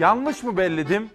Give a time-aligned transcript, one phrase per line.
[0.00, 1.10] Yanlış mı belledim?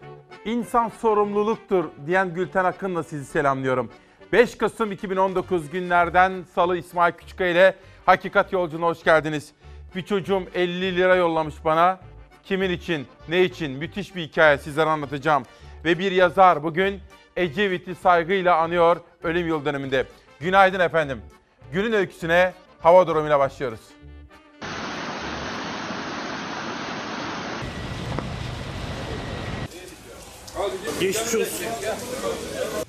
[0.46, 3.92] İnsan sorumluluktur diyen Gülten Akın'la sizi selamlıyorum.
[4.34, 7.76] 5 Kasım 2019 günlerden Salı İsmail Küçükkaya ile
[8.06, 9.52] Hakikat Yolculuğuna hoş geldiniz.
[9.96, 12.00] Bir çocuğum 50 lira yollamış bana.
[12.44, 15.44] Kimin için, ne için müthiş bir hikaye sizlere anlatacağım.
[15.86, 17.00] Ve bir yazar bugün
[17.36, 20.06] Ecevit'i saygıyla anıyor ölüm yıl döneminde.
[20.40, 21.22] Günaydın efendim.
[21.74, 23.82] Günün öyküsüne hava durumuyla başlıyoruz.
[31.00, 31.66] Geçmiş olsun.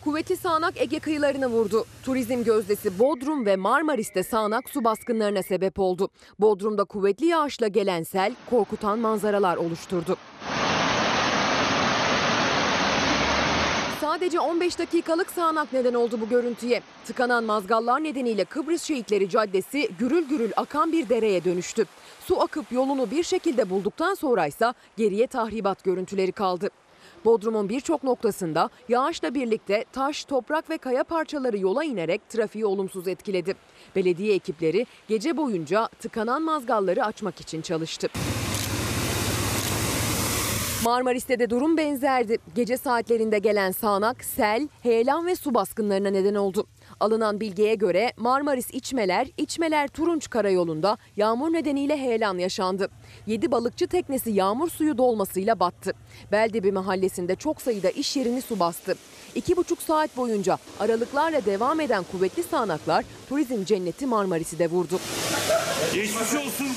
[0.05, 1.85] Kuvvetli sağanak Ege kıyılarına vurdu.
[2.05, 6.09] Turizm gözdesi Bodrum ve Marmaris'te sağanak su baskınlarına sebep oldu.
[6.39, 10.17] Bodrum'da kuvvetli yağışla gelen sel korkutan manzaralar oluşturdu.
[14.01, 16.83] Sadece 15 dakikalık sağanak neden oldu bu görüntüye.
[17.07, 21.85] Tıkanan mazgallar nedeniyle Kıbrıs Şehitleri Caddesi gürül gürül akan bir dereye dönüştü.
[22.21, 26.71] Su akıp yolunu bir şekilde bulduktan sonra ise geriye tahribat görüntüleri kaldı.
[27.25, 33.55] Bodrum'un birçok noktasında yağışla birlikte taş, toprak ve kaya parçaları yola inerek trafiği olumsuz etkiledi.
[33.97, 38.09] Belediye ekipleri gece boyunca tıkanan mazgalları açmak için çalıştı.
[40.85, 42.39] Marmaris'te de durum benzerdi.
[42.55, 46.67] Gece saatlerinde gelen sağanak, sel, heyelan ve su baskınlarına neden oldu.
[47.01, 52.89] Alınan bilgiye göre Marmaris İçmeler, İçmeler Turunç Karayolu'nda yağmur nedeniyle heyelan yaşandı.
[53.27, 55.93] 7 balıkçı teknesi yağmur suyu dolmasıyla battı.
[56.33, 58.95] Beldebi mahallesinde çok sayıda iş yerini su bastı.
[59.37, 64.99] 2,5 saat boyunca aralıklarla devam eden kuvvetli sağanaklar turizm cenneti Marmaris'i de vurdu.
[65.95, 66.69] Geçmiş olsun.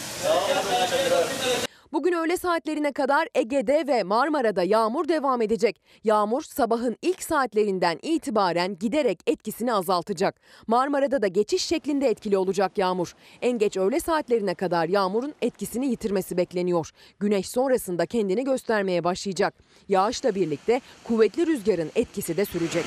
[1.93, 5.81] Bugün öğle saatlerine kadar Ege'de ve Marmara'da yağmur devam edecek.
[6.03, 10.41] Yağmur sabahın ilk saatlerinden itibaren giderek etkisini azaltacak.
[10.67, 13.15] Marmara'da da geçiş şeklinde etkili olacak yağmur.
[13.41, 16.89] En geç öğle saatlerine kadar yağmurun etkisini yitirmesi bekleniyor.
[17.19, 19.53] Güneş sonrasında kendini göstermeye başlayacak.
[19.87, 22.85] Yağışla birlikte kuvvetli rüzgarın etkisi de sürecek.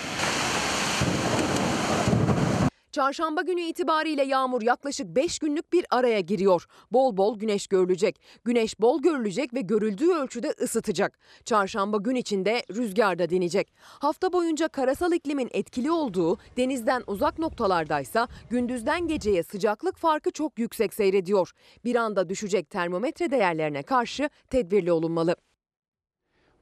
[2.93, 6.67] Çarşamba günü itibariyle yağmur yaklaşık 5 günlük bir araya giriyor.
[6.91, 8.21] Bol bol güneş görülecek.
[8.45, 11.19] Güneş bol görülecek ve görüldüğü ölçüde ısıtacak.
[11.45, 13.73] Çarşamba gün içinde rüzgar da dinecek.
[13.79, 20.95] Hafta boyunca karasal iklimin etkili olduğu denizden uzak noktalardaysa gündüzden geceye sıcaklık farkı çok yüksek
[20.95, 21.51] seyrediyor.
[21.85, 25.37] Bir anda düşecek termometre değerlerine karşı tedbirli olunmalı.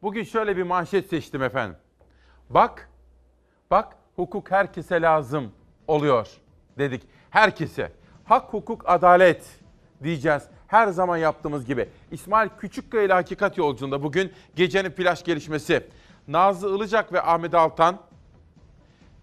[0.03, 1.77] Bugün şöyle bir manşet seçtim efendim.
[2.51, 2.91] Bak,
[3.71, 5.53] bak hukuk herkese lazım
[5.91, 6.29] oluyor
[6.79, 7.03] dedik.
[7.31, 7.93] Herkese.
[8.25, 9.43] Hak, hukuk, adalet
[10.03, 10.43] diyeceğiz.
[10.67, 11.89] Her zaman yaptığımız gibi.
[12.11, 15.87] İsmail Küçükkaya ile Hakikat Yolculuğunda bugün gecenin flash gelişmesi.
[16.29, 17.99] Nazlı Ilıcak ve Ahmet Altan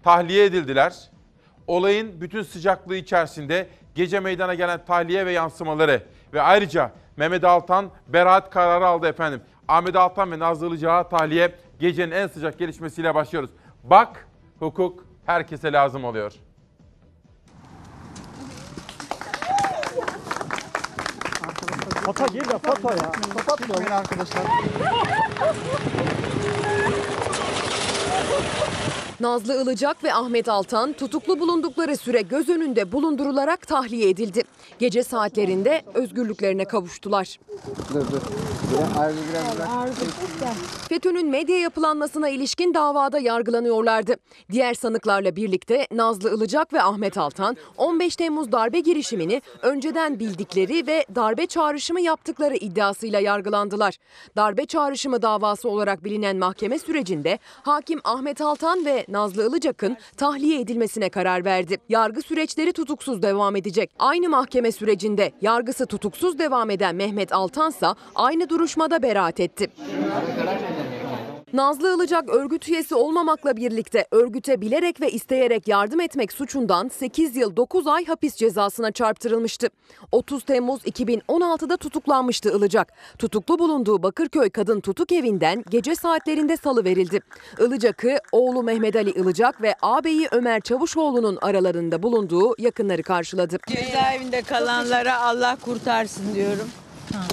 [0.03, 1.09] tahliye edildiler.
[1.67, 6.03] Olayın bütün sıcaklığı içerisinde gece meydana gelen tahliye ve yansımaları
[6.33, 9.41] ve ayrıca Mehmet Altan beraat kararı aldı efendim.
[9.67, 13.49] Ahmet Altan ve Nazlı Ilıcak'a tahliye gecenin en sıcak gelişmesiyle başlıyoruz.
[13.83, 14.27] Bak
[14.59, 16.33] hukuk herkese lazım oluyor.
[22.07, 23.11] Foto geliyor foto ya.
[23.37, 24.43] Kapatmayın arkadaşlar.
[29.19, 34.43] Nazlı Ilıcak ve Ahmet Altan tutuklu bulundukları süre göz önünde bulundurularak tahliye edildi.
[34.79, 37.39] Gece saatlerinde özgürlüklerine kavuştular.
[37.93, 38.21] Dur.
[40.89, 44.15] FETÖ'nün medya yapılanmasına ilişkin davada yargılanıyorlardı.
[44.51, 51.05] Diğer sanıklarla birlikte Nazlı Ilıcak ve Ahmet Altan 15 Temmuz darbe girişimini önceden bildikleri ve
[51.15, 53.97] darbe çağrışımı yaptıkları iddiasıyla yargılandılar.
[54.35, 61.09] Darbe çağrışımı davası olarak bilinen mahkeme sürecinde hakim Ahmet Altan ve Nazlı Ilıcak'ın tahliye edilmesine
[61.09, 61.77] karar verdi.
[61.89, 63.91] Yargı süreçleri tutuksuz devam edecek.
[63.99, 69.67] Aynı mahkeme sürecinde yargısı tutuksuz devam eden Mehmet Altansa aynı duruşmada beraat etti.
[71.53, 77.55] Nazlı Ilıcak örgüt üyesi olmamakla birlikte örgüte bilerek ve isteyerek yardım etmek suçundan 8 yıl
[77.55, 79.69] 9 ay hapis cezasına çarptırılmıştı.
[80.11, 82.93] 30 Temmuz 2016'da tutuklanmıştı Ilıcak.
[83.19, 87.19] Tutuklu bulunduğu Bakırköy Kadın Tutuk Evi'nden gece saatlerinde salı verildi.
[87.59, 93.57] Ilıcak'ı oğlu Mehmet Ali Ilıcak ve ağabeyi Ömer Çavuşoğlu'nun aralarında bulunduğu yakınları karşıladı.
[93.67, 96.69] Cezaevinde kalanlara Allah kurtarsın diyorum.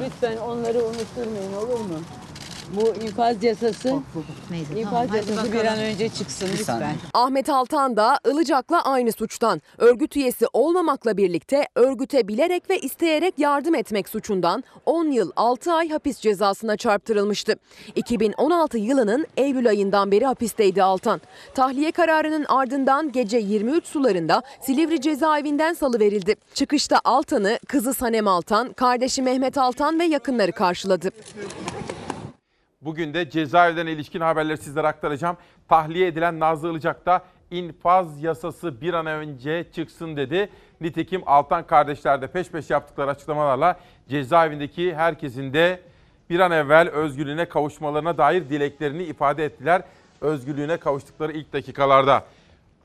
[0.00, 2.00] Lütfen onları unutturmayın olur mu?
[2.76, 3.94] Bu infaz yasası,
[4.76, 6.94] infaz yasası bir an önce çıksın lütfen.
[7.14, 9.62] Ahmet Altan da Ilıcak'la aynı suçtan.
[9.78, 15.88] Örgüt üyesi olmamakla birlikte örgüte bilerek ve isteyerek yardım etmek suçundan 10 yıl 6 ay
[15.88, 17.56] hapis cezasına çarptırılmıştı.
[17.94, 21.20] 2016 yılının Eylül ayından beri hapisteydi Altan.
[21.54, 26.34] Tahliye kararının ardından gece 23 sularında Silivri cezaevinden salıverildi.
[26.54, 31.10] Çıkışta Altan'ı kızı Sanem Altan, kardeşi Mehmet Altan ve yakınları karşıladı.
[32.84, 35.36] Bugün de cezaevlerine ilişkin haberleri sizlere aktaracağım.
[35.69, 40.48] Tahliye edilen Nazlı Ilıcak da infaz yasası bir an önce çıksın dedi.
[40.81, 45.81] Nitekim Altan kardeşler de peş peşe yaptıkları açıklamalarla cezaevindeki herkesin de
[46.31, 49.82] bir an evvel özgürlüğüne kavuşmalarına dair dileklerini ifade ettiler.
[50.20, 52.25] Özgürlüğüne kavuştukları ilk dakikalarda.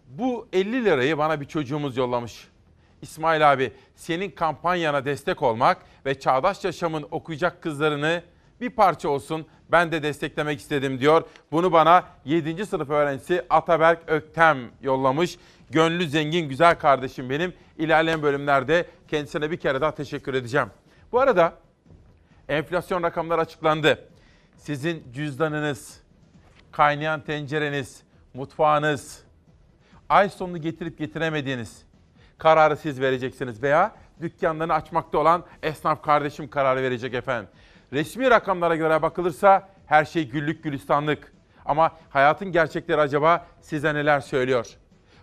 [0.07, 2.47] Bu 50 lirayı bana bir çocuğumuz yollamış.
[3.01, 8.21] İsmail abi senin kampanyana destek olmak ve Çağdaş Yaşam'ın okuyacak kızlarını
[8.61, 11.23] bir parça olsun ben de desteklemek istedim diyor.
[11.51, 12.65] Bunu bana 7.
[12.65, 15.37] sınıf öğrencisi Ataberk Öktem yollamış.
[15.69, 17.53] Gönlü zengin güzel kardeşim benim.
[17.77, 20.67] İlerleyen bölümlerde kendisine bir kere daha teşekkür edeceğim.
[21.11, 21.53] Bu arada
[22.49, 24.09] enflasyon rakamları açıklandı.
[24.57, 25.99] Sizin cüzdanınız,
[26.71, 28.03] kaynayan tencereniz,
[28.33, 29.23] mutfağınız,
[30.09, 31.85] ay sonunu getirip getiremediğiniz
[32.37, 37.49] kararı siz vereceksiniz veya dükkanlarını açmakta olan esnaf kardeşim kararı verecek efendim.
[37.93, 41.33] Resmi rakamlara göre bakılırsa her şey güllük gülistanlık.
[41.65, 44.67] Ama hayatın gerçekleri acaba size neler söylüyor?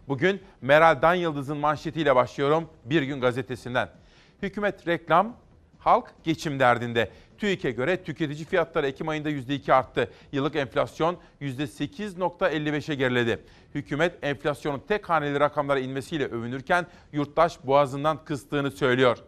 [0.08, 3.88] Bugün Meral Dan Yıldız'ın manşetiyle başlıyorum Bir Gün Gazetesi'nden.
[4.42, 5.36] Hükümet reklam,
[5.78, 7.10] halk geçim derdinde.
[7.38, 10.10] TÜİK'e göre tüketici fiyatları Ekim ayında %2 arttı.
[10.32, 13.38] Yıllık enflasyon %8.55'e geriledi.
[13.74, 19.18] Hükümet enflasyonun tek haneli rakamlara inmesiyle övünürken yurttaş boğazından kıstığını söylüyor.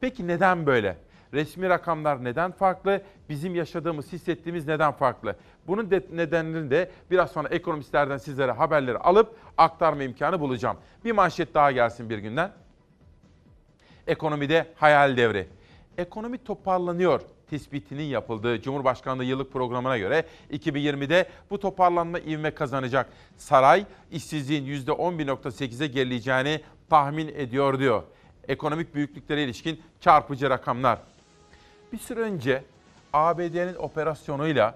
[0.00, 0.96] Peki neden böyle?
[1.32, 3.02] Resmi rakamlar neden farklı?
[3.28, 5.36] Bizim yaşadığımız, hissettiğimiz neden farklı?
[5.66, 10.76] Bunun de- nedenlerini de biraz sonra ekonomistlerden sizlere haberleri alıp aktarma imkanı bulacağım.
[11.04, 12.52] Bir manşet daha gelsin bir günden.
[14.06, 15.48] Ekonomide hayal devri.
[15.98, 17.20] Ekonomi toparlanıyor
[17.50, 23.08] tespitinin yapıldığı Cumhurbaşkanlığı yıllık programına göre 2020'de bu toparlanma ivme kazanacak.
[23.36, 28.02] Saray işsizliğin %11.8'e gerileyeceğini tahmin ediyor diyor.
[28.48, 30.98] Ekonomik büyüklüklere ilişkin çarpıcı rakamlar.
[31.92, 32.64] Bir süre önce
[33.12, 34.74] ABD'nin operasyonuyla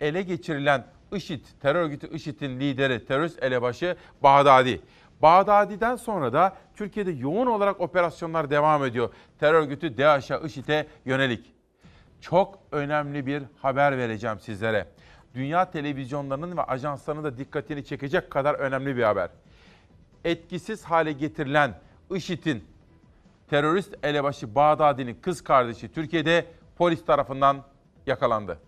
[0.00, 4.80] ele geçirilen IŞİD, terör örgütü IŞİD'in lideri, terörist elebaşı Bağdadi.
[5.22, 9.10] Bağdadi'den sonra da Türkiye'de yoğun olarak operasyonlar devam ediyor.
[9.38, 11.52] Terör örgütü DAEŞ'e, IŞİD'e yönelik.
[12.20, 14.86] Çok önemli bir haber vereceğim sizlere.
[15.34, 19.30] Dünya televizyonlarının ve ajanslarının da dikkatini çekecek kadar önemli bir haber.
[20.24, 21.78] Etkisiz hale getirilen
[22.10, 22.71] IŞİD'in
[23.52, 26.46] terörist elebaşı Bağdadi'nin kız kardeşi Türkiye'de
[26.76, 27.64] polis tarafından
[28.06, 28.58] yakalandı.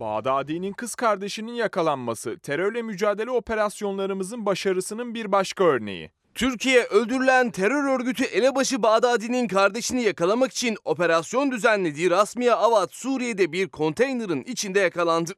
[0.00, 6.10] Bağdadi'nin kız kardeşinin yakalanması terörle mücadele operasyonlarımızın başarısının bir başka örneği.
[6.34, 13.68] Türkiye öldürülen terör örgütü elebaşı Bağdadi'nin kardeşini yakalamak için operasyon düzenlediği Rasmiye Avat Suriye'de bir
[13.68, 15.32] konteynerin içinde yakalandı.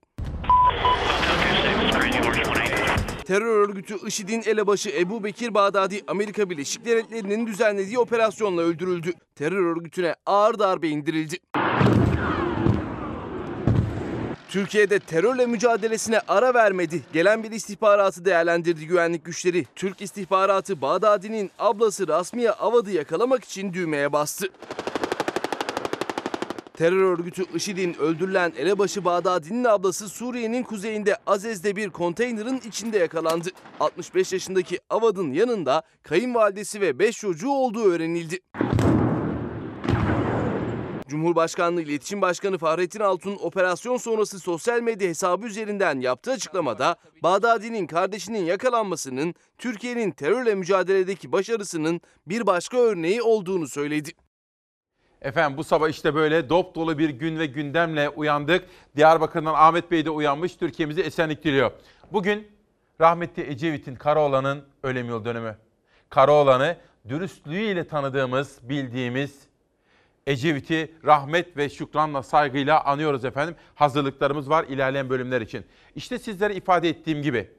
[3.27, 9.13] Terör örgütü IŞİD'in elebaşı Ebu Bekir Bağdadi Amerika Birleşik Devletleri'nin düzenlediği operasyonla öldürüldü.
[9.35, 11.37] Terör örgütüne ağır darbe indirildi.
[14.49, 17.03] Türkiye'de terörle mücadelesine ara vermedi.
[17.13, 19.67] Gelen bir istihbaratı değerlendirdi güvenlik güçleri.
[19.75, 24.49] Türk istihbaratı Bağdadi'nin ablası Rasmiye Avad'ı yakalamak için düğmeye bastı.
[26.77, 33.49] Terör örgütü IŞİD'in öldürülen elebaşı Bağdadi'nin ablası Suriye'nin kuzeyinde Azez'de bir konteynerin içinde yakalandı.
[33.81, 38.39] 65 yaşındaki Avad'ın yanında kayınvalidesi ve 5 çocuğu olduğu öğrenildi.
[41.09, 48.45] Cumhurbaşkanlığı İletişim Başkanı Fahrettin Altun operasyon sonrası sosyal medya hesabı üzerinden yaptığı açıklamada Bağdadi'nin kardeşinin
[48.45, 54.11] yakalanmasının Türkiye'nin terörle mücadeledeki başarısının bir başka örneği olduğunu söyledi.
[55.23, 58.65] Efendim bu sabah işte böyle dop dolu bir gün ve gündemle uyandık.
[58.97, 60.57] Diyarbakır'dan Ahmet Bey de uyanmış.
[60.57, 61.71] Türkiye'mize esenlik diliyor.
[62.13, 62.49] Bugün
[63.01, 65.57] rahmetli Ecevit'in Karaoğlan'ın ölüm yıl dönümü.
[66.11, 66.77] Karaoğlan'ı
[67.09, 69.47] dürüstlüğüyle tanıdığımız, bildiğimiz
[70.27, 73.57] Ecevit'i rahmet ve şükranla saygıyla anıyoruz efendim.
[73.75, 75.65] Hazırlıklarımız var ilerleyen bölümler için.
[75.95, 77.51] İşte sizlere ifade ettiğim gibi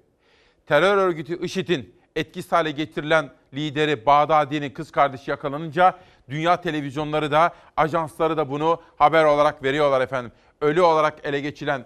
[0.66, 8.38] terör örgütü IŞİD'in etkisiz hale getirilen lideri Bağdadi'nin kız kardeşi yakalanınca dünya televizyonları da ajansları
[8.38, 10.32] da bunu haber olarak veriyorlar efendim.
[10.62, 11.86] Ölü olarak ele geçirilen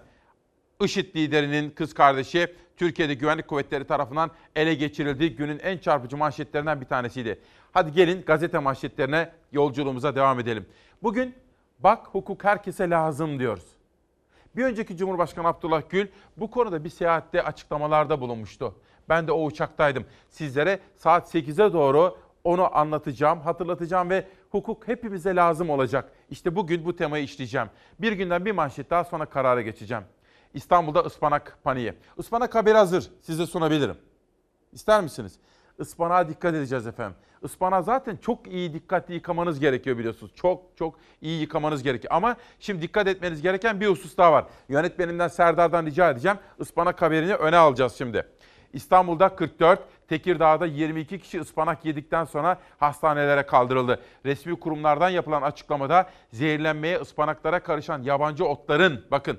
[0.80, 6.86] IŞİD liderinin kız kardeşi Türkiye'de güvenlik kuvvetleri tarafından ele geçirildiği günün en çarpıcı manşetlerinden bir
[6.86, 7.40] tanesiydi.
[7.72, 10.66] Hadi gelin gazete manşetlerine yolculuğumuza devam edelim.
[11.02, 11.34] Bugün
[11.78, 13.64] bak hukuk herkese lazım diyoruz.
[14.56, 16.06] Bir önceki Cumhurbaşkanı Abdullah Gül
[16.36, 18.74] bu konuda bir seyahatte açıklamalarda bulunmuştu.
[19.08, 20.04] Ben de o uçaktaydım.
[20.28, 26.12] Sizlere saat 8'e doğru onu anlatacağım, hatırlatacağım ve hukuk hepimize lazım olacak.
[26.30, 27.68] İşte bugün bu temayı işleyeceğim.
[27.98, 30.04] Bir günden bir manşet daha sonra karara geçeceğim.
[30.54, 31.94] İstanbul'da ıspanak paniği.
[32.18, 33.10] Ispanak haberi hazır.
[33.22, 33.96] Size sunabilirim.
[34.72, 35.38] İster misiniz?
[35.78, 37.16] Ispanağa dikkat edeceğiz efendim.
[37.42, 40.32] Ispanağı zaten çok iyi dikkatli yıkamanız gerekiyor biliyorsunuz.
[40.34, 42.14] Çok çok iyi yıkamanız gerekiyor.
[42.14, 44.44] Ama şimdi dikkat etmeniz gereken bir husus daha var.
[44.68, 46.38] Yönetmenimden Serdar'dan rica edeceğim.
[46.58, 48.26] Ispanak haberini öne alacağız şimdi.
[48.72, 49.80] İstanbul'da 44,
[50.12, 54.00] Tekirdağ'da 22 kişi ıspanak yedikten sonra hastanelere kaldırıldı.
[54.26, 59.38] Resmi kurumlardan yapılan açıklamada zehirlenmeye ıspanaklara karışan yabancı otların bakın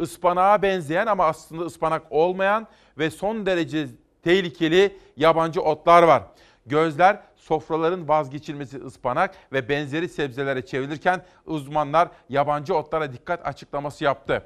[0.00, 2.66] ıspanağa benzeyen ama aslında ıspanak olmayan
[2.98, 3.86] ve son derece
[4.22, 6.22] tehlikeli yabancı otlar var.
[6.66, 14.42] Gözler sofraların vazgeçilmesi ıspanak ve benzeri sebzelere çevrilirken uzmanlar yabancı otlara dikkat açıklaması yaptı.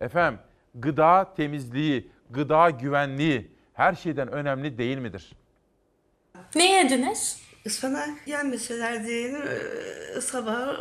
[0.00, 0.40] Efendim
[0.74, 5.32] gıda temizliği, gıda güvenliği her şeyden önemli değil midir?
[6.54, 7.42] Ne yediniz?
[7.64, 9.28] Ispanak yenmeseler diye
[10.16, 10.76] e, sabah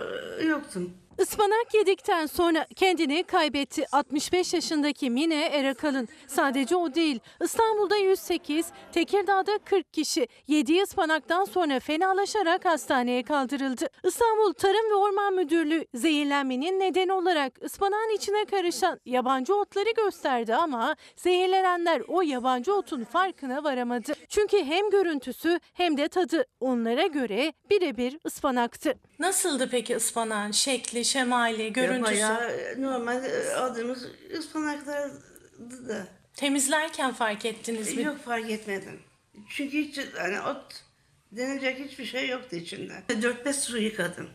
[0.47, 0.93] yoktum.
[1.21, 3.85] Ispanak yedikten sonra kendini kaybetti.
[3.91, 6.07] 65 yaşındaki Mine Erakalın.
[6.27, 7.19] Sadece o değil.
[7.43, 13.87] İstanbul'da 108, Tekirdağ'da 40 kişi yediği ıspanaktan sonra fenalaşarak hastaneye kaldırıldı.
[14.03, 20.95] İstanbul Tarım ve Orman Müdürlüğü zehirlenmenin nedeni olarak ıspanağın içine karışan yabancı otları gösterdi ama
[21.15, 24.13] zehirlenenler o yabancı otun farkına varamadı.
[24.29, 28.93] Çünkü hem görüntüsü hem de tadı onlara göre birebir ıspanaktı.
[29.19, 34.05] Nasıldı peki ıspanağın şekli, şemali, Ya Bayağı e, normal e, aldığımız
[34.37, 36.07] ıspanaklardı da.
[36.33, 38.99] Temizlerken fark ettiniz Yok fark etmedim.
[39.49, 40.83] Çünkü hiç hani ot
[41.31, 42.93] denilecek hiçbir şey yoktu içinde.
[43.09, 44.29] 4-5 su yıkadım.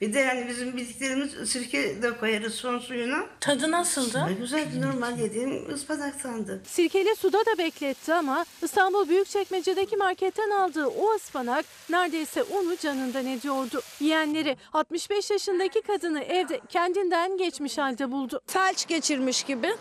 [0.00, 3.26] Bir de yani bizim bildiklerimiz sirke de koyarız son suyuna.
[3.40, 4.26] Tadı nasıldı?
[4.28, 6.62] Ne güzel normal yediğim ıspanaktandı.
[6.66, 13.80] Sirkeli suda da bekletti ama İstanbul Büyükçekmece'deki marketten aldığı o ıspanak neredeyse onu canından ediyordu.
[14.00, 18.40] Yiyenleri 65 yaşındaki kadını evde kendinden geçmiş halde buldu.
[18.46, 19.74] felç geçirmiş gibi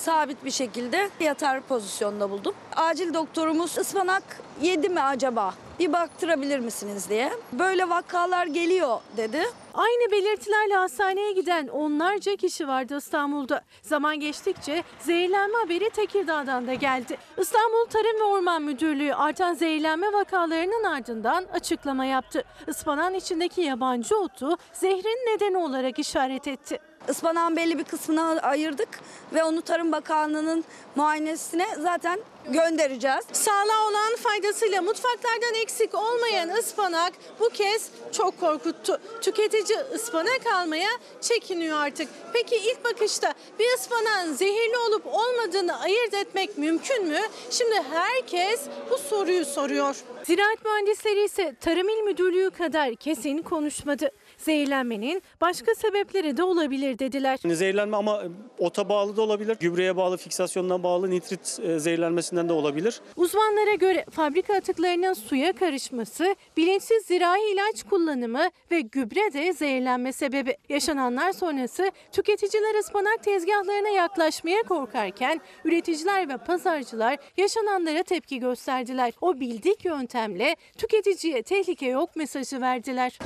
[0.00, 2.54] sabit bir şekilde yatar pozisyonda buldum.
[2.76, 4.22] Acil doktorumuz ıspanak
[4.62, 5.54] yedi mi acaba?
[5.78, 7.32] Bir baktırabilir misiniz diye.
[7.52, 9.42] Böyle vakalar geliyor dedi.
[9.74, 13.62] Aynı belirtilerle hastaneye giden onlarca kişi vardı İstanbul'da.
[13.82, 17.16] Zaman geçtikçe zehirlenme haberi Tekirdağ'dan da geldi.
[17.38, 22.44] İstanbul Tarım ve Orman Müdürlüğü artan zehirlenme vakalarının ardından açıklama yaptı.
[22.66, 26.89] Ispanağın içindeki yabancı otu zehrin nedeni olarak işaret etti.
[27.10, 28.88] Ispanağın belli bir kısmını ayırdık
[29.34, 30.64] ve onu Tarım Bakanlığı'nın
[30.96, 33.24] muayenesine zaten göndereceğiz.
[33.32, 39.00] Sağlığa olan faydasıyla mutfaklardan eksik olmayan ıspanak bu kez çok korkuttu.
[39.20, 40.90] Tüketici ıspanak almaya
[41.20, 42.08] çekiniyor artık.
[42.32, 47.20] Peki ilk bakışta bir ıspanağın zehirli olup olmadığını ayırt etmek mümkün mü?
[47.50, 49.96] Şimdi herkes bu soruyu soruyor.
[50.24, 54.10] Ziraat mühendisleri ise Tarım İl Müdürlüğü kadar kesin konuşmadı.
[54.44, 57.38] Zehirlenmenin başka sebepleri de olabilir dediler.
[57.46, 58.22] Zehirlenme ama
[58.58, 59.56] ota bağlı da olabilir.
[59.60, 63.00] Gübreye bağlı, fiksasyondan bağlı nitrit e, zehirlenmesinden de olabilir.
[63.16, 70.56] Uzmanlara göre fabrika atıklarının suya karışması, bilinçsiz zirai ilaç kullanımı ve gübre de zehirlenme sebebi.
[70.68, 79.12] Yaşananlar sonrası tüketiciler ıspanak tezgahlarına yaklaşmaya korkarken üreticiler ve pazarcılar yaşananlara tepki gösterdiler.
[79.20, 83.18] O bildik yöntemle tüketiciye tehlike yok mesajı verdiler.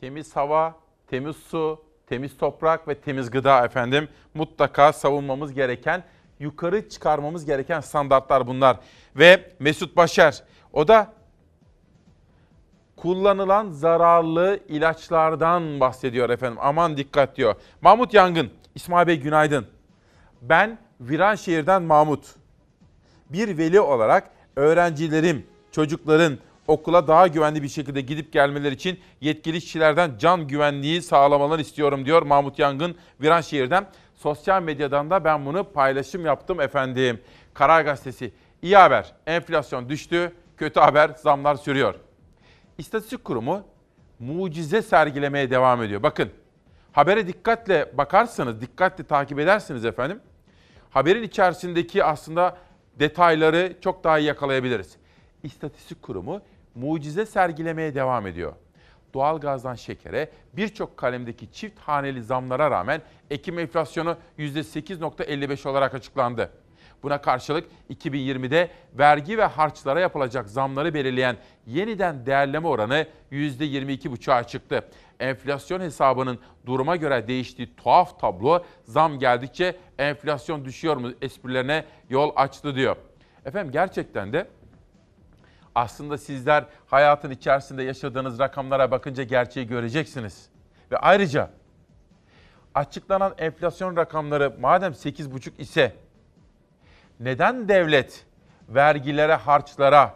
[0.00, 0.74] Temiz hava,
[1.06, 4.08] temiz su, temiz toprak ve temiz gıda efendim.
[4.34, 6.04] Mutlaka savunmamız gereken,
[6.38, 8.76] yukarı çıkarmamız gereken standartlar bunlar.
[9.16, 10.42] Ve Mesut Başar,
[10.72, 11.12] o da
[12.96, 16.58] kullanılan zararlı ilaçlardan bahsediyor efendim.
[16.60, 17.54] Aman dikkat diyor.
[17.80, 19.66] Mahmut Yangın, İsmail Bey günaydın.
[20.42, 22.34] Ben Viranşehir'den Mahmut.
[23.30, 26.38] Bir veli olarak öğrencilerim, çocukların
[26.70, 32.22] okula daha güvenli bir şekilde gidip gelmeleri için yetkili kişilerden can güvenliği sağlamalarını istiyorum diyor
[32.22, 33.86] Mahmut Yangın Viranşehir'den.
[34.14, 37.20] Sosyal medyadan da ben bunu paylaşım yaptım efendim.
[37.54, 38.32] Karar Gazetesi.
[38.62, 39.12] İyi haber.
[39.26, 40.32] Enflasyon düştü.
[40.56, 41.94] Kötü haber zamlar sürüyor.
[42.78, 43.62] İstatistik Kurumu
[44.18, 46.02] mucize sergilemeye devam ediyor.
[46.02, 46.30] Bakın
[46.92, 50.20] habere dikkatle bakarsanız, dikkatle takip edersiniz efendim.
[50.90, 52.56] Haberin içerisindeki aslında
[52.98, 54.96] detayları çok daha iyi yakalayabiliriz.
[55.42, 56.40] İstatistik Kurumu
[56.74, 58.52] mucize sergilemeye devam ediyor.
[59.14, 66.50] Doğalgazdan şekere birçok kalemdeki çift haneli zamlara rağmen Ekim enflasyonu %8.55 olarak açıklandı.
[67.02, 71.36] Buna karşılık 2020'de vergi ve harçlara yapılacak zamları belirleyen
[71.66, 74.88] yeniden değerleme oranı %22,5'a çıktı.
[75.20, 82.74] Enflasyon hesabının duruma göre değiştiği tuhaf tablo zam geldikçe enflasyon düşüyor mu esprilerine yol açtı
[82.74, 82.96] diyor.
[83.44, 84.46] Efendim gerçekten de
[85.74, 90.48] aslında sizler hayatın içerisinde yaşadığınız rakamlara bakınca gerçeği göreceksiniz.
[90.92, 91.50] Ve ayrıca
[92.74, 95.96] açıklanan enflasyon rakamları madem 8,5 ise
[97.20, 98.24] neden devlet
[98.68, 100.14] vergilere, harçlara,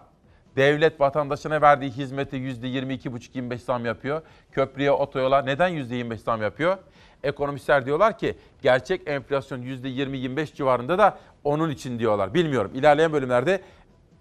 [0.56, 4.22] devlet vatandaşına verdiği hizmeti %22,5-25 zam yapıyor.
[4.52, 6.78] Köprüye, otoyola neden %25 zam yapıyor?
[7.22, 12.34] Ekonomistler diyorlar ki gerçek enflasyon %20-25 civarında da onun için diyorlar.
[12.34, 12.70] Bilmiyorum.
[12.74, 13.62] İlerleyen bölümlerde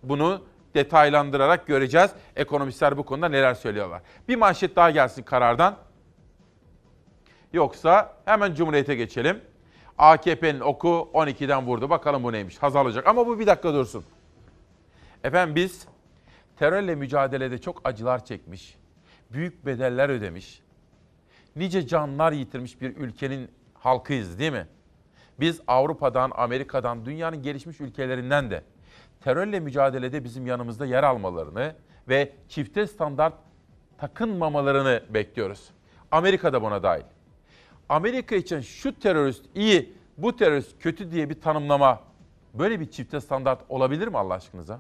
[0.04, 0.44] bunu
[0.76, 2.12] detaylandırarak göreceğiz.
[2.36, 4.02] Ekonomistler bu konuda neler söylüyorlar.
[4.28, 5.78] Bir manşet daha gelsin karardan.
[7.54, 9.42] Yoksa hemen Cumhuriyet'e geçelim.
[9.98, 11.90] AKP'nin oku 12'den vurdu.
[11.90, 12.58] Bakalım bu neymiş?
[12.58, 13.08] Hazal olacak.
[13.08, 14.06] Ama bu bir dakika dursun.
[15.24, 15.88] Efendim biz
[16.56, 18.78] terörle mücadelede çok acılar çekmiş,
[19.34, 20.62] büyük bedeller ödemiş,
[21.56, 24.68] nice canlar yitirmiş bir ülkenin halkıyız değil mi?
[25.40, 28.64] Biz Avrupa'dan, Amerika'dan, dünyanın gelişmiş ülkelerinden de
[29.24, 31.76] terörle mücadelede bizim yanımızda yer almalarını
[32.10, 33.34] ve çifte standart
[33.98, 35.70] takınmamalarını bekliyoruz.
[36.12, 37.04] Amerika da buna dahil.
[37.90, 42.02] Amerika için şu terörist iyi, bu terörist kötü diye bir tanımlama,
[42.54, 44.80] böyle bir çifte standart olabilir mi Allah aşkınıza?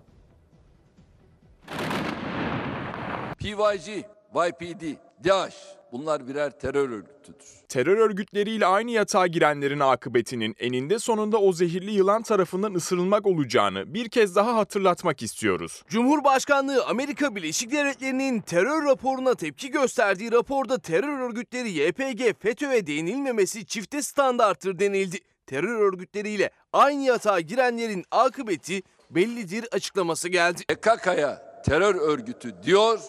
[3.39, 5.55] PYG, YPD, DAEŞ
[5.93, 7.47] bunlar birer terör örgütüdür.
[7.69, 14.09] Terör örgütleriyle aynı yatağa girenlerin akıbetinin eninde sonunda o zehirli yılan tarafından ısırılmak olacağını bir
[14.09, 15.83] kez daha hatırlatmak istiyoruz.
[15.88, 24.01] Cumhurbaşkanlığı Amerika Birleşik Devletleri'nin terör raporuna tepki gösterdiği raporda terör örgütleri YPG, FETÖ'ye değinilmemesi çifte
[24.01, 25.17] standarttır denildi.
[25.47, 30.63] Terör örgütleriyle aynı yatağa girenlerin akıbeti bellidir açıklaması geldi.
[30.67, 33.00] PKK'ya terör örgütü diyor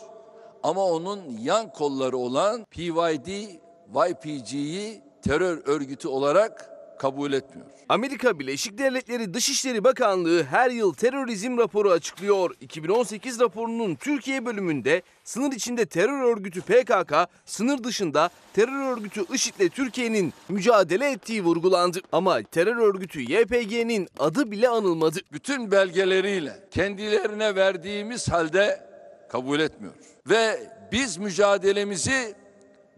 [0.64, 3.28] ama onun yan kolları olan PYD,
[3.94, 7.68] YPG'yi terör örgütü olarak kabul etmiyor.
[7.88, 12.50] Amerika Birleşik Devletleri Dışişleri Bakanlığı her yıl terörizm raporu açıklıyor.
[12.60, 20.32] 2018 raporunun Türkiye bölümünde sınır içinde terör örgütü PKK, sınır dışında terör örgütü IŞİD'le Türkiye'nin
[20.48, 21.98] mücadele ettiği vurgulandı.
[22.12, 25.18] Ama terör örgütü YPG'nin adı bile anılmadı.
[25.32, 28.93] Bütün belgeleriyle kendilerine verdiğimiz halde
[29.28, 29.94] kabul etmiyor.
[30.26, 32.34] Ve biz mücadelemizi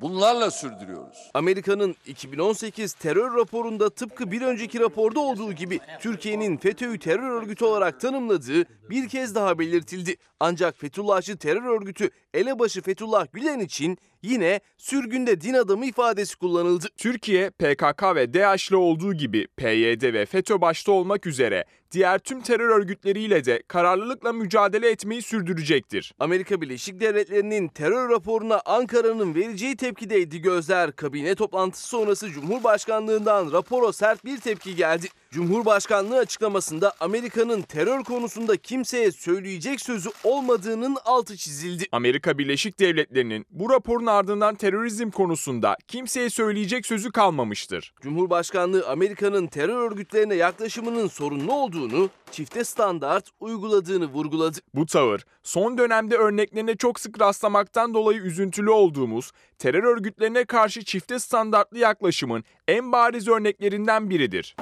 [0.01, 1.31] bunlarla sürdürüyoruz.
[1.35, 8.01] Amerika'nın 2018 terör raporunda tıpkı bir önceki raporda olduğu gibi Türkiye'nin FETÖ'yü terör örgütü olarak
[8.01, 10.17] tanımladığı bir kez daha belirtildi.
[10.41, 16.87] Ancak Fethullahçı terör örgütü elebaşı Fethullah Gülen için yine sürgünde din adamı ifadesi kullanıldı.
[16.97, 22.69] Türkiye, PKK ve DAEŞ'le olduğu gibi PYD ve FETÖ başta olmak üzere diğer tüm terör
[22.69, 26.15] örgütleriyle de kararlılıkla mücadele etmeyi sürdürecektir.
[26.19, 30.93] Amerika Birleşik Devletleri'nin terör raporuna Ankara'nın vereceği tepkideydi gözler.
[30.93, 35.07] Kabine toplantısı sonrası Cumhurbaşkanlığından rapora sert bir tepki geldi.
[35.31, 41.85] Cumhurbaşkanlığı açıklamasında Amerika'nın terör konusunda kimseye söyleyecek sözü olmadığının altı çizildi.
[41.93, 47.95] Amerika Birleşik Devletleri'nin bu raporun ardından terörizm konusunda kimseye söyleyecek sözü kalmamıştır.
[48.01, 54.59] Cumhurbaşkanlığı Amerika'nın terör örgütlerine yaklaşımının sorunlu olduğunu, çifte standart uyguladığını vurguladı.
[54.75, 61.19] Bu tavır son dönemde örneklerine çok sık rastlamaktan dolayı üzüntülü olduğumuz terör örgütlerine karşı çifte
[61.19, 64.57] standartlı yaklaşımın en bariz örneklerinden biridir.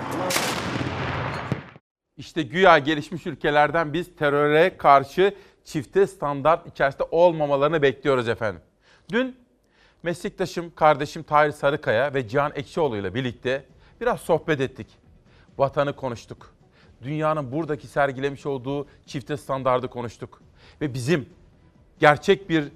[2.16, 8.62] İşte güya gelişmiş ülkelerden biz teröre karşı çifte standart içerisinde olmamalarını bekliyoruz efendim.
[9.12, 9.37] Dün
[10.02, 13.64] meslektaşım, kardeşim Tahir Sarıkaya ve Cihan Ekşioğlu ile birlikte
[14.00, 14.87] biraz sohbet ettik.
[15.59, 16.54] Vatanı konuştuk.
[17.02, 20.42] Dünyanın buradaki sergilemiş olduğu çifte standardı konuştuk.
[20.80, 21.28] Ve bizim
[21.98, 22.72] gerçek bir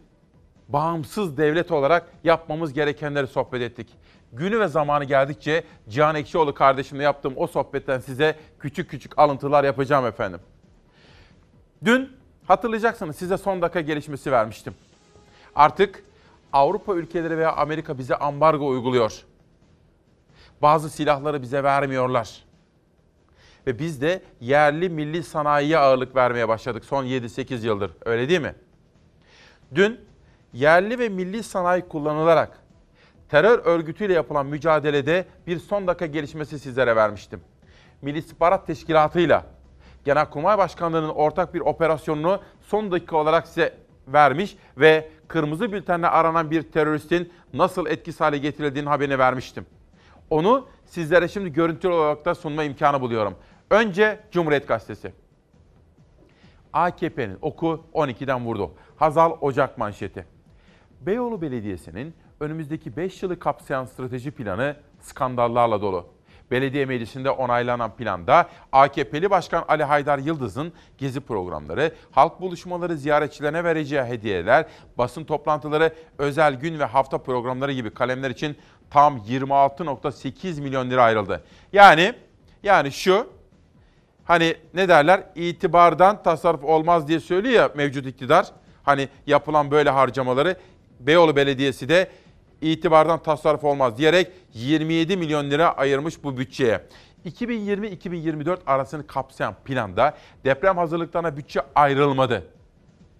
[0.69, 3.89] bağımsız devlet olarak yapmamız gerekenleri sohbet ettik.
[4.33, 10.07] Günü ve zamanı geldikçe Cihan Ekşioğlu kardeşimle yaptığım o sohbetten size küçük küçük alıntılar yapacağım
[10.07, 10.41] efendim.
[11.85, 12.13] Dün
[12.47, 14.75] hatırlayacaksınız size son dakika gelişmesi vermiştim.
[15.55, 16.05] Artık
[16.53, 19.23] Avrupa ülkeleri veya Amerika bize ambargo uyguluyor.
[20.63, 22.45] Bazı silahları bize vermiyorlar.
[23.67, 27.91] Ve biz de yerli milli sanayiye ağırlık vermeye başladık son 7-8 yıldır.
[28.05, 28.55] Öyle değil mi?
[29.75, 30.01] Dün
[30.53, 32.59] yerli ve milli sanayi kullanılarak
[33.29, 37.41] terör örgütüyle yapılan mücadelede bir son dakika gelişmesi sizlere vermiştim.
[38.03, 39.45] Milli İstihbarat Teşkilatı'yla
[40.05, 43.75] Genelkurmay Başkanlığı'nın ortak bir operasyonunu son dakika olarak size
[44.09, 49.67] vermiş ve kırmızı bültenle aranan bir teröristin nasıl etkisiz hale getirildiğini haberini vermiştim.
[50.31, 53.35] Onu sizlere şimdi görüntülü olarak da sunma imkanı buluyorum.
[53.71, 55.13] Önce Cumhuriyet Gazetesi.
[56.73, 58.71] AKP'nin oku 12'den vurdu.
[58.97, 60.38] Hazal Ocak manşeti.
[61.01, 66.07] Beyoğlu Belediyesi'nin önümüzdeki 5 yılı kapsayan strateji planı skandallarla dolu.
[66.51, 74.03] Belediye meclisinde onaylanan planda AKP'li Başkan Ali Haydar Yıldız'ın gezi programları, halk buluşmaları ziyaretçilerine vereceği
[74.03, 74.67] hediyeler,
[74.99, 78.57] basın toplantıları, özel gün ve hafta programları gibi kalemler için
[78.91, 81.45] tam 26.8 milyon lira ayrıldı.
[81.73, 82.15] Yani
[82.63, 83.27] yani şu
[84.29, 85.23] Hani ne derler?
[85.35, 88.47] İtibardan tasarruf olmaz diye söylüyor ya mevcut iktidar.
[88.83, 90.57] Hani yapılan böyle harcamaları
[91.01, 92.11] Beyoğlu Belediyesi de
[92.61, 96.81] itibardan tasarruf olmaz diyerek 27 milyon lira ayırmış bu bütçeye.
[97.27, 102.47] 2020-2024 arasını kapsayan planda deprem hazırlıklarına bütçe ayrılmadı.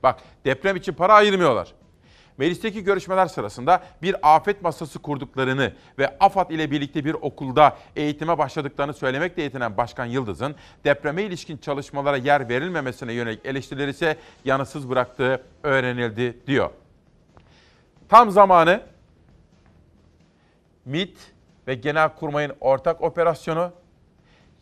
[0.03, 1.75] Bak deprem için para ayırmıyorlar.
[2.39, 8.95] Meclisteki görüşmeler sırasında bir afet masası kurduklarını ve AFAD ile birlikte bir okulda eğitime başladıklarını
[8.95, 16.39] söylemekle yetinen Başkan Yıldız'ın depreme ilişkin çalışmalara yer verilmemesine yönelik eleştirileri ise yanısız bıraktığı öğrenildi
[16.47, 16.71] diyor.
[18.09, 18.83] Tam zamanı
[20.85, 21.19] MİT
[21.67, 23.73] ve Genelkurmay'ın ortak operasyonu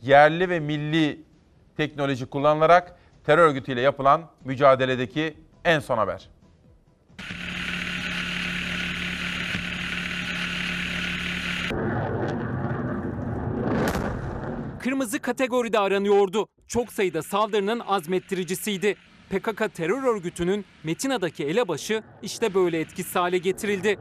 [0.03, 1.21] yerli ve milli
[1.77, 6.29] teknoloji kullanılarak terör örgütüyle yapılan mücadeledeki en son haber.
[14.81, 16.49] Kırmızı kategoride aranıyordu.
[16.69, 18.97] Çok sayıda saldırının azmettiricisiydi.
[19.31, 23.99] PKK terör örgütünün Metina'daki elebaşı işte böyle etkisiz hale getirildi.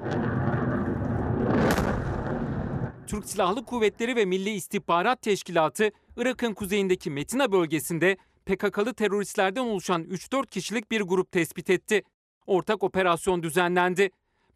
[3.08, 10.48] Türk Silahlı Kuvvetleri ve Milli İstihbarat Teşkilatı Irak'ın kuzeyindeki Metina bölgesinde PKK'lı teröristlerden oluşan 3-4
[10.48, 12.04] kişilik bir grup tespit etti.
[12.48, 14.10] Ortak operasyon düzenlendi.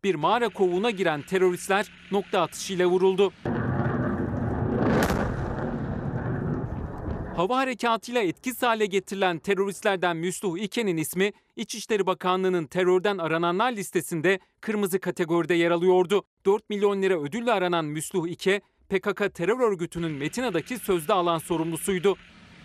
[0.03, 3.33] Bir mağara kovuğuna giren teröristler nokta atışıyla vuruldu.
[7.39, 14.99] Hava harekatıyla etkisiz hale getirilen teröristlerden Müslüh İke'nin ismi İçişleri Bakanlığı'nın terörden arananlar listesinde kırmızı
[14.99, 16.23] kategoride yer alıyordu.
[16.45, 22.15] 4 milyon lira ödülle aranan Müslüh İke, PKK terör örgütünün Metina'daki sözde alan sorumlusuydu.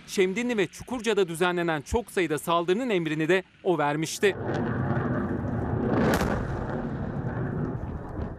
[0.07, 4.37] Şemdinli ve Çukurca'da düzenlenen çok sayıda saldırının emrini de o vermişti.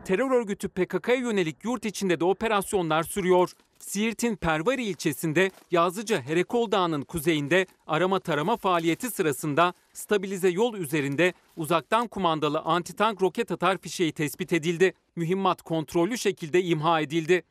[0.06, 3.52] Terör örgütü PKK'ya yönelik yurt içinde de operasyonlar sürüyor.
[3.86, 12.08] Siirt'in Pervari ilçesinde Yazıcı Herekol Dağı'nın kuzeyinde arama tarama faaliyeti sırasında stabilize yol üzerinde uzaktan
[12.08, 14.94] kumandalı antitank roket atar fişeği tespit edildi.
[15.16, 17.44] Mühimmat kontrollü şekilde imha edildi.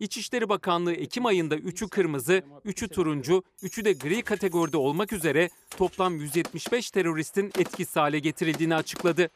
[0.00, 6.16] İçişleri Bakanlığı Ekim ayında 3'ü kırmızı, 3'ü turuncu, 3'ü de gri kategoride olmak üzere toplam
[6.16, 9.30] 175 teröristin etkisiz hale getirildiğini açıkladı.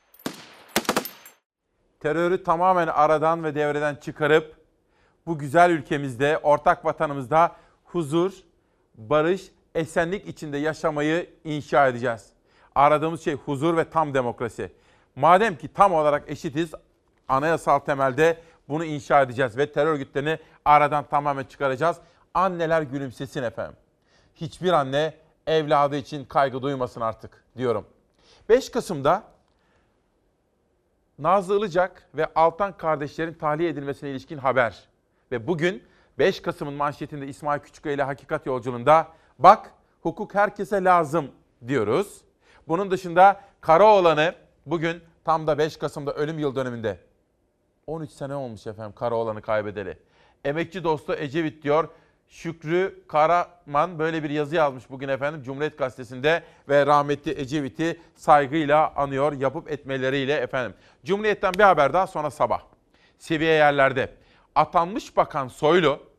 [2.01, 4.57] Terörü tamamen aradan ve devreden çıkarıp
[5.27, 8.33] bu güzel ülkemizde, ortak vatanımızda huzur,
[8.95, 12.27] barış, esenlik içinde yaşamayı inşa edeceğiz.
[12.75, 14.73] Aradığımız şey huzur ve tam demokrasi.
[15.17, 16.75] Madem ki tam olarak eşitiz,
[17.29, 21.97] anayasal temelde bunu inşa edeceğiz ve terör örgütlerini aradan tamamen çıkaracağız.
[22.35, 23.77] Anneler gülümsesin efendim.
[24.35, 25.15] Hiçbir anne
[25.47, 27.87] evladı için kaygı duymasın artık diyorum.
[28.49, 29.23] 5 Kasım'da
[31.21, 34.89] Nazlı Ilıcak ve Altan kardeşlerin tahliye edilmesine ilişkin haber.
[35.33, 35.83] Ve bugün
[36.19, 41.31] 5 Kasım'ın manşetinde İsmail Küçüköy ile Hakikat Yolculuğunda bak hukuk herkese lazım
[41.69, 42.21] diyoruz.
[42.69, 44.35] Bunun dışında Karaoğlan'ı
[44.67, 46.99] bugün tam da 5 Kasım'da ölüm yıl dönümünde
[47.87, 49.99] 13 sene olmuş efendim Karaoğlan'ı kaybedeli.
[50.45, 51.89] Emekçi dostu Ecevit diyor.
[52.31, 59.33] Şükrü Karaman böyle bir yazı yazmış bugün efendim Cumhuriyet Gazetesi'nde ve rahmetli Ecevit'i saygıyla anıyor
[59.33, 60.75] yapıp etmeleriyle efendim.
[61.05, 62.61] Cumhuriyet'ten bir haber daha sonra sabah.
[63.19, 64.15] Seviye yerlerde
[64.55, 66.10] atanmış bakan Soylu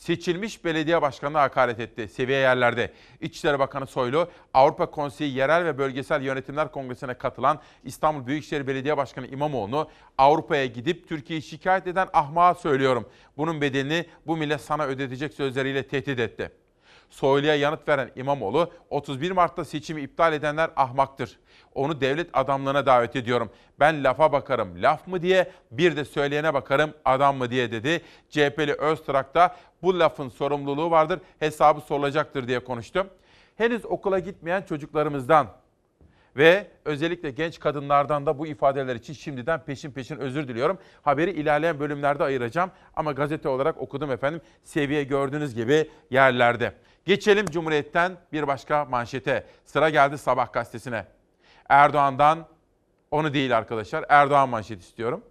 [0.00, 2.92] seçilmiş belediye başkanına hakaret etti seviye yerlerde.
[3.20, 9.26] İçişleri Bakanı Soylu, Avrupa Konseyi Yerel ve Bölgesel Yönetimler Kongresi'ne katılan İstanbul Büyükşehir Belediye Başkanı
[9.26, 13.08] İmamoğlu'nu Avrupa'ya gidip Türkiye'yi şikayet eden ahmağa söylüyorum.
[13.36, 16.59] Bunun bedelini bu millet sana ödetecek sözleriyle tehdit etti.
[17.10, 21.38] Soylu'ya yanıt veren İmamoğlu, 31 Mart'ta seçimi iptal edenler ahmaktır.
[21.74, 23.50] Onu devlet adamlığına davet ediyorum.
[23.80, 28.02] Ben lafa bakarım laf mı diye, bir de söyleyene bakarım adam mı diye dedi.
[28.28, 33.06] CHP'li Öztrak da bu lafın sorumluluğu vardır, hesabı sorulacaktır diye konuştu.
[33.56, 35.46] Henüz okula gitmeyen çocuklarımızdan
[36.36, 40.78] ve özellikle genç kadınlardan da bu ifadeler için şimdiden peşin peşin özür diliyorum.
[41.02, 44.40] Haberi ilerleyen bölümlerde ayıracağım ama gazete olarak okudum efendim.
[44.64, 46.72] Seviye gördüğünüz gibi yerlerde.
[47.04, 49.46] Geçelim Cumhuriyet'ten bir başka manşete.
[49.64, 51.06] Sıra geldi Sabah gazetesine.
[51.68, 52.46] Erdoğan'dan,
[53.10, 55.24] onu değil arkadaşlar, Erdoğan manşet istiyorum.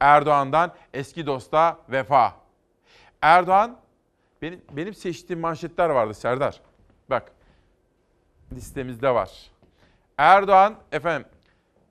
[0.00, 2.36] Erdoğan'dan eski dosta vefa.
[3.22, 3.76] Erdoğan,
[4.42, 6.60] benim, benim seçtiğim manşetler vardı Serdar.
[7.10, 7.32] Bak,
[8.52, 9.30] listemizde var.
[10.18, 11.28] Erdoğan, efendim,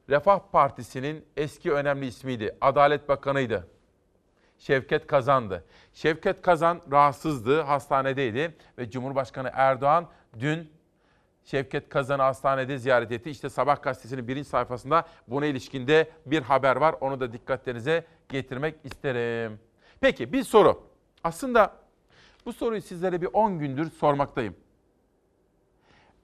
[0.10, 2.58] Refah Partisi'nin eski önemli ismiydi.
[2.62, 3.68] Adalet Bakanı'ydı.
[4.62, 5.64] Şevket Kazan'dı.
[5.94, 10.08] Şevket Kazan rahatsızdı, hastanedeydi ve Cumhurbaşkanı Erdoğan
[10.40, 10.72] dün
[11.46, 13.30] Şevket Kazan'ı hastanede ziyaret etti.
[13.30, 16.96] İşte Sabah gazetesinin birinci sayfasında buna ilişkinde bir haber var.
[17.02, 19.60] Onu da dikkatlerinize getirmek isterim.
[20.02, 20.84] Peki bir soru.
[21.24, 21.74] Aslında
[22.46, 24.56] Bu soruyu sizlere bir 10 gündür sormaktayım.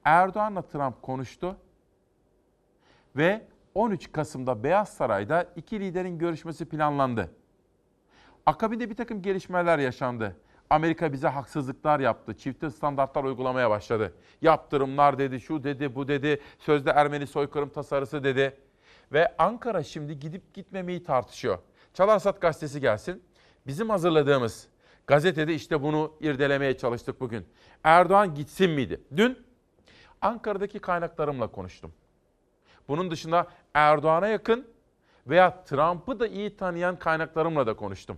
[0.04, 1.58] Erdoğan'la Trump konuştu
[3.16, 7.32] ve 13 Kasım'da Beyaz Saray'da iki liderin görüşmesi planlandı.
[8.48, 10.36] Akabinde bir takım gelişmeler yaşandı.
[10.70, 12.38] Amerika bize haksızlıklar yaptı.
[12.38, 14.14] Çifte standartlar uygulamaya başladı.
[14.42, 16.42] Yaptırımlar dedi, şu dedi, bu dedi.
[16.60, 18.58] Sözde Ermeni soykırım tasarısı dedi.
[19.14, 21.60] Ve Ankara şimdi gidip gitmemeyi tartışıyor.
[21.94, 23.24] Çalarsat gazetesi gelsin.
[23.68, 24.68] Bizim hazırladığımız
[25.08, 27.46] gazetede işte bunu irdelemeye çalıştık bugün.
[27.84, 29.02] Erdoğan gitsin miydi?
[29.16, 29.46] Dün
[30.22, 31.94] Ankara'daki kaynaklarımla konuştum.
[32.88, 34.68] Bunun dışında Erdoğan'a yakın
[35.28, 38.18] veya Trump'ı da iyi tanıyan kaynaklarımla da konuştum.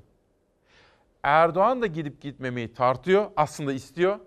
[1.23, 4.19] Erdoğan da gidip gitmemeyi tartıyor, aslında istiyor.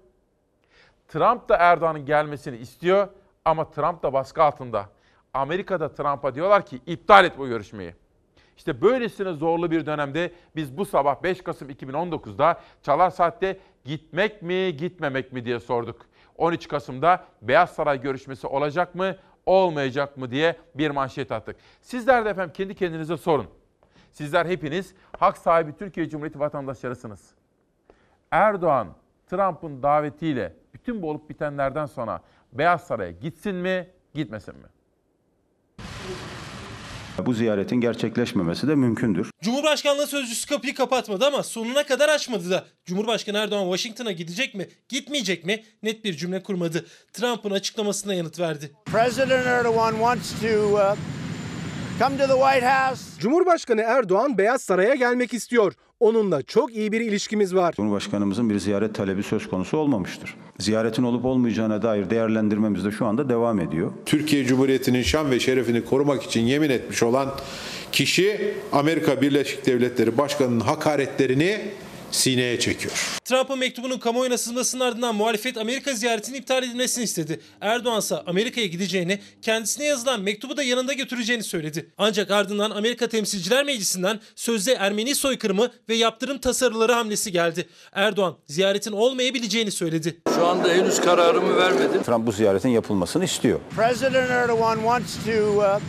[1.09, 3.09] Trump da Erdoğan'ın gelmesini istiyor
[3.45, 4.89] ama Trump da baskı altında.
[5.35, 7.95] Amerika'da Trump'a diyorlar ki iptal et bu görüşmeyi.
[8.57, 14.77] İşte böylesine zorlu bir dönemde biz bu sabah 5 Kasım 2019'da Çalar Saat'te gitmek mi
[14.77, 16.07] gitmemek mi diye sorduk.
[16.37, 21.57] 13 Kasım'da Beyaz Saray görüşmesi olacak mı olmayacak mı diye bir manşet attık.
[21.81, 23.47] Sizler de efendim kendi kendinize sorun.
[24.13, 27.21] Sizler hepiniz hak sahibi Türkiye Cumhuriyeti vatandaşlarısınız.
[28.31, 28.89] Erdoğan,
[29.31, 32.21] Trump'ın davetiyle bütün bu olup bitenlerden sonra
[32.53, 34.67] Beyaz Saray'a gitsin mi, gitmesin mi?
[37.19, 39.31] Bu ziyaretin gerçekleşmemesi de mümkündür.
[39.43, 42.65] Cumhurbaşkanlığı sözcüsü kapıyı kapatmadı ama sonuna kadar açmadı da.
[42.85, 46.87] Cumhurbaşkanı Erdoğan Washington'a gidecek mi, gitmeyecek mi net bir cümle kurmadı.
[47.13, 48.71] Trump'ın açıklamasına yanıt verdi.
[48.85, 50.97] President Erdogan wants to uh,
[51.99, 53.03] come to the White House.
[53.19, 55.73] Cumhurbaşkanı Erdoğan Beyaz Saray'a gelmek istiyor.
[56.01, 57.75] Onunla çok iyi bir ilişkimiz var.
[57.77, 60.35] Cumhurbaşkanımızın bir ziyaret talebi söz konusu olmamıştır.
[60.59, 63.91] Ziyaretin olup olmayacağına dair değerlendirmemiz de şu anda devam ediyor.
[64.07, 67.29] Türkiye Cumhuriyeti'nin şan ve şerefini korumak için yemin etmiş olan
[67.93, 71.61] kişi Amerika Birleşik Devletleri Başkanı'nın hakaretlerini
[72.13, 72.95] sineye çekiyor.
[73.25, 77.41] Trump'ın mektubunun kamuoyuna sızmasının ardından muhalefet Amerika ziyaretinin iptal edilmesini istedi.
[77.61, 81.91] Erdoğan ise Amerika'ya gideceğini, kendisine yazılan mektubu da yanında götüreceğini söyledi.
[81.99, 87.69] Ancak ardından Amerika Temsilciler Meclisi'nden sözde Ermeni soykırımı ve yaptırım tasarıları hamlesi geldi.
[87.93, 90.21] Erdoğan ziyaretin olmayabileceğini söyledi.
[90.35, 92.03] Şu anda henüz kararımı vermedim.
[92.03, 93.61] Trump bu ziyaretin yapılmasını istiyor.
[93.77, 95.81] President Erdogan wants to uh,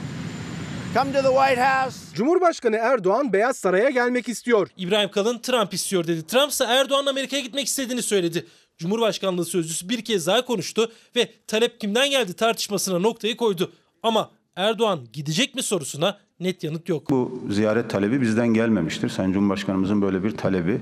[0.94, 2.03] come to the White House.
[2.14, 4.68] Cumhurbaşkanı Erdoğan Beyaz Saray'a gelmek istiyor.
[4.78, 6.28] İbrahim Kalın Trump istiyor dedi.
[6.28, 8.46] Trump ise Erdoğan'ın Amerika'ya gitmek istediğini söyledi.
[8.78, 13.72] Cumhurbaşkanlığı sözcüsü bir kez daha konuştu ve talep kimden geldi tartışmasına noktayı koydu.
[14.04, 17.10] Ama Erdoğan gidecek mi sorusuna net yanıt yok.
[17.10, 19.10] Bu ziyaret talebi bizden gelmemiştir.
[19.10, 20.82] Sayın Cumhurbaşkanımızın böyle bir talebi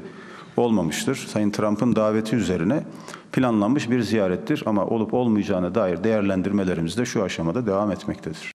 [0.58, 1.16] olmamıştır.
[1.16, 2.84] Sayın Trump'ın daveti üzerine
[3.32, 8.52] planlanmış bir ziyarettir ama olup olmayacağına dair değerlendirmelerimiz de şu aşamada devam etmektedir.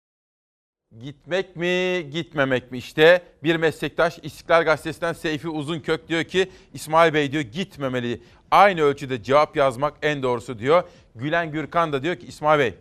[1.02, 2.78] Gitmek mi, gitmemek mi?
[2.78, 8.22] İşte bir meslektaş İstiklal Gazetesi'nden Seyfi Uzunkök diyor ki İsmail Bey diyor gitmemeli.
[8.50, 10.82] Aynı ölçüde cevap yazmak en doğrusu diyor.
[11.14, 12.74] Gülen Gürkan da diyor ki İsmail Bey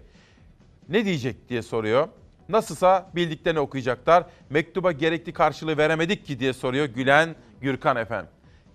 [0.90, 2.08] ne diyecek diye soruyor.
[2.50, 4.26] Nasılsa bildiklerini okuyacaklar.
[4.50, 8.30] Mektuba gerekli karşılığı veremedik ki diye soruyor Gülen Gürkan efendim.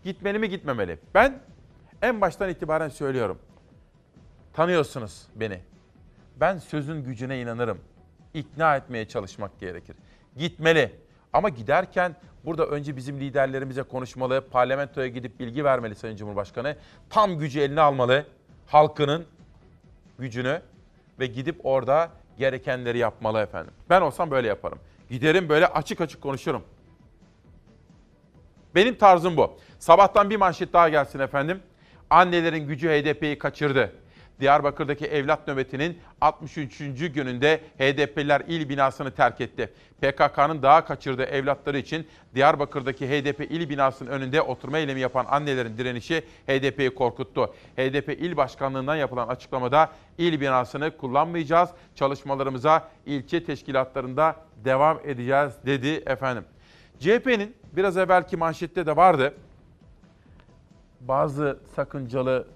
[0.04, 0.98] Gitmeli mi gitmemeli?
[1.14, 1.38] Ben
[2.02, 3.38] en baştan itibaren söylüyorum.
[4.52, 5.60] Tanıyorsunuz beni.
[6.36, 7.78] Ben sözün gücüne inanırım.
[8.34, 9.96] İkna etmeye çalışmak gerekir.
[10.36, 10.92] Gitmeli.
[11.32, 16.76] Ama giderken burada önce bizim liderlerimize konuşmalı, parlamentoya gidip bilgi vermeli Sayın Cumhurbaşkanı.
[17.10, 18.26] Tam gücü eline almalı.
[18.66, 19.26] Halkının
[20.18, 20.62] gücünü
[21.18, 23.72] ve gidip orada gerekenleri yapmalı efendim.
[23.90, 24.78] Ben olsam böyle yaparım.
[25.10, 26.62] Giderim böyle açık açık konuşurum.
[28.74, 29.58] Benim tarzım bu.
[29.78, 31.62] Sabahtan bir manşet daha gelsin efendim.
[32.10, 33.92] Annelerin gücü HDP'yi kaçırdı.
[34.40, 36.78] Diyarbakır'daki evlat nöbetinin 63.
[37.14, 39.72] gününde HDP'liler il binasını terk etti.
[40.00, 46.22] PKK'nın daha kaçırdığı evlatları için Diyarbakır'daki HDP il binasının önünde oturma eylemi yapan annelerin direnişi
[46.46, 47.54] HDP'yi korkuttu.
[47.76, 56.44] HDP il başkanlığından yapılan açıklamada il binasını kullanmayacağız, çalışmalarımıza ilçe teşkilatlarında devam edeceğiz dedi efendim.
[57.00, 59.34] CHP'nin biraz evvelki manşette de vardı.
[61.00, 62.46] Bazı sakıncalı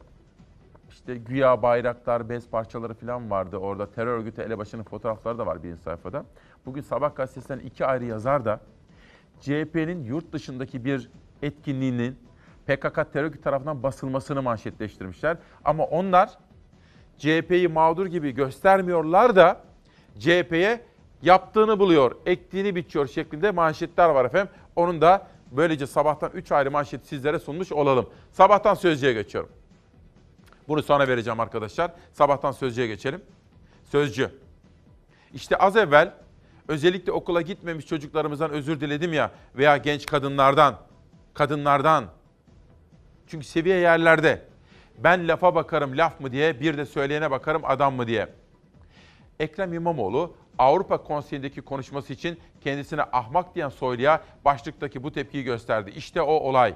[1.04, 3.90] işte güya bayraklar, bez parçaları falan vardı orada.
[3.90, 6.24] Terör örgütü elebaşının fotoğrafları da var birinci sayfada.
[6.66, 8.60] Bugün Sabah gazetesinden iki ayrı yazar da
[9.40, 11.10] CHP'nin yurt dışındaki bir
[11.42, 12.18] etkinliğinin
[12.66, 15.36] PKK terör örgütü tarafından basılmasını manşetleştirmişler.
[15.64, 16.38] Ama onlar
[17.18, 19.60] CHP'yi mağdur gibi göstermiyorlar da
[20.18, 20.80] CHP'ye
[21.22, 24.52] yaptığını buluyor, ektiğini biçiyor şeklinde manşetler var efendim.
[24.76, 28.06] Onun da böylece sabahtan 3 ayrı manşet sizlere sunmuş olalım.
[28.32, 29.50] Sabahtan sözcüye geçiyorum.
[30.68, 31.92] Bunu sonra vereceğim arkadaşlar.
[32.12, 33.22] Sabahtan sözcüye geçelim.
[33.84, 34.30] Sözcü.
[35.34, 36.14] İşte az evvel
[36.68, 40.80] özellikle okula gitmemiş çocuklarımızdan özür diledim ya veya genç kadınlardan,
[41.34, 42.04] kadınlardan.
[43.26, 44.42] Çünkü seviye yerlerde.
[44.98, 48.28] Ben lafa bakarım laf mı diye, bir de söyleyene bakarım adam mı diye.
[49.40, 55.92] Ekrem İmamoğlu Avrupa Konseyi'ndeki konuşması için kendisine ahmak diyen Soylu'ya başlıktaki bu tepkiyi gösterdi.
[55.96, 56.74] İşte o olay.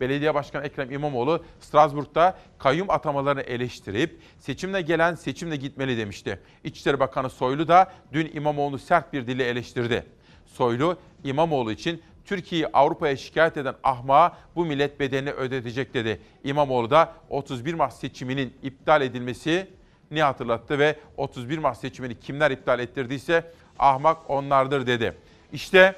[0.00, 6.40] Belediye Başkanı Ekrem İmamoğlu Strasbourg'da kayyum atamalarını eleştirip seçimle gelen seçimle gitmeli demişti.
[6.64, 10.06] İçişleri Bakanı Soylu da dün İmamoğlu'nu sert bir dille eleştirdi.
[10.46, 16.20] Soylu İmamoğlu için Türkiye'yi Avrupa'ya şikayet eden ahmağa bu millet bedelini ödetecek dedi.
[16.44, 19.68] İmamoğlu da 31 Mart seçiminin iptal edilmesi
[20.10, 25.14] ni hatırlattı ve 31 Mart seçimini kimler iptal ettirdiyse ahmak onlardır dedi.
[25.52, 25.94] İşte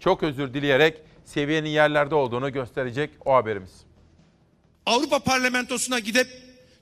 [0.00, 3.70] çok özür dileyerek seviyenin yerlerde olduğunu gösterecek o haberimiz.
[4.86, 6.26] Avrupa Parlamentosu'na gidip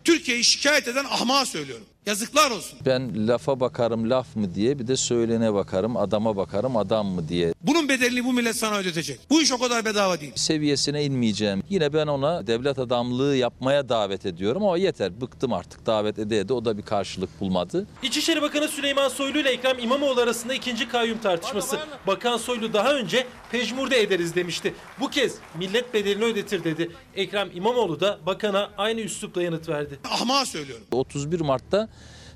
[0.04, 1.86] Türkiye'yi şikayet eden ahmağa söylüyorum.
[2.10, 2.78] Yazıklar olsun.
[2.86, 7.54] Ben lafa bakarım laf mı diye bir de söylene bakarım adama bakarım adam mı diye.
[7.62, 9.20] Bunun bedelini bu millet sana ödetecek.
[9.30, 10.32] Bu iş o kadar bedava değil.
[10.36, 11.62] Seviyesine inmeyeceğim.
[11.68, 16.52] Yine ben ona devlet adamlığı yapmaya davet ediyorum ama yeter bıktım artık davet ede ede
[16.52, 17.86] o da bir karşılık bulmadı.
[18.02, 21.78] İçişleri Bakanı Süleyman Soylu ile Ekrem İmamoğlu arasında ikinci kayyum tartışması.
[22.06, 24.74] Bakan Soylu daha önce pejmurde ederiz demişti.
[25.00, 26.90] Bu kez millet bedelini ödetir dedi.
[27.14, 29.98] Ekrem İmamoğlu da bakana aynı üslupla yanıt verdi.
[30.10, 30.84] Ahmağa söylüyorum.
[30.92, 31.88] 31 Mart'ta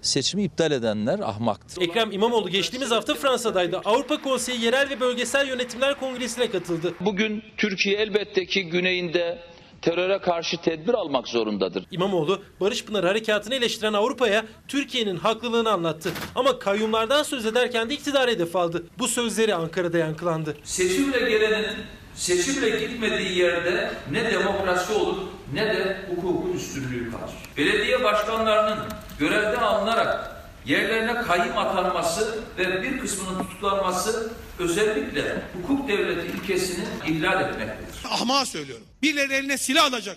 [0.03, 1.83] seçimi iptal edenler ahmaktır.
[1.83, 3.81] Ekrem İmamoğlu geçtiğimiz hafta Fransa'daydı.
[3.85, 6.95] Avrupa Konseyi Yerel ve Bölgesel Yönetimler Kongresi'ne katıldı.
[7.01, 9.39] Bugün Türkiye elbette ki güneyinde
[9.83, 11.85] teröre karşı tedbir almak zorundadır.
[11.91, 16.13] İmamoğlu, Barış Pınar Harekatı'nı eleştiren Avrupa'ya Türkiye'nin haklılığını anlattı.
[16.35, 18.87] Ama kayyumlardan söz ederken de iktidar hedef aldı.
[18.99, 20.57] Bu sözleri Ankara'da yankılandı.
[20.65, 21.77] Seçimle gelenin
[22.14, 25.16] seçimle gitmediği yerde ne demokrasi olur
[25.53, 27.31] ne de hukukun üstünlüğü kalır.
[27.57, 28.79] Belediye başkanlarının
[29.18, 30.31] görevden alınarak
[30.66, 38.05] yerlerine kayyum atanması ve bir kısmının tutuklanması özellikle hukuk devleti ilkesini ihlal etmektedir.
[38.11, 38.87] Ahmağa söylüyorum.
[39.03, 40.16] Birileri eline silah alacak.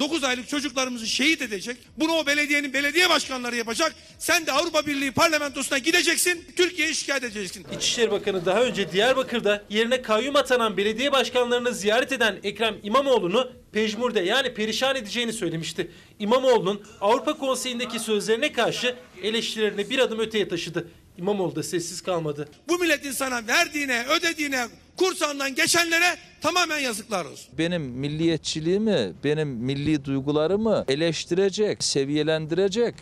[0.00, 1.76] 9 aylık çocuklarımızı şehit edecek.
[1.96, 3.94] Bunu o belediyenin belediye başkanları yapacak.
[4.18, 6.44] Sen de Avrupa Birliği parlamentosuna gideceksin.
[6.56, 7.66] Türkiye'yi şikayet edeceksin.
[7.76, 14.20] İçişleri Bakanı daha önce Diyarbakır'da yerine kayyum atanan belediye başkanlarını ziyaret eden Ekrem İmamoğlu'nu pejmurde
[14.20, 15.90] yani perişan edeceğini söylemişti.
[16.18, 20.88] İmamoğlu'nun Avrupa Konseyi'ndeki sözlerine karşı eleştirilerini bir adım öteye taşıdı.
[21.20, 22.48] İmamoğlu da sessiz kalmadı.
[22.68, 27.46] Bu milletin sana verdiğine, ödediğine, kursandan geçenlere tamamen yazıklar olsun.
[27.58, 32.94] Benim milliyetçiliğimi, benim milli duygularımı eleştirecek, seviyelendirecek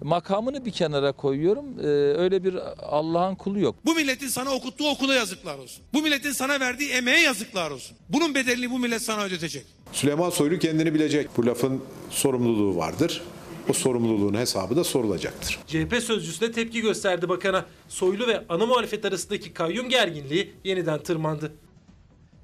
[0.00, 1.64] makamını bir kenara koyuyorum.
[1.80, 1.86] Ee,
[2.18, 3.76] öyle bir Allah'ın kulu yok.
[3.84, 5.84] Bu milletin sana okuttuğu okula yazıklar olsun.
[5.92, 7.96] Bu milletin sana verdiği emeğe yazıklar olsun.
[8.08, 9.66] Bunun bedelini bu millet sana ödetecek.
[9.92, 11.28] Süleyman Soylu kendini bilecek.
[11.36, 13.22] Bu lafın sorumluluğu vardır.
[13.68, 15.58] O sorumluluğun hesabı da sorulacaktır.
[15.66, 17.64] CHP sözcüsü de tepki gösterdi bakana.
[17.88, 21.52] Soylu ve ana muhalefet arasındaki kayyum gerginliği yeniden tırmandı.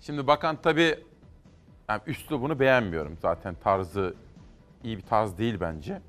[0.01, 0.99] Şimdi bakan tabii
[1.89, 3.19] yani üslubunu beğenmiyorum.
[3.23, 4.15] Zaten tarzı
[4.85, 6.01] iyi bir tarz değil bence.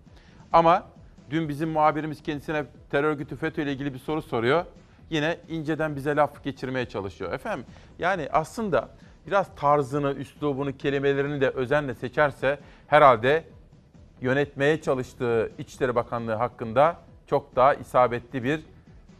[0.54, 0.88] Ama
[1.30, 4.66] dün bizim muhabirimiz kendisine terör örgütü FETÖ ile ilgili bir soru soruyor.
[5.10, 7.34] Yine inceden bize laf geçirmeye çalışıyor.
[7.34, 7.66] Efendim
[8.00, 8.90] yani aslında
[9.28, 13.44] biraz tarzını, üslubunu, kelimelerini de özenle seçerse herhalde
[14.22, 18.60] yönetmeye çalıştığı İçişleri Bakanlığı hakkında çok daha isabetli bir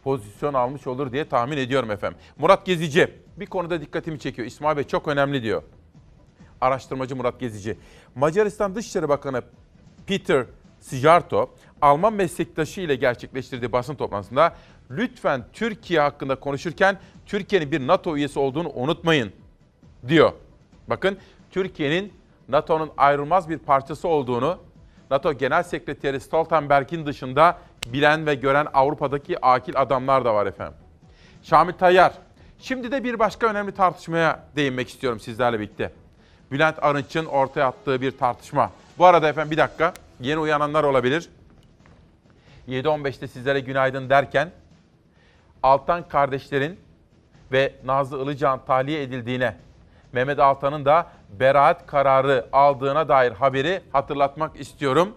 [0.04, 2.18] pozisyon almış olur diye tahmin ediyorum efendim.
[2.38, 4.48] Murat Gezici bir konuda dikkatimi çekiyor.
[4.48, 5.62] İsmail Bey çok önemli diyor.
[6.60, 7.78] Araştırmacı Murat Gezici.
[8.14, 9.42] Macaristan Dışişleri Bakanı
[10.06, 10.46] Peter
[10.80, 11.50] Sijarto,
[11.82, 14.56] Alman meslektaşı ile gerçekleştirdiği basın toplantısında
[14.90, 19.32] lütfen Türkiye hakkında konuşurken Türkiye'nin bir NATO üyesi olduğunu unutmayın
[20.08, 20.32] diyor.
[20.88, 21.18] Bakın
[21.50, 22.12] Türkiye'nin
[22.48, 24.58] NATO'nun ayrılmaz bir parçası olduğunu
[25.12, 30.74] NATO Genel Sekreteri Stoltenberg'in dışında bilen ve gören Avrupa'daki akil adamlar da var efendim.
[31.42, 32.12] Şamil Tayyar.
[32.58, 35.92] Şimdi de bir başka önemli tartışmaya değinmek istiyorum sizlerle birlikte.
[36.50, 38.70] Bülent Arınç'ın ortaya attığı bir tartışma.
[38.98, 41.28] Bu arada efendim bir dakika yeni uyananlar olabilir.
[42.68, 44.50] 7.15'te sizlere günaydın derken
[45.62, 46.80] Altan kardeşlerin
[47.52, 49.56] ve Nazlı Ilıcan tahliye edildiğine,
[50.12, 51.06] Mehmet Altan'ın da
[51.40, 55.14] beraat kararı aldığına dair haberi hatırlatmak istiyorum.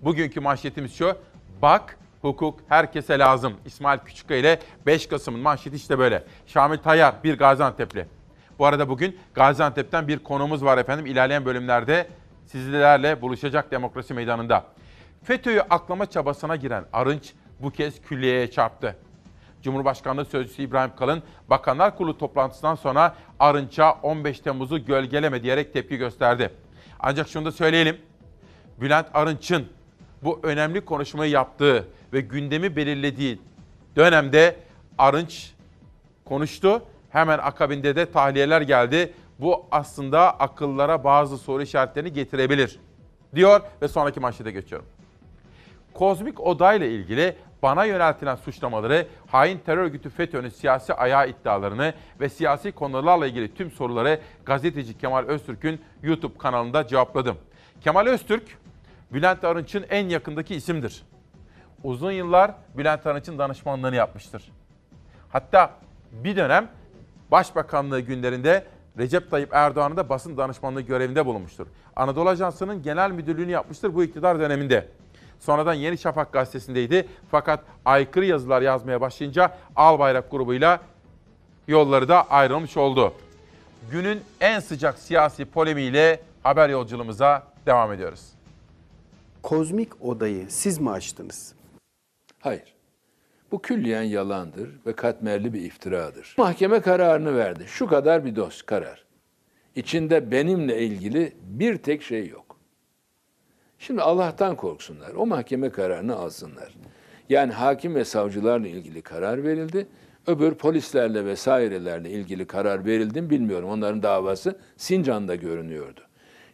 [0.00, 1.16] Bugünkü manşetimiz şu.
[1.62, 3.54] Bak hukuk herkese lazım.
[3.66, 6.24] İsmail Küçükkaya ile 5 Kasım'ın manşeti işte böyle.
[6.46, 8.06] Şamil Tayyar bir Gaziantep'li.
[8.58, 11.06] Bu arada bugün Gaziantep'ten bir konumuz var efendim.
[11.06, 12.06] İlerleyen bölümlerde
[12.46, 14.64] sizlerle buluşacak demokrasi meydanında.
[15.22, 18.96] FETÖ'yü aklama çabasına giren Arınç bu kez külliyeye çarptı.
[19.64, 26.50] Cumhurbaşkanlığı Sözcüsü İbrahim Kalın, Bakanlar Kurulu toplantısından sonra Arınç'a 15 Temmuz'u gölgeleme diyerek tepki gösterdi.
[27.00, 27.96] Ancak şunu da söyleyelim.
[28.80, 29.66] Bülent Arınç'ın
[30.22, 33.40] bu önemli konuşmayı yaptığı ve gündemi belirlediği
[33.96, 34.56] dönemde
[34.98, 35.52] Arınç
[36.24, 36.82] konuştu.
[37.10, 39.12] Hemen akabinde de tahliyeler geldi.
[39.38, 42.80] Bu aslında akıllara bazı soru işaretlerini getirebilir
[43.34, 44.86] diyor ve sonraki manşete geçiyorum.
[45.94, 52.28] Kozmik Oda ile ilgili bana yöneltilen suçlamaları, hain terör örgütü FETÖ'nün siyasi ayağı iddialarını ve
[52.28, 57.36] siyasi konularla ilgili tüm soruları gazeteci Kemal Öztürk'ün YouTube kanalında cevapladım.
[57.80, 58.58] Kemal Öztürk,
[59.12, 61.02] Bülent Arınç'ın en yakındaki isimdir.
[61.84, 64.52] Uzun yıllar Bülent Arınç'ın danışmanlığını yapmıştır.
[65.28, 65.70] Hatta
[66.12, 66.68] bir dönem
[67.30, 68.64] Başbakanlığı günlerinde
[68.98, 71.66] Recep Tayyip Erdoğan'ın da basın danışmanlığı görevinde bulunmuştur.
[71.96, 74.88] Anadolu Ajansı'nın genel müdürlüğünü yapmıştır bu iktidar döneminde.
[75.44, 80.80] Sonradan Yeni Şafak gazetesindeydi fakat aykırı yazılar yazmaya başlayınca Albayrak grubuyla
[81.68, 83.14] yolları da ayrılmış oldu.
[83.90, 88.28] Günün en sıcak siyasi polemiğiyle haber yolculuğumuza devam ediyoruz.
[89.42, 91.54] Kozmik odayı siz mi açtınız?
[92.40, 92.74] Hayır.
[93.52, 96.34] Bu külliyen yalandır ve katmerli bir iftiradır.
[96.38, 97.64] Mahkeme kararını verdi.
[97.66, 99.04] Şu kadar bir dos karar.
[99.76, 102.43] İçinde benimle ilgili bir tek şey yok.
[103.86, 105.14] Şimdi Allah'tan korksunlar.
[105.14, 106.74] O mahkeme kararını alsınlar.
[107.28, 109.86] Yani hakim ve savcılarla ilgili karar verildi.
[110.26, 113.68] Öbür polislerle vesairelerle ilgili karar verildi mi bilmiyorum.
[113.68, 116.00] Onların davası Sincan'da görünüyordu.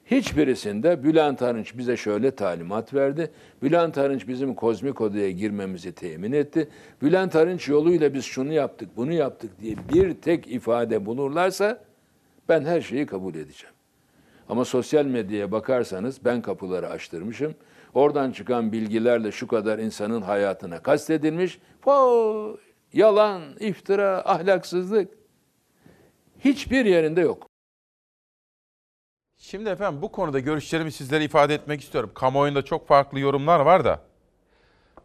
[0.07, 3.31] Hiçbirisinde Bülent Arınç bize şöyle talimat verdi.
[3.63, 6.69] Bülent Arınç bizim kozmik odaya girmemizi temin etti.
[7.03, 11.85] Bülent Arınç yoluyla biz şunu yaptık, bunu yaptık diye bir tek ifade bulurlarsa
[12.49, 13.75] ben her şeyi kabul edeceğim.
[14.51, 17.55] Ama sosyal medyaya bakarsanız ben kapıları açtırmışım.
[17.95, 21.59] Oradan çıkan bilgilerle şu kadar insanın hayatına kastedilmiş.
[21.83, 22.57] Po,
[22.93, 25.15] yalan, iftira, ahlaksızlık.
[26.39, 27.47] Hiçbir yerinde yok.
[29.39, 32.11] Şimdi efendim bu konuda görüşlerimi sizlere ifade etmek istiyorum.
[32.15, 34.01] Kamuoyunda çok farklı yorumlar var da.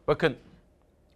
[0.08, 0.36] Bakın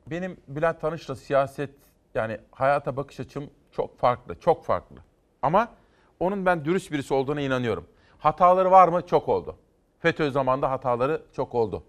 [0.08, 1.70] benim Bülent Tanış'la siyaset
[2.16, 4.96] yani hayata bakış açım çok farklı, çok farklı.
[5.42, 5.72] Ama
[6.20, 7.88] onun ben dürüst birisi olduğuna inanıyorum.
[8.20, 9.02] Hataları var mı?
[9.08, 9.56] Çok oldu.
[10.00, 11.84] FETÖ zamanında hataları çok oldu.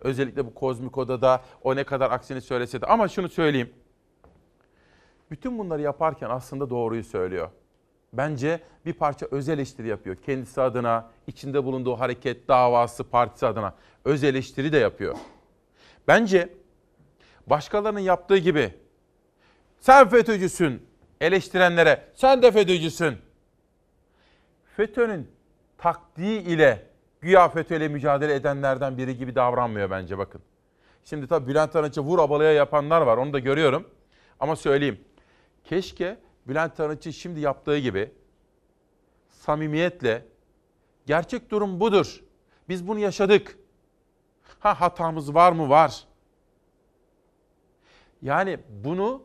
[0.00, 2.86] Özellikle bu kozmik odada o ne kadar aksini söylese de.
[2.86, 3.72] Ama şunu söyleyeyim.
[5.30, 7.48] Bütün bunları yaparken aslında doğruyu söylüyor.
[8.12, 10.16] Bence bir parça öz eleştiri yapıyor.
[10.16, 13.74] Kendisi adına, içinde bulunduğu hareket, davası, partisi adına
[14.04, 15.16] öz eleştiri de yapıyor.
[16.08, 16.54] Bence
[17.46, 18.74] başkalarının yaptığı gibi
[19.80, 20.86] sen FETÖ'cüsün
[21.20, 23.25] eleştirenlere sen de FETÖ'cüsün.
[24.76, 25.30] FETÖ'nün
[25.78, 26.86] taktiği ile
[27.20, 30.42] güya FETÖ'yle mücadele edenlerden biri gibi davranmıyor bence bakın.
[31.04, 33.88] Şimdi tabii Bülent Arınç'ı vur abalaya yapanlar var onu da görüyorum.
[34.40, 35.00] Ama söyleyeyim.
[35.64, 36.18] Keşke
[36.48, 38.12] Bülent Arınç'ın şimdi yaptığı gibi
[39.28, 40.26] samimiyetle
[41.06, 42.20] gerçek durum budur.
[42.68, 43.58] Biz bunu yaşadık.
[44.60, 45.68] Ha hatamız var mı?
[45.68, 46.04] Var.
[48.22, 49.22] Yani bunu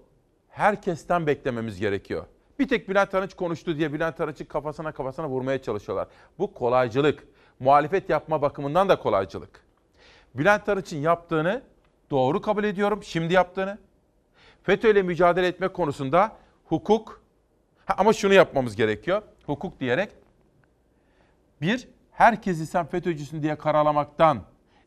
[0.49, 2.25] herkesten beklememiz gerekiyor.
[2.59, 6.07] Bir tek Bülent Arınç konuştu diye Bülent Arınç'ın kafasına kafasına vurmaya çalışıyorlar.
[6.39, 7.27] Bu kolaycılık.
[7.59, 9.63] Muhalefet yapma bakımından da kolaycılık.
[10.35, 11.61] Bülent Arınç'ın yaptığını
[12.11, 13.03] doğru kabul ediyorum.
[13.03, 13.77] Şimdi yaptığını.
[14.63, 17.21] FETÖ ile mücadele etme konusunda hukuk
[17.85, 19.21] ha, ama şunu yapmamız gerekiyor.
[19.45, 20.11] Hukuk diyerek
[21.61, 24.43] bir, herkesi sen FETÖ'cüsün diye karalamaktan,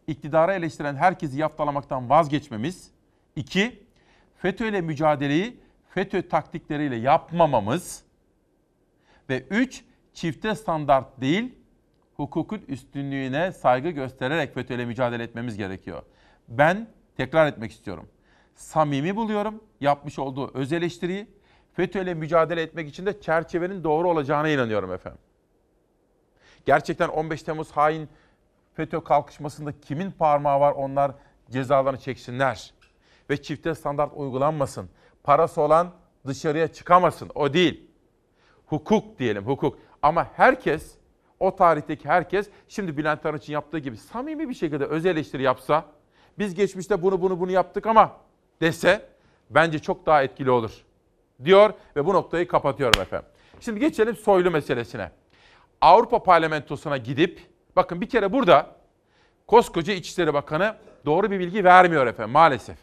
[0.06, 2.90] iktidara eleştiren herkesi yaftalamaktan vazgeçmemiz.
[3.36, 3.84] İki,
[4.36, 5.60] FETÖ ile mücadeleyi
[5.94, 8.02] FETÖ taktikleriyle yapmamamız.
[9.30, 11.54] Ve üç, çifte standart değil,
[12.16, 16.02] hukukun üstünlüğüne saygı göstererek FETÖ ile mücadele etmemiz gerekiyor.
[16.48, 18.08] Ben tekrar etmek istiyorum.
[18.54, 21.26] Samimi buluyorum yapmış olduğu öz eleştiriyi.
[21.72, 25.20] FETÖ ile mücadele etmek için de çerçevenin doğru olacağına inanıyorum efendim.
[26.66, 28.08] Gerçekten 15 Temmuz hain
[28.74, 31.12] FETÖ kalkışmasında kimin parmağı var onlar
[31.50, 32.74] cezalarını çeksinler.
[33.30, 34.90] Ve çifte standart uygulanmasın.
[35.24, 35.90] Parası olan
[36.26, 37.30] dışarıya çıkamasın.
[37.34, 37.90] O değil.
[38.66, 39.78] Hukuk diyelim hukuk.
[40.02, 40.94] Ama herkes
[41.40, 45.84] o tarihteki herkes şimdi Bülent Arınç'ın yaptığı gibi samimi bir şekilde öz eleştiri yapsa
[46.38, 48.16] biz geçmişte bunu bunu bunu yaptık ama
[48.60, 49.06] dese
[49.50, 50.84] bence çok daha etkili olur
[51.44, 53.28] diyor ve bu noktayı kapatıyorum efendim.
[53.60, 55.10] Şimdi geçelim soylu meselesine.
[55.80, 57.40] Avrupa Parlamentosu'na gidip
[57.76, 58.76] bakın bir kere burada
[59.46, 62.76] koskoca İçişleri Bakanı doğru bir bilgi vermiyor efendim maalesef.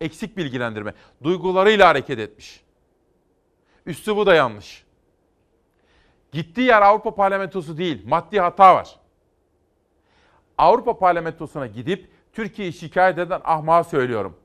[0.00, 0.94] Eksik bilgilendirme.
[1.22, 2.60] Duygularıyla hareket etmiş.
[3.86, 4.84] Üstü bu da yanlış.
[6.32, 8.02] Gittiği yer Avrupa Parlamentosu değil.
[8.06, 8.96] Maddi hata var.
[10.58, 14.36] Avrupa Parlamentosu'na gidip Türkiye'yi şikayet eden ahmağa söylüyorum.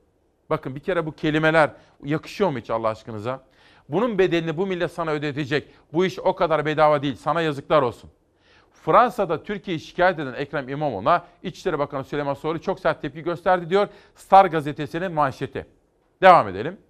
[0.50, 1.70] Bakın bir kere bu kelimeler
[2.04, 3.42] yakışıyor mu hiç Allah aşkınıza?
[3.88, 5.68] Bunun bedelini bu millet sana ödetecek.
[5.92, 7.16] Bu iş o kadar bedava değil.
[7.16, 8.10] Sana yazıklar olsun.
[8.86, 13.88] Fransa'da Türkiye'yi şikayet eden Ekrem İmamoğlu'na İçişleri Bakanı Süleyman Soylu çok sert tepki gösterdi diyor.
[14.14, 15.66] Star gazetesinin manşeti.
[16.22, 16.80] Devam edelim.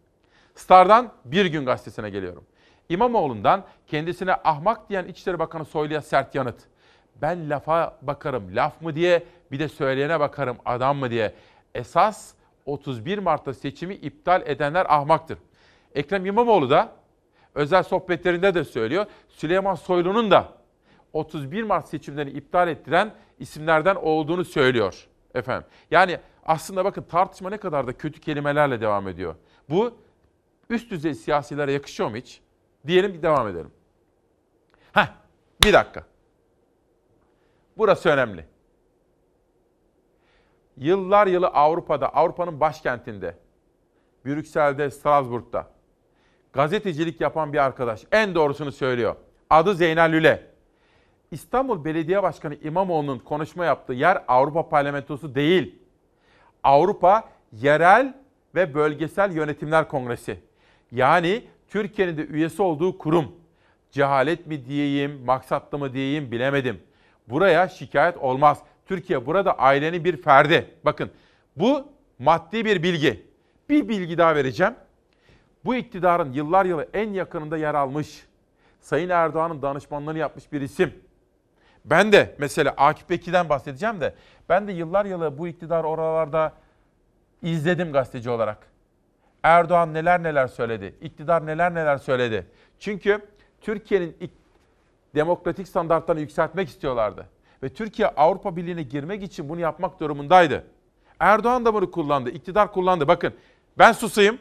[0.54, 2.44] Star'dan Bir Gün gazetesine geliyorum.
[2.88, 6.56] İmamoğlu'ndan kendisine ahmak diyen İçişleri Bakanı Soylu'ya sert yanıt.
[7.22, 9.22] Ben lafa bakarım laf mı diye
[9.52, 11.34] bir de söyleyene bakarım adam mı diye.
[11.74, 12.34] Esas
[12.66, 15.38] 31 Mart'ta seçimi iptal edenler ahmaktır.
[15.94, 16.92] Ekrem İmamoğlu da
[17.54, 19.06] özel sohbetlerinde de söylüyor.
[19.28, 20.55] Süleyman Soylu'nun da
[21.16, 25.68] 31 Mart seçimlerini iptal ettiren isimlerden olduğunu söylüyor efendim.
[25.90, 29.34] Yani aslında bakın tartışma ne kadar da kötü kelimelerle devam ediyor.
[29.70, 29.98] Bu
[30.70, 32.40] üst düzey siyasilere yakışıyor mu hiç?
[32.86, 33.70] Diyelim bir devam edelim.
[34.92, 35.06] Heh,
[35.64, 36.04] bir dakika.
[37.76, 38.46] Burası önemli.
[40.76, 43.38] Yıllar yılı Avrupa'da, Avrupa'nın başkentinde,
[44.24, 45.70] Brüksel'de, Strasbourg'da
[46.52, 49.16] gazetecilik yapan bir arkadaş en doğrusunu söylüyor.
[49.50, 50.55] Adı Zeynel Lüle.
[51.30, 55.78] İstanbul Belediye Başkanı İmamoğlu'nun konuşma yaptığı yer Avrupa Parlamentosu değil.
[56.62, 58.14] Avrupa Yerel
[58.54, 60.40] ve Bölgesel Yönetimler Kongresi.
[60.92, 63.34] Yani Türkiye'nin de üyesi olduğu kurum.
[63.90, 66.80] Cehalet mi diyeyim, maksatlı mı diyeyim bilemedim.
[67.28, 68.62] Buraya şikayet olmaz.
[68.86, 70.74] Türkiye burada ailenin bir ferdi.
[70.84, 71.10] Bakın
[71.56, 73.26] bu maddi bir bilgi.
[73.68, 74.74] Bir bilgi daha vereceğim.
[75.64, 78.26] Bu iktidarın yıllar yılı en yakınında yer almış,
[78.80, 80.94] Sayın Erdoğan'ın danışmanlığını yapmış bir isim.
[81.86, 84.14] Ben de mesela Akif Bekir'den bahsedeceğim de
[84.48, 86.52] ben de yıllar yılı bu iktidar oralarda
[87.42, 88.58] izledim gazeteci olarak.
[89.42, 92.46] Erdoğan neler neler söyledi, iktidar neler neler söyledi.
[92.78, 93.20] Çünkü
[93.60, 94.16] Türkiye'nin
[95.14, 97.26] demokratik standartlarını yükseltmek istiyorlardı.
[97.62, 100.64] Ve Türkiye Avrupa Birliği'ne girmek için bunu yapmak durumundaydı.
[101.20, 103.08] Erdoğan da bunu kullandı, iktidar kullandı.
[103.08, 103.34] Bakın
[103.78, 104.38] ben susayım,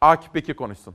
[0.00, 0.94] Akif Bekir konuşsun.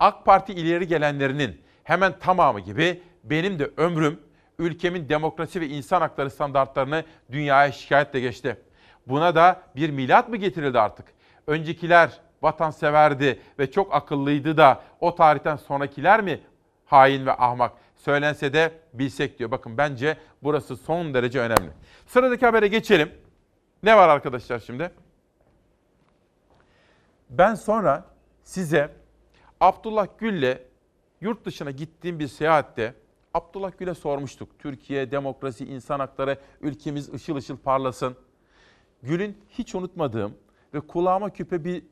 [0.00, 4.20] AK Parti ileri gelenlerinin hemen tamamı gibi benim de ömrüm
[4.58, 8.56] ülkemin demokrasi ve insan hakları standartlarını dünyaya şikayetle geçti.
[9.06, 11.06] Buna da bir milat mı getirildi artık?
[11.46, 16.40] Öncekiler vatanseverdi ve çok akıllıydı da o tarihten sonrakiler mi
[16.86, 17.72] hain ve ahmak?
[17.96, 19.50] Söylense de bilsek diyor.
[19.50, 21.70] Bakın bence burası son derece önemli.
[22.06, 23.12] Sıradaki habere geçelim.
[23.82, 24.90] Ne var arkadaşlar şimdi?
[27.30, 28.04] Ben sonra
[28.42, 28.90] size
[29.60, 30.58] Abdullah Gül'le
[31.20, 32.94] yurt dışına gittiğim bir seyahatte
[33.38, 34.58] Abdullah Gül'e sormuştuk.
[34.58, 38.16] Türkiye, demokrasi, insan hakları, ülkemiz ışıl ışıl parlasın.
[39.02, 40.34] Gül'ün hiç unutmadığım
[40.74, 41.82] ve kulağıma küpe bir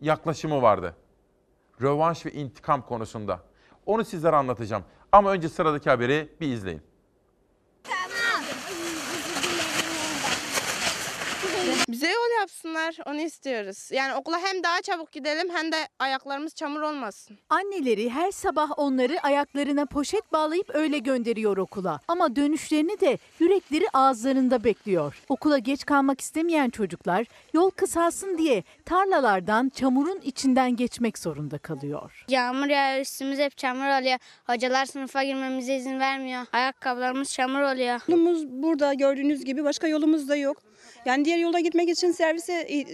[0.00, 0.96] yaklaşımı vardı.
[1.82, 3.40] Rövanş ve intikam konusunda.
[3.86, 4.84] Onu sizlere anlatacağım.
[5.12, 6.82] Ama önce sıradaki haberi bir izleyin.
[11.94, 13.88] Bize yol yapsınlar, onu istiyoruz.
[13.92, 17.38] Yani okula hem daha çabuk gidelim hem de ayaklarımız çamur olmasın.
[17.48, 22.00] Anneleri her sabah onları ayaklarına poşet bağlayıp öyle gönderiyor okula.
[22.08, 25.20] Ama dönüşlerini de yürekleri ağızlarında bekliyor.
[25.28, 32.24] Okula geç kalmak istemeyen çocuklar yol kısalsın diye tarlalardan çamurun içinden geçmek zorunda kalıyor.
[32.28, 34.18] Yağmur yağıyor üstümüz hep çamur oluyor.
[34.46, 36.46] Hocalar sınıfa girmemize izin vermiyor.
[36.52, 38.00] Ayakkabılarımız çamur oluyor.
[38.08, 40.62] Yolumuz burada gördüğünüz gibi başka yolumuz da yok.
[41.06, 42.84] Yani diğer yolda gitmek için servise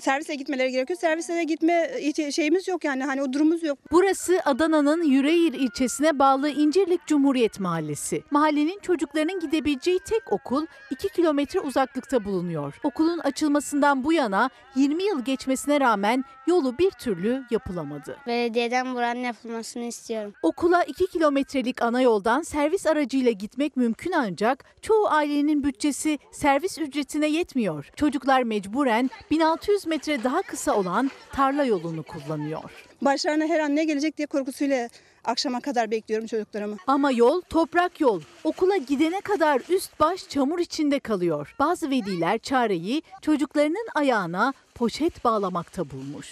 [0.00, 0.98] servise gitmeleri gerekiyor.
[0.98, 1.90] Servise de gitme
[2.32, 3.78] şeyimiz yok yani hani o durumumuz yok.
[3.90, 8.22] Burası Adana'nın Yüreğir ilçesine bağlı İncirlik Cumhuriyet Mahallesi.
[8.30, 12.74] Mahallenin çocuklarının gidebileceği tek okul 2 kilometre uzaklıkta bulunuyor.
[12.84, 18.16] Okulun açılmasından bu yana 20 yıl geçmesine rağmen yolu bir türlü yapılamadı.
[18.26, 20.34] Belediyeden buranın yapılmasını istiyorum.
[20.42, 27.26] Okula 2 kilometrelik ana yoldan servis aracıyla gitmek mümkün ancak çoğu ailenin bütçesi servis ücretine
[27.26, 27.51] yetmiyor.
[27.96, 32.70] Çocuklar mecburen 1600 metre daha kısa olan tarla yolunu kullanıyor.
[33.02, 34.88] Başlarına her an ne gelecek diye korkusuyla
[35.24, 36.76] akşama kadar bekliyorum çocuklarımı.
[36.86, 38.20] Ama yol toprak yol.
[38.44, 41.54] Okula gidene kadar üst baş çamur içinde kalıyor.
[41.58, 46.28] Bazı veliler çareyi çocuklarının ayağına poşet bağlamakta bulmuş.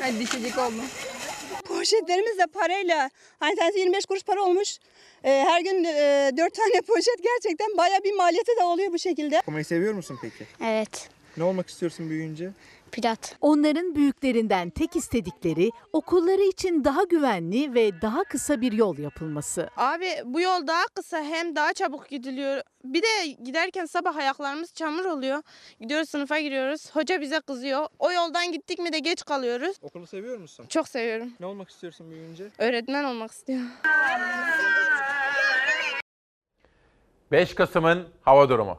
[0.00, 0.82] Hadi düşecek olma.
[1.64, 3.10] Poşetlerimiz de parayla.
[3.40, 4.78] Hani tanesi 25 kuruş para olmuş.
[5.24, 9.38] Ee, her gün e, 4 tane poşet gerçekten baya bir maliyeti de oluyor bu şekilde.
[9.38, 10.46] Okumayı seviyor musun peki?
[10.64, 11.08] Evet.
[11.36, 12.50] Ne olmak istiyorsun büyüyünce?
[12.94, 13.36] Pilot.
[13.40, 19.70] Onların büyüklerinden tek istedikleri okulları için daha güvenli ve daha kısa bir yol yapılması.
[19.76, 22.62] Abi bu yol daha kısa hem daha çabuk gidiliyor.
[22.84, 25.42] Bir de giderken sabah ayaklarımız çamur oluyor.
[25.80, 26.90] Gidiyoruz sınıfa giriyoruz.
[26.96, 27.86] Hoca bize kızıyor.
[27.98, 29.76] O yoldan gittik mi de geç kalıyoruz.
[29.82, 30.66] Okulu seviyor musun?
[30.68, 31.32] Çok seviyorum.
[31.40, 32.48] Ne olmak istiyorsun büyüyünce?
[32.58, 33.68] Öğretmen olmak istiyorum.
[37.32, 38.78] 5 Kasım'ın hava durumu.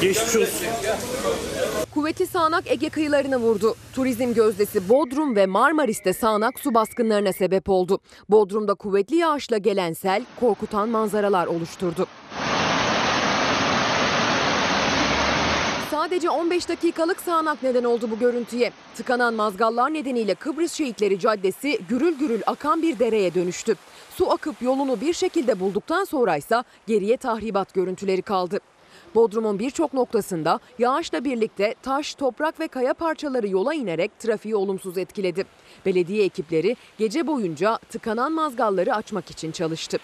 [0.00, 0.66] Geçmiş olsun.
[1.94, 3.74] Kuvvetli sağanak Ege kıyılarına vurdu.
[3.94, 8.00] Turizm gözdesi Bodrum ve Marmaris'te sağanak su baskınlarına sebep oldu.
[8.28, 12.06] Bodrum'da kuvvetli yağışla gelen sel korkutan manzaralar oluşturdu.
[15.90, 18.72] Sadece 15 dakikalık sağanak neden oldu bu görüntüye.
[18.96, 23.74] Tıkanan mazgallar nedeniyle Kıbrıs Şehitleri Caddesi gürül gürül akan bir dereye dönüştü.
[24.16, 28.60] Su akıp yolunu bir şekilde bulduktan sonra ise geriye tahribat görüntüleri kaldı.
[29.14, 35.44] Bodrum'un birçok noktasında yağışla birlikte taş, toprak ve kaya parçaları yola inerek trafiği olumsuz etkiledi.
[35.86, 39.98] Belediye ekipleri gece boyunca tıkanan mazgalları açmak için çalıştı.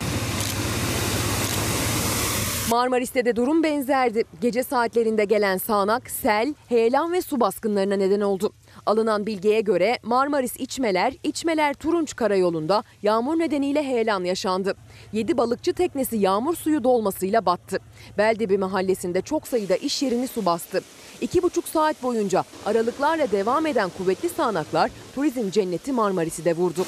[2.70, 4.24] Marmaris'te de durum benzerdi.
[4.40, 8.52] Gece saatlerinde gelen sağanak, sel, heyelan ve su baskınlarına neden oldu.
[8.86, 14.76] Alınan bilgiye göre Marmaris İçmeler, İçmeler Turunç Karayolu'nda yağmur nedeniyle heyelan yaşandı.
[15.12, 17.78] 7 balıkçı teknesi yağmur suyu dolmasıyla battı.
[18.18, 20.80] Beldebi mahallesinde çok sayıda iş yerini su bastı.
[21.22, 26.86] 2,5 saat boyunca aralıklarla devam eden kuvvetli sağanaklar turizm cenneti Marmaris'i de vurdu.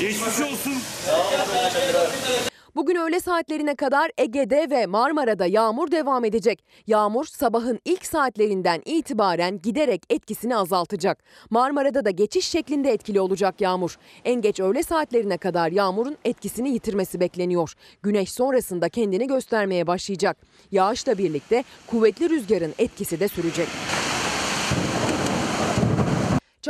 [0.00, 0.74] Geçmiş olsun.
[2.76, 6.64] Bugün öğle saatlerine kadar Ege'de ve Marmara'da yağmur devam edecek.
[6.86, 11.22] Yağmur sabahın ilk saatlerinden itibaren giderek etkisini azaltacak.
[11.50, 13.98] Marmara'da da geçiş şeklinde etkili olacak yağmur.
[14.24, 17.74] En geç öğle saatlerine kadar yağmurun etkisini yitirmesi bekleniyor.
[18.02, 20.36] Güneş sonrasında kendini göstermeye başlayacak.
[20.72, 23.68] Yağışla birlikte kuvvetli rüzgarın etkisi de sürecek.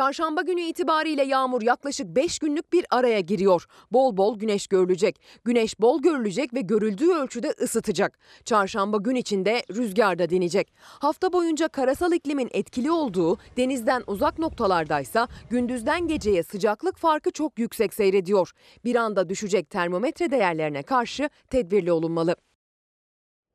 [0.01, 3.67] Çarşamba günü itibariyle yağmur yaklaşık 5 günlük bir araya giriyor.
[3.93, 5.21] Bol bol güneş görülecek.
[5.45, 8.19] Güneş bol görülecek ve görüldüğü ölçüde ısıtacak.
[8.45, 10.73] Çarşamba gün içinde rüzgar da dinecek.
[10.83, 17.95] Hafta boyunca karasal iklimin etkili olduğu denizden uzak noktalardaysa gündüzden geceye sıcaklık farkı çok yüksek
[17.95, 18.51] seyrediyor.
[18.85, 22.37] Bir anda düşecek termometre değerlerine karşı tedbirli olunmalı.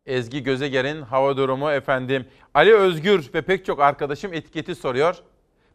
[0.05, 2.25] Ezgi Gözeger'in hava durumu efendim.
[2.53, 5.23] Ali Özgür ve pek çok arkadaşım etiketi soruyor.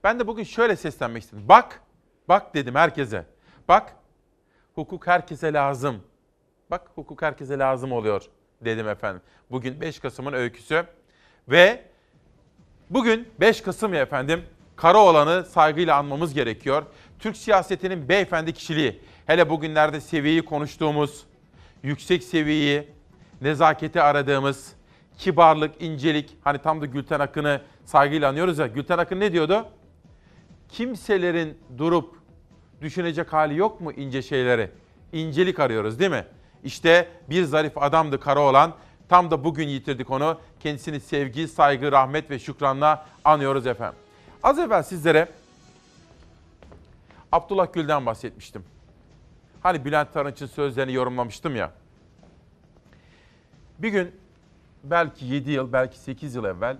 [0.04, 1.44] Ben de bugün şöyle seslenmek istedim.
[1.48, 1.82] Bak,
[2.28, 3.26] bak dedim herkese.
[3.68, 3.96] Bak,
[4.74, 6.02] hukuk herkese lazım.
[6.70, 8.22] Bak hukuk herkese lazım oluyor
[8.60, 9.22] dedim efendim.
[9.50, 10.84] Bugün 5 Kasım'ın öyküsü
[11.48, 11.84] ve
[12.90, 14.42] bugün 5 Kasım ya efendim
[14.76, 16.82] Karaoğlan'ı saygıyla anmamız gerekiyor.
[17.18, 21.26] Türk siyasetinin beyefendi kişiliği, hele bugünlerde seviyeyi konuştuğumuz,
[21.82, 22.88] yüksek seviyeyi,
[23.40, 24.72] nezaketi aradığımız,
[25.18, 28.66] kibarlık, incelik, hani tam da Gülten Akın'ı saygıyla anıyoruz ya.
[28.66, 29.68] Gülten Akın ne diyordu?
[30.72, 32.14] Kimselerin durup
[32.80, 34.70] düşünecek hali yok mu ince şeyleri?
[35.12, 36.24] İncelik arıyoruz değil mi?
[36.64, 38.74] İşte bir zarif adamdı Karaoğlan.
[39.08, 40.40] Tam da bugün yitirdik onu.
[40.60, 43.98] Kendisini sevgi, saygı, rahmet ve şükranla anıyoruz efendim.
[44.42, 45.28] Az evvel sizlere
[47.32, 48.64] Abdullah Gül'den bahsetmiştim.
[49.62, 51.72] Hani Bülent Arınç'ın sözlerini yorumlamıştım ya.
[53.78, 54.12] Bir gün
[54.84, 56.76] belki 7 yıl, belki 8 yıl evvel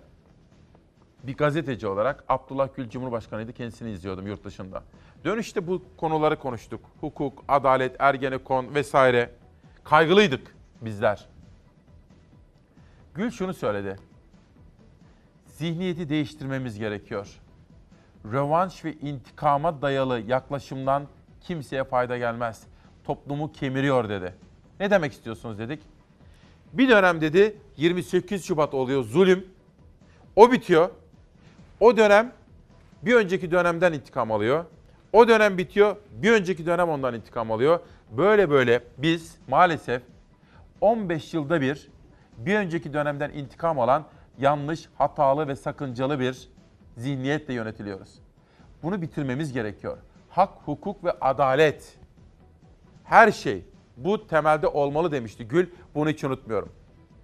[1.24, 3.52] bir gazeteci olarak Abdullah Gül Cumhurbaşkanıydı.
[3.52, 4.82] Kendisini izliyordum yurt dışında.
[5.24, 6.80] Dönüşte bu konuları konuştuk.
[7.00, 9.30] Hukuk, adalet, Ergenekon vesaire.
[9.84, 11.26] Kaygılıydık bizler.
[13.14, 13.96] Gül şunu söyledi.
[15.46, 17.40] Zihniyeti değiştirmemiz gerekiyor.
[18.32, 21.06] Rövanş ve intikama dayalı yaklaşımdan
[21.40, 22.62] kimseye fayda gelmez.
[23.04, 24.34] Toplumu kemiriyor dedi.
[24.80, 25.82] Ne demek istiyorsunuz dedik.
[26.72, 29.46] Bir dönem dedi 28 Şubat oluyor zulüm.
[30.36, 30.90] O bitiyor.
[31.80, 32.32] O dönem
[33.02, 34.64] bir önceki dönemden intikam alıyor.
[35.12, 37.80] O dönem bitiyor, bir önceki dönem ondan intikam alıyor.
[38.10, 40.02] Böyle böyle biz maalesef
[40.80, 41.90] 15 yılda bir
[42.38, 44.04] bir önceki dönemden intikam alan
[44.38, 46.48] yanlış, hatalı ve sakıncalı bir
[46.96, 48.18] zihniyetle yönetiliyoruz.
[48.82, 49.98] Bunu bitirmemiz gerekiyor.
[50.30, 51.98] Hak, hukuk ve adalet.
[53.04, 53.64] Her şey
[53.96, 55.66] bu temelde olmalı demişti Gül.
[55.94, 56.72] Bunu hiç unutmuyorum.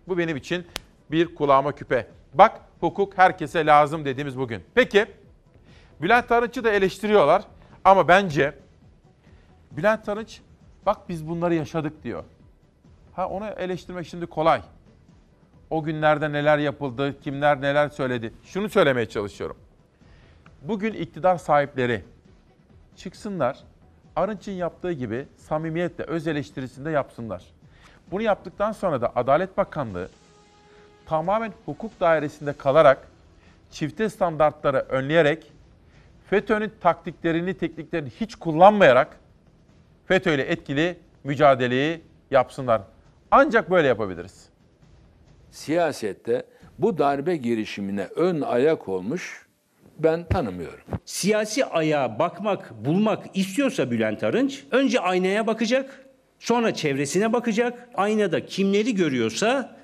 [0.08, 0.66] Bu benim için
[1.10, 2.06] bir kulağıma küpe.
[2.34, 4.62] Bak hukuk herkese lazım dediğimiz bugün.
[4.74, 5.06] Peki
[6.02, 7.42] Bülent Arınç'ı da eleştiriyorlar
[7.84, 8.54] ama bence
[9.70, 10.40] Bülent Arınç
[10.86, 12.24] bak biz bunları yaşadık diyor.
[13.12, 14.62] Ha onu eleştirmek şimdi kolay.
[15.70, 18.32] O günlerde neler yapıldı, kimler neler söyledi.
[18.42, 19.56] Şunu söylemeye çalışıyorum.
[20.62, 22.04] Bugün iktidar sahipleri
[22.96, 23.58] çıksınlar,
[24.16, 27.44] Arınç'ın yaptığı gibi samimiyetle öz eleştirisinde yapsınlar.
[28.10, 30.08] Bunu yaptıktan sonra da Adalet Bakanlığı
[31.06, 33.08] tamamen hukuk dairesinde kalarak
[33.70, 35.52] çifte standartları önleyerek
[36.30, 39.20] FETÖ'nün taktiklerini, tekniklerini hiç kullanmayarak
[40.06, 42.00] FETÖ ile etkili mücadeleyi
[42.30, 42.82] yapsınlar.
[43.30, 44.48] Ancak böyle yapabiliriz.
[45.50, 46.46] Siyasette
[46.78, 49.46] bu darbe girişimine ön ayak olmuş
[49.98, 50.84] ben tanımıyorum.
[51.04, 56.06] Siyasi ayağa bakmak, bulmak istiyorsa Bülent Arınç önce aynaya bakacak,
[56.38, 57.88] sonra çevresine bakacak.
[57.94, 59.75] Aynada kimleri görüyorsa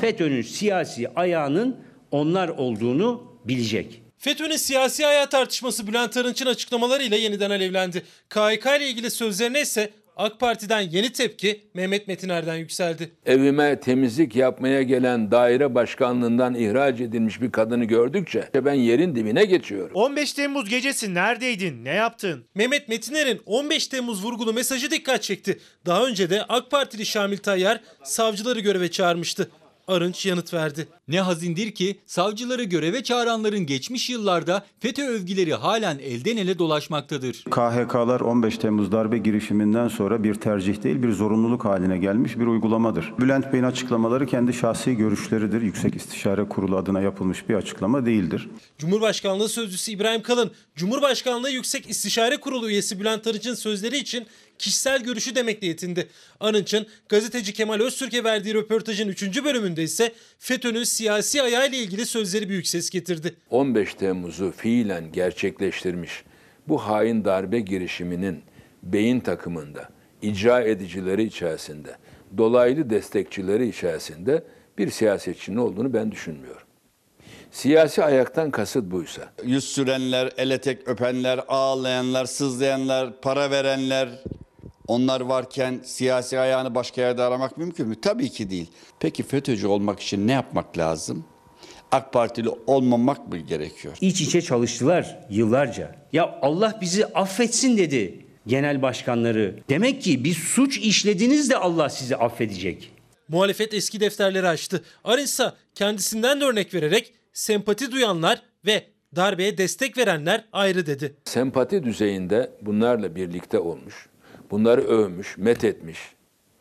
[0.00, 1.76] FETÖ'nün siyasi ayağının
[2.10, 4.02] onlar olduğunu bilecek.
[4.18, 8.02] FETÖ'nün siyasi ayağı tartışması Bülent Arınç'ın açıklamalarıyla yeniden alevlendi.
[8.28, 13.10] KHK ile ilgili sözlerine ise AK Parti'den yeni tepki Mehmet Metiner'den yükseldi.
[13.26, 19.90] Evime temizlik yapmaya gelen daire başkanlığından ihraç edilmiş bir kadını gördükçe ben yerin dibine geçiyorum.
[19.94, 21.84] 15 Temmuz gecesi neredeydin?
[21.84, 22.44] Ne yaptın?
[22.54, 25.58] Mehmet Metiner'in 15 Temmuz vurgulu mesajı dikkat çekti.
[25.86, 29.50] Daha önce de AK Partili Şamil Tayyar savcıları göreve çağırmıştı.
[29.88, 30.88] Arınç yanıt verdi.
[31.08, 37.44] Ne hazindir ki savcıları göreve çağıranların geçmiş yıllarda FETÖ övgüleri halen elden ele dolaşmaktadır.
[37.50, 43.12] KHK'lar 15 Temmuz darbe girişiminden sonra bir tercih değil bir zorunluluk haline gelmiş bir uygulamadır.
[43.18, 45.62] Bülent Bey'in açıklamaları kendi şahsi görüşleridir.
[45.62, 48.48] Yüksek İstişare Kurulu adına yapılmış bir açıklama değildir.
[48.78, 54.26] Cumhurbaşkanlığı Sözcüsü İbrahim Kalın, Cumhurbaşkanlığı Yüksek İstişare Kurulu üyesi Bülent Arınç'ın sözleri için
[54.58, 56.08] kişisel görüşü demekle yetindi.
[56.40, 59.44] Arınç'ın gazeteci Kemal Öztürk'e verdiği röportajın 3.
[59.44, 63.34] bölümünde ise FETÖ'nün siyasi ayağıyla ilgili sözleri büyük ses getirdi.
[63.50, 66.24] 15 Temmuz'u fiilen gerçekleştirmiş
[66.68, 68.42] bu hain darbe girişiminin
[68.82, 69.88] beyin takımında,
[70.22, 71.96] icra edicileri içerisinde,
[72.38, 74.44] dolaylı destekçileri içerisinde
[74.78, 76.66] bir siyasetçinin olduğunu ben düşünmüyorum.
[77.50, 79.22] Siyasi ayaktan kasıt buysa.
[79.44, 84.08] Yüz sürenler, ele tek öpenler, ağlayanlar, sızlayanlar, para verenler
[84.86, 88.00] onlar varken siyasi ayağını başka yerde aramak mümkün mü?
[88.00, 88.70] Tabii ki değil.
[89.00, 91.24] Peki FETÖ'cü olmak için ne yapmak lazım?
[91.92, 93.96] AK Partili olmamak mı gerekiyor?
[94.00, 95.96] İç içe çalıştılar yıllarca.
[96.12, 99.58] Ya Allah bizi affetsin dedi genel başkanları.
[99.68, 102.90] Demek ki bir suç işlediniz de Allah sizi affedecek.
[103.28, 104.84] Muhalefet eski defterleri açtı.
[105.04, 108.84] Arınç ise kendisinden de örnek vererek sempati duyanlar ve
[109.16, 111.14] darbeye destek verenler ayrı dedi.
[111.24, 114.08] Sempati düzeyinde bunlarla birlikte olmuş.
[114.54, 115.98] Bunları övmüş, methetmiş.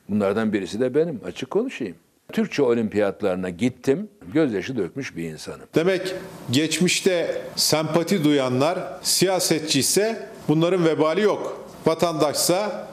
[0.10, 1.22] Bunlardan birisi de benim.
[1.26, 1.96] Açık konuşayım.
[2.32, 5.66] Türkçe olimpiyatlarına gittim, gözyaşı dökmüş bir insanım.
[5.76, 6.16] Demek
[6.52, 11.68] geçmişte sempati duyanlar siyasetçi ise bunların vebali yok.
[11.86, 12.88] Vatandaşsa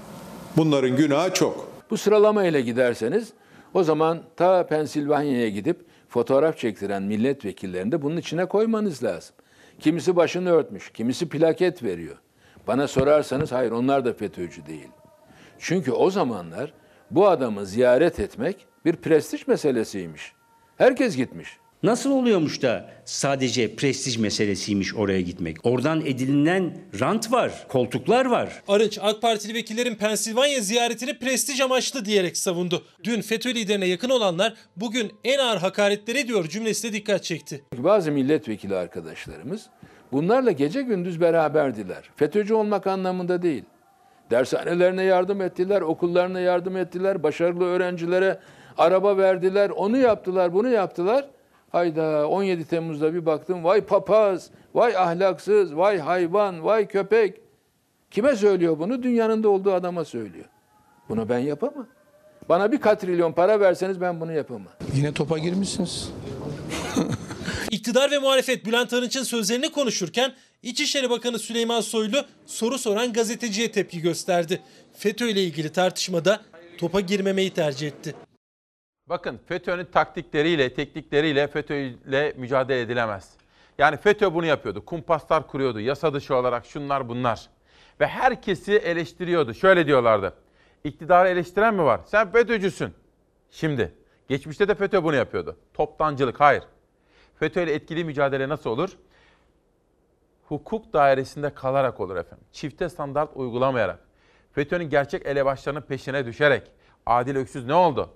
[0.57, 1.71] bunların günahı çok.
[1.91, 3.29] Bu sıralamayla giderseniz
[3.75, 9.35] o zaman ta Pensilvanya'ya gidip fotoğraf çektiren milletvekillerini de bunun içine koymanız lazım.
[9.79, 12.17] Kimisi başını örtmüş, kimisi plaket veriyor.
[12.67, 14.89] Bana sorarsanız hayır onlar da FETÖ'cü değil.
[15.59, 16.73] Çünkü o zamanlar
[17.11, 20.33] bu adamı ziyaret etmek bir prestij meselesiymiş.
[20.77, 21.49] Herkes gitmiş.
[21.83, 25.57] Nasıl oluyormuş da sadece prestij meselesiymiş oraya gitmek?
[25.67, 28.63] Oradan edinilen rant var, koltuklar var.
[28.69, 32.85] Arınç AK Partili vekillerin Pensilvanya ziyaretini prestij amaçlı diyerek savundu.
[33.05, 37.65] Dün FETÖ liderine yakın olanlar bugün en ağır hakaretleri ediyor cümlesine dikkat çekti.
[37.77, 39.67] Bazı milletvekili arkadaşlarımız
[40.13, 42.11] bunlarla gece gündüz beraberdiler.
[42.17, 43.65] FETÖ'cü olmak anlamında değil.
[44.31, 48.39] Dershanelerine yardım ettiler, okullarına yardım ettiler, başarılı öğrencilere
[48.79, 51.25] araba verdiler, onu yaptılar, bunu yaptılar.
[51.73, 57.41] Hayda 17 Temmuz'da bir baktım vay papaz, vay ahlaksız, vay hayvan, vay köpek.
[58.11, 59.03] Kime söylüyor bunu?
[59.03, 60.45] Dünyanın da olduğu adama söylüyor.
[61.09, 61.87] Bunu ben yapamam.
[62.49, 64.73] Bana bir katrilyon para verseniz ben bunu yapamam.
[64.95, 66.13] Yine topa girmişsiniz.
[67.71, 74.01] İktidar ve muhalefet Bülent Arınç'ın sözlerini konuşurken İçişleri Bakanı Süleyman Soylu soru soran gazeteciye tepki
[74.01, 74.63] gösterdi.
[74.93, 76.41] FETÖ ile ilgili tartışmada
[76.79, 78.15] topa girmemeyi tercih etti.
[79.07, 83.31] Bakın FETÖ'nün taktikleriyle, teknikleriyle FETÖ ile mücadele edilemez.
[83.79, 84.85] Yani FETÖ bunu yapıyordu.
[84.85, 85.81] Kumpaslar kuruyordu.
[85.81, 87.49] Yasa dışı olarak şunlar bunlar.
[88.01, 89.55] Ve herkesi eleştiriyordu.
[89.55, 90.35] Şöyle diyorlardı.
[90.85, 92.01] İktidarı eleştiren mi var?
[92.07, 92.95] Sen FETÖ'cüsün.
[93.51, 93.95] Şimdi.
[94.29, 95.57] Geçmişte de FETÖ bunu yapıyordu.
[95.75, 96.41] Toptancılık.
[96.41, 96.63] Hayır.
[97.41, 98.91] FETÖ ile etkili mücadele nasıl olur?
[100.49, 102.47] Hukuk dairesinde kalarak olur efendim.
[102.53, 103.99] Çifte standart uygulamayarak.
[104.53, 106.71] FETÖ'nün gerçek elebaşlarının peşine düşerek.
[107.07, 108.11] Adil Öksüz ne oldu?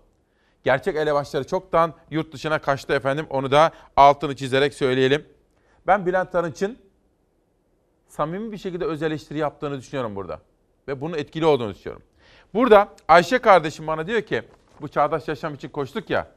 [0.64, 3.26] Gerçek elebaşları çoktan yurt dışına kaçtı efendim.
[3.30, 5.26] Onu da altını çizerek söyleyelim.
[5.86, 6.78] Ben Bülent Arınç'ın
[8.08, 10.40] samimi bir şekilde öz eleştiri yaptığını düşünüyorum burada.
[10.88, 12.02] Ve bunun etkili olduğunu düşünüyorum.
[12.54, 14.42] Burada Ayşe kardeşim bana diyor ki
[14.80, 16.33] bu çağdaş yaşam için koştuk ya.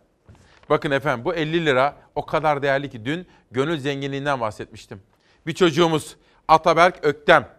[0.69, 5.01] Bakın efendim bu 50 lira o kadar değerli ki dün gönül zenginliğinden bahsetmiştim.
[5.47, 6.15] Bir çocuğumuz
[6.47, 7.49] Ataberk Öktem.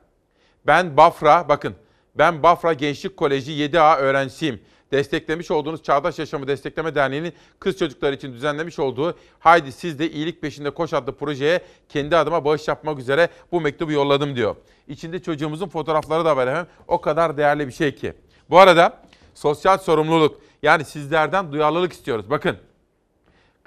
[0.66, 1.74] Ben Bafra bakın
[2.14, 4.61] ben Bafra Gençlik Koleji 7A öğrencisiyim
[4.92, 10.42] desteklemiş olduğunuz Çağdaş Yaşamı Destekleme Derneği'nin kız çocuklar için düzenlemiş olduğu Haydi Siz de İyilik
[10.42, 14.56] Peşinde Koş adlı projeye kendi adıma bağış yapmak üzere bu mektubu yolladım diyor.
[14.88, 16.72] İçinde çocuğumuzun fotoğrafları da var efendim.
[16.88, 18.12] O kadar değerli bir şey ki.
[18.50, 19.02] Bu arada
[19.34, 22.30] sosyal sorumluluk yani sizlerden duyarlılık istiyoruz.
[22.30, 22.56] Bakın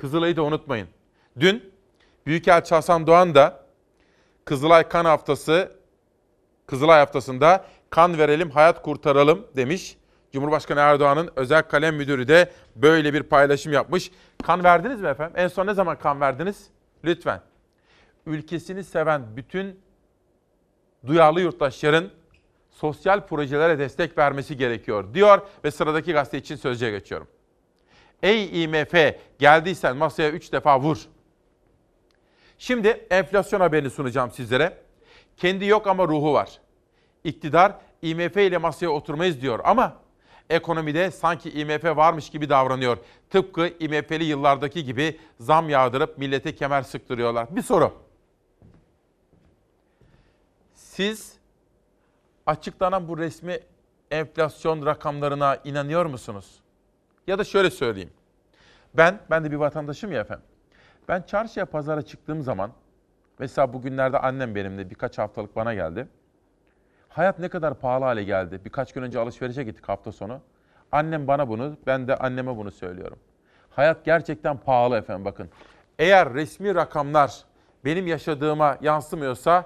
[0.01, 0.87] Kızılay'ı da unutmayın.
[1.39, 1.73] Dün
[2.25, 3.65] Büyükelçi Hasan Doğan da
[4.45, 5.71] Kızılay Kan Haftası
[6.67, 9.97] Kızılay Haftası'nda kan verelim, hayat kurtaralım demiş.
[10.33, 14.11] Cumhurbaşkanı Erdoğan'ın özel kalem müdürü de böyle bir paylaşım yapmış.
[14.43, 15.33] Kan verdiniz mi efendim?
[15.37, 16.67] En son ne zaman kan verdiniz?
[17.03, 17.41] Lütfen.
[18.25, 19.79] Ülkesini seven bütün
[21.07, 22.09] duyarlı yurttaşların
[22.71, 27.27] sosyal projelere destek vermesi gerekiyor diyor ve sıradaki gazete için sözcüye geçiyorum.
[28.23, 28.93] Ey IMF
[29.39, 30.97] geldiysen masaya 3 defa vur.
[32.57, 34.77] Şimdi enflasyon haberini sunacağım sizlere.
[35.37, 36.59] Kendi yok ama ruhu var.
[37.23, 39.97] İktidar IMF ile masaya oturmayız diyor ama
[40.49, 42.97] ekonomide sanki IMF varmış gibi davranıyor.
[43.29, 47.55] Tıpkı IMF'li yıllardaki gibi zam yağdırıp millete kemer sıktırıyorlar.
[47.55, 47.93] Bir soru.
[50.73, 51.33] Siz
[52.45, 53.59] açıklanan bu resmi
[54.11, 56.60] enflasyon rakamlarına inanıyor musunuz?
[57.27, 58.09] Ya da şöyle söyleyeyim.
[58.93, 60.45] Ben, ben de bir vatandaşım ya efendim.
[61.07, 62.71] Ben çarşıya pazara çıktığım zaman,
[63.39, 66.07] mesela bugünlerde annem benimle birkaç haftalık bana geldi.
[67.09, 68.59] Hayat ne kadar pahalı hale geldi.
[68.65, 70.41] Birkaç gün önce alışverişe gittik hafta sonu.
[70.91, 73.19] Annem bana bunu, ben de anneme bunu söylüyorum.
[73.69, 75.49] Hayat gerçekten pahalı efendim bakın.
[75.99, 77.43] Eğer resmi rakamlar
[77.85, 79.65] benim yaşadığıma yansımıyorsa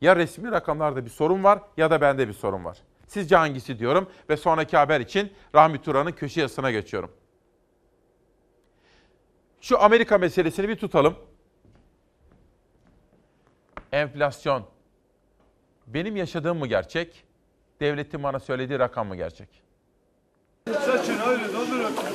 [0.00, 2.78] ya resmi rakamlarda bir sorun var ya da bende bir sorun var.
[3.08, 7.10] Sizce hangisi diyorum ve sonraki haber için Rahmi Turan'ın köşe yazısına geçiyorum.
[9.60, 11.16] Şu Amerika meselesini bir tutalım.
[13.92, 14.66] Enflasyon.
[15.86, 17.24] Benim yaşadığım mı gerçek?
[17.80, 19.48] Devletin bana söylediği rakam mı gerçek?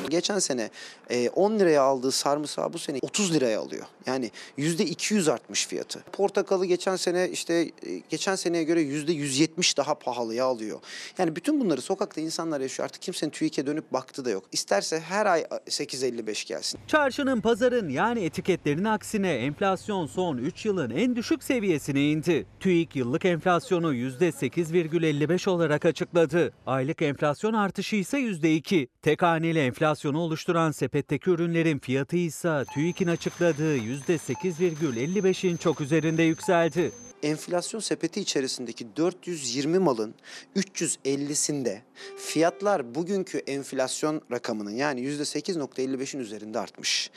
[0.10, 0.70] Geçen sene
[1.10, 3.86] e, 10 liraya aldığı sarımsağı bu sene 30 liraya alıyor.
[4.06, 6.04] Yani yüzde 200 artmış fiyatı.
[6.12, 10.80] Portakalı geçen sene işte e, geçen seneye göre yüzde 170 daha pahalıya alıyor.
[11.18, 12.86] Yani bütün bunları sokakta insanlar yaşıyor.
[12.86, 14.44] Artık kimsenin TÜİK'e dönüp baktı da yok.
[14.52, 16.80] İsterse her ay 8.55 gelsin.
[16.88, 22.46] Çarşının pazarın yani etiketlerin aksine enflasyon son 3 yılın en düşük seviyesine indi.
[22.60, 26.54] TÜİK yıllık enflasyonu %8,55 olarak açıkladı.
[26.66, 28.88] Aylık enflasyon artışı ise %2.
[29.02, 29.60] Tek haneli
[29.94, 36.92] enflasyonu oluşturan sepetteki ürünlerin fiyatı ise TÜİK'in açıkladığı %8,55'in çok üzerinde yükseldi.
[37.24, 40.14] Enflasyon sepeti içerisindeki 420 malın
[40.56, 41.78] 350'sinde
[42.18, 47.12] fiyatlar bugünkü enflasyon rakamının yani %8.55'in üzerinde artmış.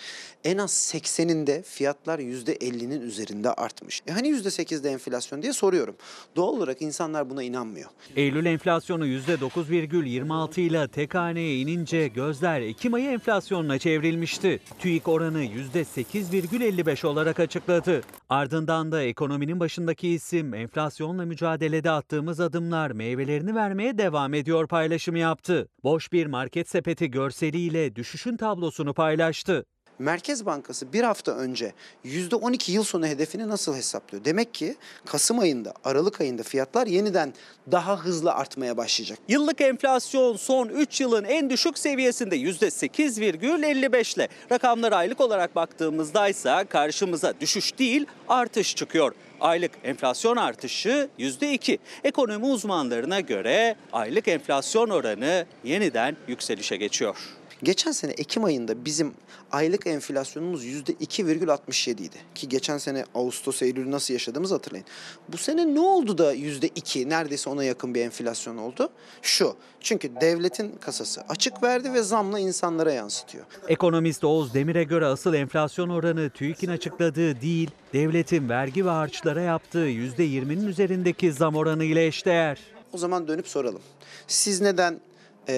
[0.44, 4.02] En az 80'inde fiyatlar %50'nin üzerinde artmış.
[4.06, 5.96] E hani %8'de enflasyon diye soruyorum.
[6.36, 7.90] Doğal olarak insanlar buna inanmıyor.
[8.16, 14.60] Eylül enflasyonu %9,26 ile tek haneye inince gözler Ekim ayı enflasyonuna çevrilmişti.
[14.78, 18.02] TÜİK oranı %8,55 olarak açıkladı.
[18.28, 25.68] Ardından da ekonominin başındaki isim enflasyonla mücadelede attığımız adımlar meyvelerini vermeye devam ediyor paylaşımı yaptı.
[25.84, 29.64] Boş bir market sepeti görseliyle düşüşün tablosunu paylaştı.
[29.98, 31.72] Merkez Bankası bir hafta önce
[32.04, 34.24] %12 yıl sonu hedefini nasıl hesaplıyor?
[34.24, 34.76] Demek ki
[35.06, 37.34] Kasım ayında, Aralık ayında fiyatlar yeniden
[37.72, 39.18] daha hızlı artmaya başlayacak.
[39.28, 44.28] Yıllık enflasyon son 3 yılın en düşük seviyesinde %8,55 ile.
[44.52, 49.14] Rakamlara aylık olarak baktığımızda ise karşımıza düşüş değil artış çıkıyor.
[49.40, 51.78] Aylık enflasyon artışı %2.
[52.04, 57.16] Ekonomi uzmanlarına göre aylık enflasyon oranı yeniden yükselişe geçiyor.
[57.62, 59.14] Geçen sene Ekim ayında bizim
[59.52, 62.16] aylık enflasyonumuz %2,67 idi.
[62.34, 64.86] Ki geçen sene Ağustos, Eylül nasıl yaşadığımızı hatırlayın.
[65.28, 68.88] Bu sene ne oldu da %2 neredeyse ona yakın bir enflasyon oldu?
[69.22, 73.44] Şu, çünkü devletin kasası açık verdi ve zamla insanlara yansıtıyor.
[73.68, 79.88] Ekonomist Oğuz Demir'e göre asıl enflasyon oranı TÜİK'in açıkladığı değil, devletin vergi ve harçlara yaptığı
[79.88, 82.58] %20'nin üzerindeki zam oranı ile eşdeğer.
[82.92, 83.82] O zaman dönüp soralım.
[84.26, 85.00] Siz neden
[85.48, 85.54] e,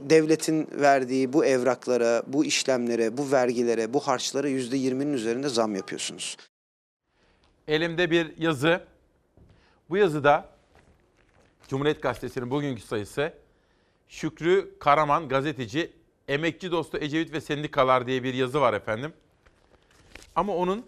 [0.00, 6.36] devletin verdiği bu evraklara, bu işlemlere, bu vergilere, bu harçlara %20'nin üzerinde zam yapıyorsunuz?
[7.68, 8.80] Elimde bir yazı.
[9.90, 10.48] Bu yazıda
[11.68, 13.32] Cumhuriyet Gazetesi'nin bugünkü sayısı
[14.08, 15.92] Şükrü Karaman gazeteci
[16.28, 19.12] Emekçi Dostu Ecevit ve Sendikalar diye bir yazı var efendim.
[20.34, 20.86] Ama onun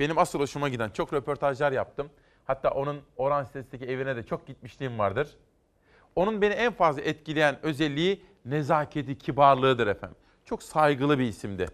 [0.00, 2.10] benim asıl hoşuma giden çok röportajlar yaptım.
[2.44, 5.36] Hatta onun Oran sitesindeki evine de çok gitmişliğim vardır.
[6.16, 10.16] Onun beni en fazla etkileyen özelliği nezaketi, kibarlığıdır efendim.
[10.44, 11.66] Çok saygılı bir isimdi.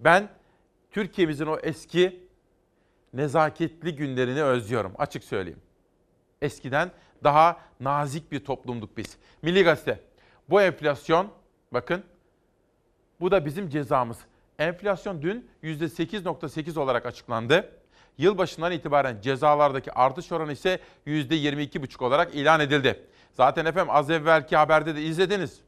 [0.00, 0.28] Ben
[0.90, 2.24] Türkiye'mizin o eski
[3.12, 5.60] nezaketli günlerini özlüyorum açık söyleyeyim.
[6.42, 6.90] Eskiden
[7.24, 9.16] daha nazik bir toplumduk biz.
[9.42, 10.00] Milli Gazete.
[10.50, 11.28] Bu enflasyon
[11.72, 12.04] bakın
[13.20, 14.18] bu da bizim cezamız.
[14.58, 17.70] Enflasyon dün %8.8 olarak açıklandı.
[18.18, 23.06] Yılbaşından itibaren cezalardaki artış oranı ise %22,5 olarak ilan edildi.
[23.34, 25.60] Zaten efendim az evvelki haberde de izlediniz.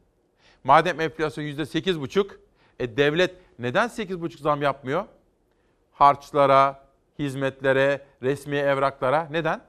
[0.65, 2.27] Madem enflasyon %8,5,
[2.79, 5.05] e devlet neden 8,5 zam yapmıyor?
[5.93, 6.87] Harçlara,
[7.19, 9.29] hizmetlere, resmi evraklara.
[9.31, 9.61] Neden?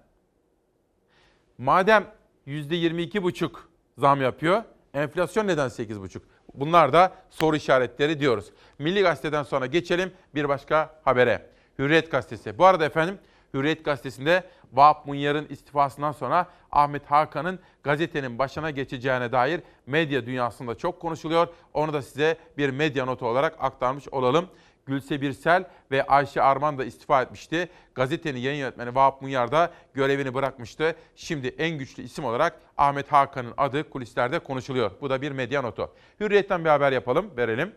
[1.57, 2.07] Madem
[2.47, 3.51] %22,5
[3.97, 6.19] zam yapıyor, enflasyon neden 8,5?
[6.53, 8.51] Bunlar da soru işaretleri diyoruz.
[8.79, 11.49] Milli Gazete'den sonra geçelim bir başka habere.
[11.79, 12.57] Hürriyet Gazetesi.
[12.57, 13.19] Bu arada efendim
[13.53, 14.43] Hürriyet gazetesinde
[14.73, 21.47] Vahap Munyar'ın istifasından sonra Ahmet Hakan'ın gazetenin başına geçeceğine dair medya dünyasında çok konuşuluyor.
[21.73, 24.49] Onu da size bir medya notu olarak aktarmış olalım.
[24.85, 27.69] Gülse Birsel ve Ayşe Arman da istifa etmişti.
[27.95, 30.95] Gazetenin yayın yönetmeni Vahap Munyar da görevini bırakmıştı.
[31.15, 34.91] Şimdi en güçlü isim olarak Ahmet Hakan'ın adı kulislerde konuşuluyor.
[35.01, 35.91] Bu da bir medya notu.
[36.19, 37.75] Hürriyet'ten bir haber yapalım, verelim.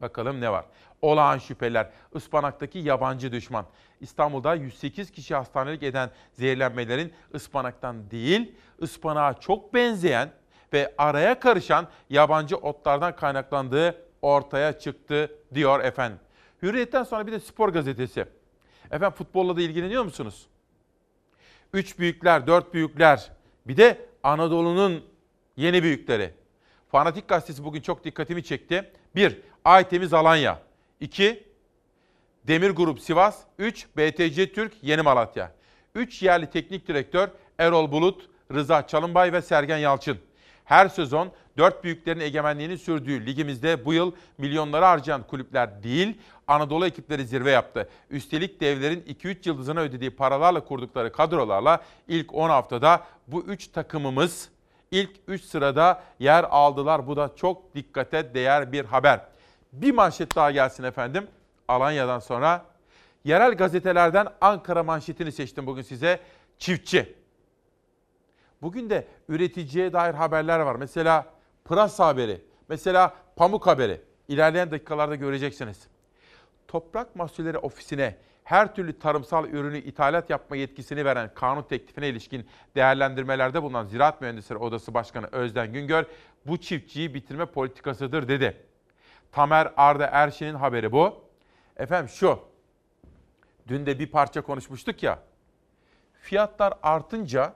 [0.00, 0.64] Bakalım ne var?
[1.02, 1.90] Olağan şüpheler.
[2.14, 3.66] Ispanak'taki yabancı düşman.
[4.00, 10.30] İstanbul'da 108 kişi hastanelik eden zehirlenmelerin ıspanaktan değil, ıspanağa çok benzeyen
[10.72, 16.18] ve araya karışan yabancı otlardan kaynaklandığı ortaya çıktı diyor efendim.
[16.62, 18.24] Hürriyet'ten sonra bir de spor gazetesi.
[18.90, 20.46] Efendim futbolla da ilgileniyor musunuz?
[21.72, 23.30] Üç büyükler, dört büyükler,
[23.66, 25.04] bir de Anadolu'nun
[25.56, 26.34] yeni büyükleri.
[26.88, 28.92] Fanatik gazetesi bugün çok dikkatimi çekti.
[29.14, 30.58] Bir, Aytemiz Alanya.
[31.00, 31.44] İki,
[32.46, 33.38] Demir Grup Sivas.
[33.58, 35.52] Üç, BTC Türk Yeni Malatya.
[35.94, 37.28] Üç yerli teknik direktör
[37.58, 40.18] Erol Bulut, Rıza Çalınbay ve Sergen Yalçın.
[40.64, 47.26] Her sezon dört büyüklerin egemenliğini sürdüğü ligimizde bu yıl milyonları harcayan kulüpler değil, Anadolu ekipleri
[47.26, 47.88] zirve yaptı.
[48.10, 54.48] Üstelik devlerin 2-3 yıldızına ödediği paralarla kurdukları kadrolarla ilk 10 haftada bu 3 takımımız
[54.90, 57.06] ilk 3 sırada yer aldılar.
[57.06, 59.20] Bu da çok dikkate değer bir haber.
[59.72, 61.26] Bir manşet daha gelsin efendim.
[61.68, 62.64] Alanya'dan sonra
[63.24, 66.20] yerel gazetelerden Ankara manşetini seçtim bugün size.
[66.58, 67.16] Çiftçi.
[68.62, 70.74] Bugün de üreticiye dair haberler var.
[70.74, 71.26] Mesela
[71.64, 74.00] pırasa haberi, mesela pamuk haberi.
[74.28, 75.86] İlerleyen dakikalarda göreceksiniz.
[76.68, 78.16] Toprak Mahsulleri Ofisi'ne
[78.48, 84.58] her türlü tarımsal ürünü ithalat yapma yetkisini veren kanun teklifine ilişkin değerlendirmelerde bulunan Ziraat Mühendisleri
[84.58, 86.04] Odası Başkanı Özden Güngör,
[86.46, 88.66] bu çiftçiyi bitirme politikasıdır dedi.
[89.32, 91.24] Tamer Arda Erşin'in haberi bu.
[91.76, 92.40] Efendim şu,
[93.66, 95.18] dün de bir parça konuşmuştuk ya,
[96.20, 97.54] fiyatlar artınca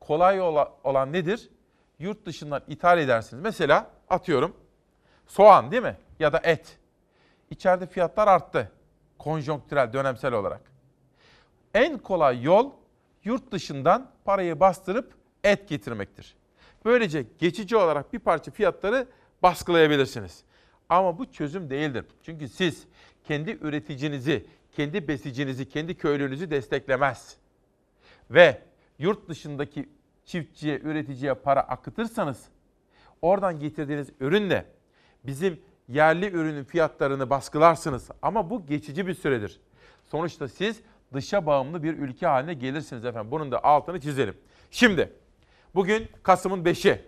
[0.00, 0.40] kolay
[0.84, 1.50] olan nedir?
[1.98, 3.42] Yurt dışından ithal edersiniz.
[3.42, 4.56] Mesela atıyorum
[5.26, 5.96] soğan değil mi?
[6.18, 6.78] Ya da et.
[7.50, 8.75] İçeride fiyatlar arttı.
[9.18, 10.60] Konjonktürel, dönemsel olarak.
[11.74, 12.70] En kolay yol
[13.24, 15.14] yurt dışından parayı bastırıp
[15.44, 16.36] et getirmektir.
[16.84, 19.08] Böylece geçici olarak bir parça fiyatları
[19.42, 20.44] baskılayabilirsiniz.
[20.88, 22.04] Ama bu çözüm değildir.
[22.22, 22.86] Çünkü siz
[23.24, 27.36] kendi üreticinizi, kendi besicinizi, kendi köylünüzü desteklemez.
[28.30, 28.62] Ve
[28.98, 29.88] yurt dışındaki
[30.24, 32.48] çiftçiye, üreticiye para akıtırsanız
[33.22, 34.66] oradan getirdiğiniz ürünle
[35.24, 38.10] bizim yerli ürünün fiyatlarını baskılarsınız.
[38.22, 39.60] Ama bu geçici bir süredir.
[40.04, 40.80] Sonuçta siz
[41.14, 43.30] dışa bağımlı bir ülke haline gelirsiniz efendim.
[43.30, 44.34] Bunun da altını çizelim.
[44.70, 45.12] Şimdi
[45.74, 47.04] bugün Kasım'ın 5'i.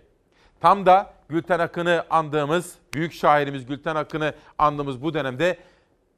[0.59, 5.57] Tam da Gülten Akın'ı andığımız, büyük şairimiz Gülten Akın'ı andığımız bu dönemde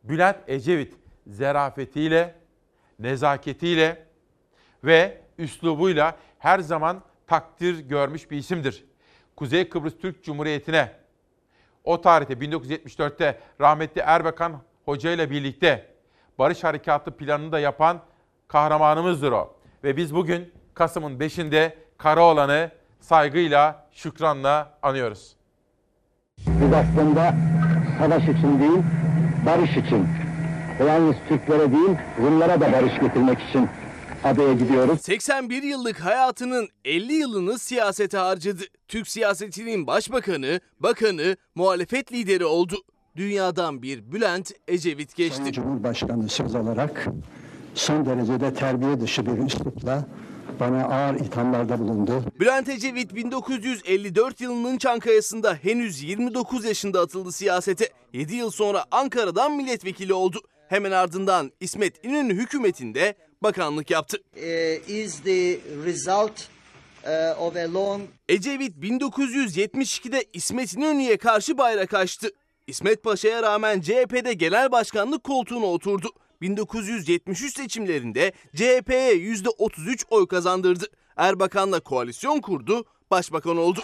[0.03, 0.93] Bülent Ecevit
[1.27, 2.35] zerafetiyle,
[2.99, 4.05] nezaketiyle
[4.83, 8.85] ve üslubuyla her zaman takdir görmüş bir isimdir.
[9.35, 10.91] Kuzey Kıbrıs Türk Cumhuriyeti'ne
[11.83, 15.87] o tarihte 1974'te rahmetli Erbakan Hoca ile birlikte
[16.39, 18.01] Barış Harekatı planını da yapan
[18.47, 19.55] kahramanımızdır o.
[19.83, 25.35] Ve biz bugün Kasım'ın 5'inde Karaoğlan'ı saygıyla, şükranla anıyoruz.
[26.37, 27.33] Biz aslında
[27.99, 28.83] savaş için değil,
[29.45, 30.07] barış için.
[30.87, 33.69] Yalnız Türklere değil, Rumlara da barış getirmek için
[34.23, 35.01] adaya gidiyoruz.
[35.01, 38.63] 81 yıllık hayatının 50 yılını siyasete harcadı.
[38.87, 42.75] Türk siyasetinin başbakanı, bakanı, muhalefet lideri oldu.
[43.15, 45.37] Dünyadan bir Bülent Ecevit geçti.
[45.37, 47.07] Sayın Cumhurbaşkanı söz olarak
[47.75, 50.05] son derecede terbiye dışı bir üslupla
[50.59, 52.23] bana ağır ithamlarda bulundu.
[52.39, 57.89] Bülent Ecevit 1954 yılının Çankaya'sında henüz 29 yaşında atıldı siyasete.
[58.13, 60.41] 7 yıl sonra Ankara'dan milletvekili oldu.
[60.69, 64.17] Hemen ardından İsmet İnönü hükümetinde bakanlık yaptı.
[64.87, 66.49] is the result
[67.03, 72.29] uh, of a long Ecevit 1972'de İsmet İnönü'ye karşı bayrak açtı.
[72.67, 76.09] İsmet Paşa'ya rağmen CHP'de genel başkanlık koltuğuna oturdu.
[76.41, 80.85] 1973 seçimlerinde CHP'ye %33 oy kazandırdı.
[81.17, 83.79] Erbakan'la koalisyon kurdu, başbakan oldu.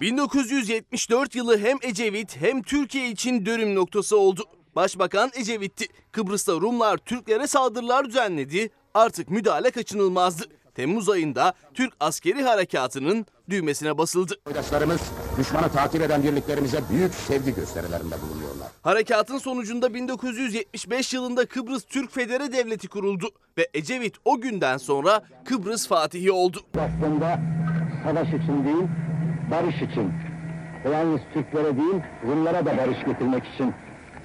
[0.00, 4.44] 1974 yılı hem Ecevit hem Türkiye için dönüm noktası oldu.
[4.80, 5.86] Başbakan Ecevit'ti.
[6.12, 8.70] Kıbrıs'ta Rumlar Türklere saldırılar düzenledi.
[8.94, 10.44] Artık müdahale kaçınılmazdı.
[10.74, 14.34] Temmuz ayında Türk askeri harekatının düğmesine basıldı.
[14.46, 15.00] Arkadaşlarımız
[15.38, 18.68] düşmanı takip eden birliklerimize büyük sevgi gösterilerinde bulunuyorlar.
[18.82, 25.88] Harekatın sonucunda 1975 yılında Kıbrıs Türk Federe Devleti kuruldu ve Ecevit o günden sonra Kıbrıs
[25.88, 26.60] Fatihi oldu.
[26.78, 27.40] Aslında
[28.04, 28.88] savaş için değil,
[29.50, 30.12] barış için.
[30.92, 33.74] Yalnız Türklere değil, Rumlara da barış getirmek için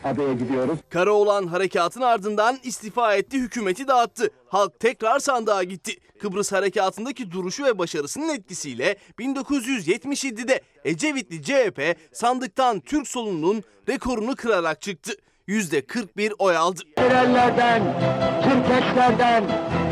[0.05, 0.79] adaya gidiyoruz.
[0.89, 4.29] Karaoğlan harekatın ardından istifa etti, hükümeti dağıttı.
[4.47, 5.97] Halk tekrar sandığa gitti.
[6.19, 15.11] Kıbrıs harekatındaki duruşu ve başarısının etkisiyle 1977'de Ecevitli CHP sandıktan Türk solunun rekorunu kırarak çıktı.
[15.47, 16.81] %41 oy aldı.
[16.97, 17.81] Yerellerden,
[18.43, 19.43] Türkeşlerden,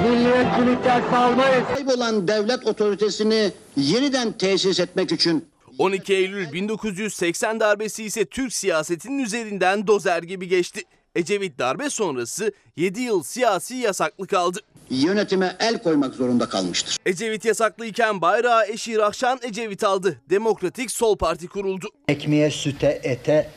[0.04, 1.64] milliyetçilikten salmayız.
[1.76, 5.46] Kaybolan devlet otoritesini yeniden tesis etmek için
[5.78, 10.82] 12 Eylül 1980 darbesi ise Türk siyasetinin üzerinden dozer gibi geçti.
[11.16, 14.60] Ecevit darbe sonrası 7 yıl siyasi yasaklı kaldı.
[14.90, 16.98] yönetime el koymak zorunda kalmıştır.
[17.06, 20.22] Ecevit yasaklıyken bayrağı eşi Rahşan Ecevit aldı.
[20.30, 21.90] Demokratik Sol Parti kuruldu.
[22.08, 23.52] Ekmeğe, süte, ete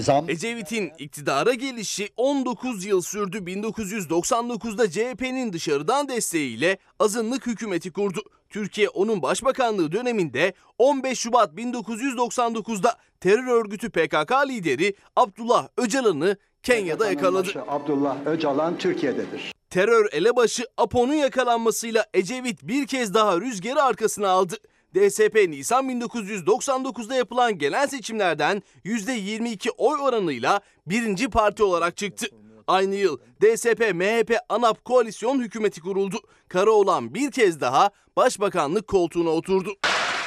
[0.00, 3.36] zam Ecevit'in iktidara gelişi 19 yıl sürdü.
[3.38, 8.20] 1999'da CHP'nin dışarıdan desteğiyle azınlık hükümeti kurdu.
[8.50, 17.64] Türkiye onun başbakanlığı döneminde 15 Şubat 1999'da terör örgütü PKK lideri Abdullah Öcalan'ı Kenya'da yakaladı.
[17.68, 19.52] Abdullah Öcalan Türkiye'dedir.
[19.70, 24.56] Terör elebaşı Apo'nun yakalanmasıyla Ecevit bir kez daha rüzgarı arkasına aldı.
[24.94, 32.26] DSP Nisan 1999'da yapılan genel seçimlerden %22 oy oranıyla birinci parti olarak çıktı.
[32.66, 36.16] Aynı yıl DSP MHP ANAP koalisyon hükümeti kuruldu.
[36.48, 39.70] Karaoğlan bir kez daha başbakanlık koltuğuna oturdu.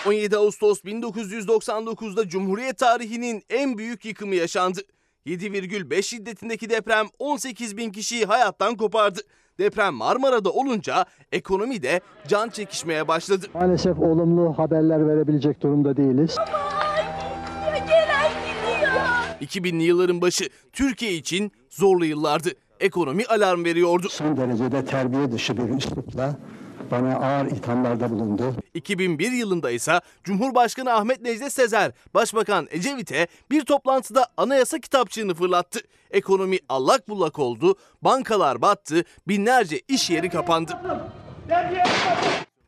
[0.08, 4.80] 17 Ağustos 1999'da Cumhuriyet tarihinin en büyük yıkımı yaşandı.
[5.26, 9.22] 7,5 şiddetindeki deprem 18 bin kişiyi hayattan kopardı.
[9.60, 13.46] Deprem Marmara'da olunca ekonomi de can çekişmeye başladı.
[13.54, 16.38] Maalesef olumlu haberler verebilecek durumda değiliz.
[19.42, 22.50] 2000'li yılların başı Türkiye için zorlu yıllardı.
[22.82, 24.10] Ekonomi alarm veriyordu.
[24.10, 26.36] Son derecede terbiye dışı bir üslupla
[26.92, 28.56] bana ağır ithamlarda bulundu.
[28.74, 35.80] 2001 yılında ise Cumhurbaşkanı Ahmet Necdet Sezer, Başbakan Ecevit'e bir toplantıda anayasa kitapçığını fırlattı.
[36.12, 40.72] Ekonomi allak bullak oldu, bankalar battı, binlerce iş yeri kapandı.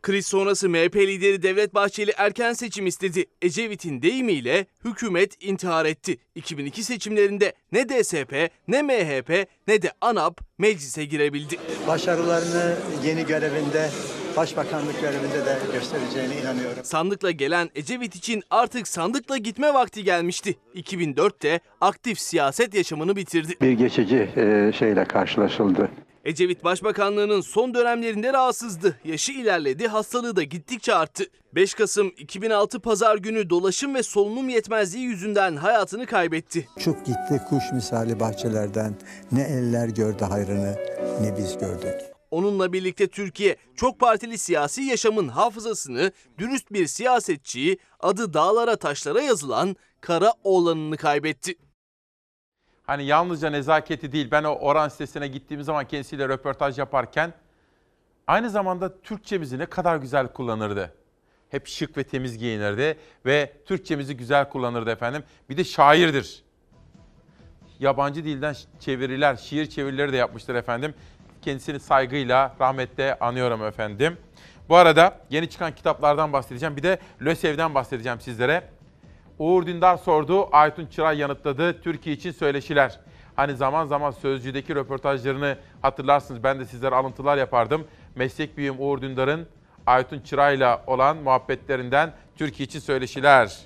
[0.04, 3.26] Kriz sonrası MHP lideri Devlet Bahçeli erken seçim istedi.
[3.42, 6.18] Ecevit'in deyimiyle hükümet intihar etti.
[6.36, 11.56] 2002 seçimlerinde ne DSP, ne MHP, ne de ANAP meclise girebildi.
[11.88, 12.76] Başarılarını
[13.06, 13.90] yeni görevinde,
[14.38, 16.84] başbakanlık görevinde de göstereceğine inanıyorum.
[16.84, 20.56] Sandıkla gelen Ecevit için artık sandıkla gitme vakti gelmişti.
[20.76, 23.54] 2004'te aktif siyaset yaşamını bitirdi.
[23.62, 25.90] Bir geçici e, şeyle karşılaşıldı.
[26.24, 29.00] Ecevit Başbakanlığının son dönemlerinde rahatsızdı.
[29.04, 31.24] Yaşı ilerledi, hastalığı da gittikçe arttı.
[31.56, 36.68] 5 Kasım 2006 Pazar günü dolaşım ve solunum yetmezliği yüzünden hayatını kaybetti.
[36.78, 38.96] Uçup gitti kuş misali bahçelerden.
[39.32, 40.76] Ne eller gördü hayrını
[41.22, 42.02] ne biz gördük.
[42.32, 49.76] Onunla birlikte Türkiye çok partili siyasi yaşamın hafızasını, dürüst bir siyasetçiyi, adı dağlara taşlara yazılan
[50.02, 51.56] Kara Oğlan'ını kaybetti.
[52.84, 57.34] Hani yalnızca nezaketi değil ben o Oran sitesine gittiğim zaman kendisiyle röportaj yaparken
[58.28, 60.94] aynı zamanda Türkçemizi ne kadar güzel kullanırdı.
[61.50, 65.24] Hep şık ve temiz giyinirdi ve Türkçemizi güzel kullanırdı efendim.
[65.50, 66.44] Bir de şairdir.
[67.80, 70.94] Yabancı dilden çeviriler, şiir çevirileri de yapmıştır efendim.
[71.42, 74.18] Kendisini saygıyla, rahmetle anıyorum efendim.
[74.70, 76.78] Bu arada yeni çıkan kitaplardan bahsedeceğim.
[76.78, 78.70] Bir de LÖSEV'den bahsedeceğim sizlere.
[79.40, 81.82] Uğur Dündar sordu, Aytun Çıray yanıtladı.
[81.82, 83.00] Türkiye için söyleşiler.
[83.36, 86.44] Hani zaman zaman Sözcü'deki röportajlarını hatırlarsınız.
[86.44, 87.88] Ben de sizlere alıntılar yapardım.
[88.16, 89.48] Meslek büyüğüm Uğur Dündar'ın
[89.86, 93.60] Aytun Çıray'la olan muhabbetlerinden Türkiye için söyleşiler.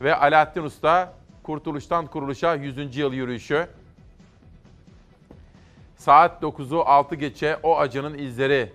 [0.00, 1.12] Ve Alaaddin Usta
[1.42, 2.96] Kurtuluştan Kuruluşa 100.
[2.96, 3.66] yıl yürüyüşü.
[5.96, 8.72] Saat 9'u 6 geçe o acının izleri.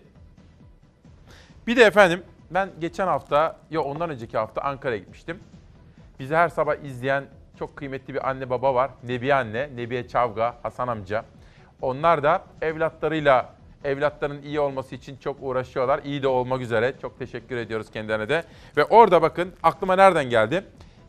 [1.67, 5.39] Bir de efendim ben geçen hafta, ya ondan önceki hafta Ankara'ya gitmiştim.
[6.19, 7.25] Bizi her sabah izleyen
[7.59, 8.91] çok kıymetli bir anne baba var.
[9.03, 11.25] Nebiye anne, Nebiye Çavga, Hasan amca.
[11.81, 13.53] Onlar da evlatlarıyla,
[13.83, 16.01] evlatlarının iyi olması için çok uğraşıyorlar.
[16.03, 16.93] İyi de olmak üzere.
[17.01, 18.43] Çok teşekkür ediyoruz kendilerine de.
[18.77, 20.63] Ve orada bakın aklıma nereden geldi?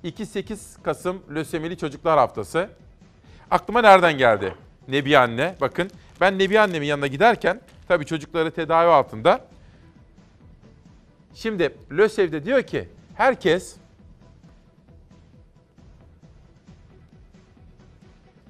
[0.05, 2.71] 2-8 Kasım Lösemili Çocuklar Haftası.
[3.51, 4.55] Aklıma nereden geldi?
[4.89, 5.55] Nebiye anne.
[5.61, 5.91] Bakın
[6.21, 9.41] ben Nebiye annemin yanına giderken tabii çocukları tedavi altında.
[11.35, 13.77] Şimdi LÖSEV'de diyor ki herkes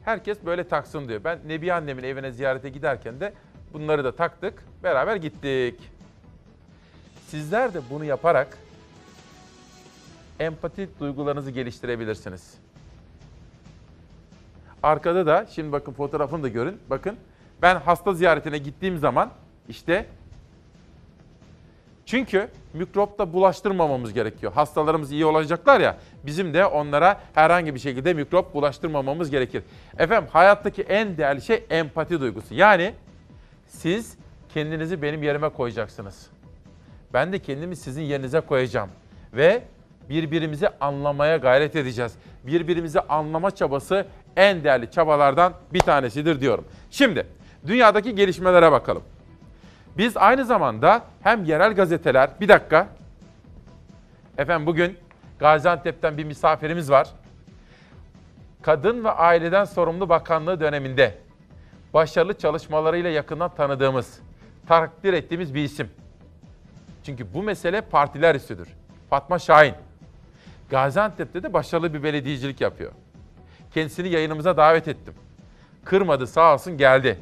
[0.08, 1.24] Herkes böyle taksın diyor.
[1.24, 3.32] Ben Nebiye annemin evine ziyarete giderken de
[3.72, 4.64] bunları da taktık.
[4.82, 5.80] Beraber gittik.
[7.26, 8.58] Sizler de bunu yaparak
[10.40, 12.54] empati duygularınızı geliştirebilirsiniz.
[14.82, 16.80] Arkada da şimdi bakın fotoğrafını da görün.
[16.90, 17.16] Bakın
[17.62, 19.30] ben hasta ziyaretine gittiğim zaman
[19.68, 20.06] işte
[22.08, 24.52] Çünkü mikropla bulaştırmamamız gerekiyor.
[24.52, 29.62] Hastalarımız iyi olacaklar ya bizim de onlara herhangi bir şekilde mikrop bulaştırmamamız gerekir.
[29.98, 32.54] Efendim hayattaki en değerli şey empati duygusu.
[32.54, 32.94] Yani
[33.66, 34.16] siz
[34.54, 36.26] kendinizi benim yerime koyacaksınız.
[37.12, 38.90] Ben de kendimi sizin yerinize koyacağım.
[39.32, 39.62] Ve
[40.08, 42.12] birbirimizi anlamaya gayret edeceğiz.
[42.46, 44.06] Birbirimizi anlama çabası
[44.36, 46.64] en değerli çabalardan bir tanesidir diyorum.
[46.90, 47.26] Şimdi
[47.66, 49.02] dünyadaki gelişmelere bakalım.
[49.98, 52.88] Biz aynı zamanda hem yerel gazeteler, bir dakika.
[54.38, 54.98] Efendim bugün
[55.38, 57.08] Gaziantep'ten bir misafirimiz var.
[58.62, 61.18] Kadın ve Aileden Sorumlu Bakanlığı döneminde
[61.94, 64.20] başarılı çalışmalarıyla yakından tanıdığımız,
[64.68, 65.90] takdir ettiğimiz bir isim.
[67.04, 68.68] Çünkü bu mesele partiler üstüdür.
[69.10, 69.74] Fatma Şahin.
[70.70, 72.92] Gaziantep'te de başarılı bir belediyecilik yapıyor.
[73.74, 75.14] Kendisini yayınımıza davet ettim.
[75.84, 77.18] Kırmadı sağ olsun geldi.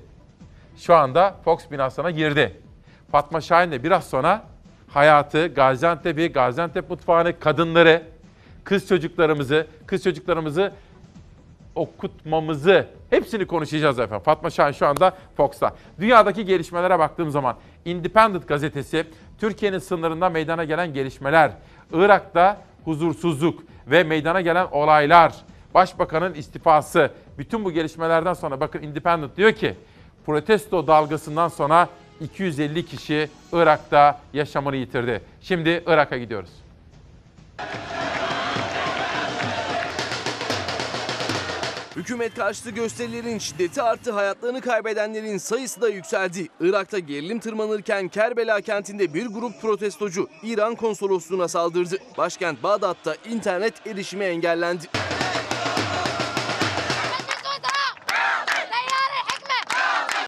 [0.77, 2.66] Şu anda Fox binasına girdi.
[3.13, 4.43] Fatma Şahin de biraz sonra
[4.89, 8.03] hayatı, Gaziantep'i, Gaziantep mutfağını, kadınları,
[8.65, 10.73] kız çocuklarımızı, kız çocuklarımızı
[11.75, 14.25] okutmamızı hepsini konuşacağız efendim.
[14.25, 15.75] Fatma Şahin şu anda Fox'ta.
[16.01, 19.07] Dünyadaki gelişmelere baktığım zaman Independent gazetesi
[19.39, 21.53] Türkiye'nin sınırında meydana gelen gelişmeler,
[21.93, 25.33] Irak'ta huzursuzluk ve meydana gelen olaylar,
[25.75, 29.75] Başbakanın istifası, bütün bu gelişmelerden sonra bakın Independent diyor ki
[30.27, 31.89] protesto dalgasından sonra
[32.21, 35.23] 250 kişi Irak'ta yaşamını yitirdi.
[35.41, 36.51] Şimdi Irak'a gidiyoruz.
[41.97, 46.49] Hükümet karşıtı gösterilerin şiddeti arttı, hayatlarını kaybedenlerin sayısı da yükseldi.
[46.61, 51.97] Irak'ta gerilim tırmanırken Kerbela kentinde bir grup protestocu İran konsolosluğuna saldırdı.
[52.19, 54.87] Başkent Bağdat'ta internet erişimi engellendi.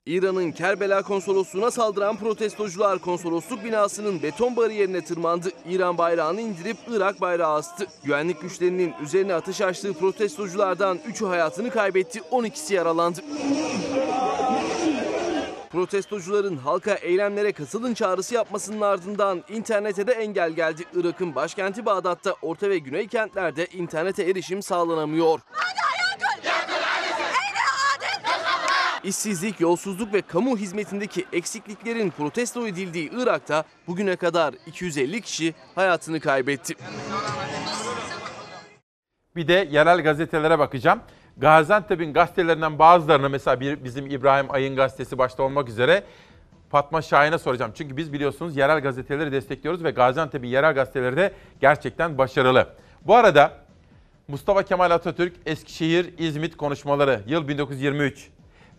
[0.09, 5.49] İran'ın Kerbela konsolosluğuna saldıran protestocular konsolosluk binasının beton bariyerine tırmandı.
[5.69, 7.87] İran bayrağını indirip Irak bayrağı astı.
[8.05, 13.21] Güvenlik güçlerinin üzerine ateş açtığı protestoculardan 3'ü hayatını kaybetti, 12'si yaralandı.
[15.71, 20.83] Protestocuların halka eylemlere katılın çağrısı yapmasının ardından internete de engel geldi.
[20.95, 25.41] Irak'ın başkenti Bağdat'ta orta ve güney kentlerde internete erişim sağlanamıyor.
[29.05, 36.75] İşsizlik, yolsuzluk ve kamu hizmetindeki eksikliklerin protesto edildiği Irak'ta bugüne kadar 250 kişi hayatını kaybetti.
[39.37, 41.01] Bir de yerel gazetelere bakacağım.
[41.37, 46.05] Gaziantep'in gazetelerinden bazılarını mesela bir, bizim İbrahim Ayın gazetesi başta olmak üzere
[46.70, 47.73] Fatma Şahin'e soracağım.
[47.75, 52.69] Çünkü biz biliyorsunuz yerel gazeteleri destekliyoruz ve Gaziantep'in yerel gazeteleri de gerçekten başarılı.
[53.03, 53.53] Bu arada
[54.29, 58.31] Mustafa Kemal Atatürk Eskişehir İzmit konuşmaları yıl 1923.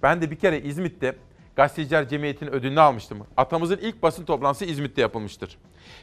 [0.03, 1.15] Ben de bir kere İzmit'te
[1.55, 3.27] Gazeteciler Cemiyeti'nin ödülünü almıştım.
[3.37, 5.57] Atamızın ilk basın toplantısı İzmit'te yapılmıştır.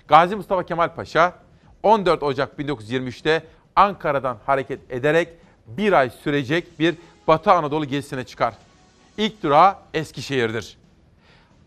[0.09, 1.35] Gazi Mustafa Kemal Paşa
[1.83, 3.43] 14 Ocak 1923'te
[3.77, 5.29] Ankara'dan hareket ederek
[5.67, 6.95] bir ay sürecek bir
[7.29, 8.55] Batı Anadolu gezisine çıkar.
[9.19, 10.77] İlk durağı Eskişehir'dir.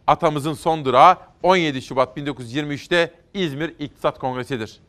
[0.07, 4.80] Atamızın son durağı 17 Şubat 1923'te İzmir İktisat Kongresi'dir.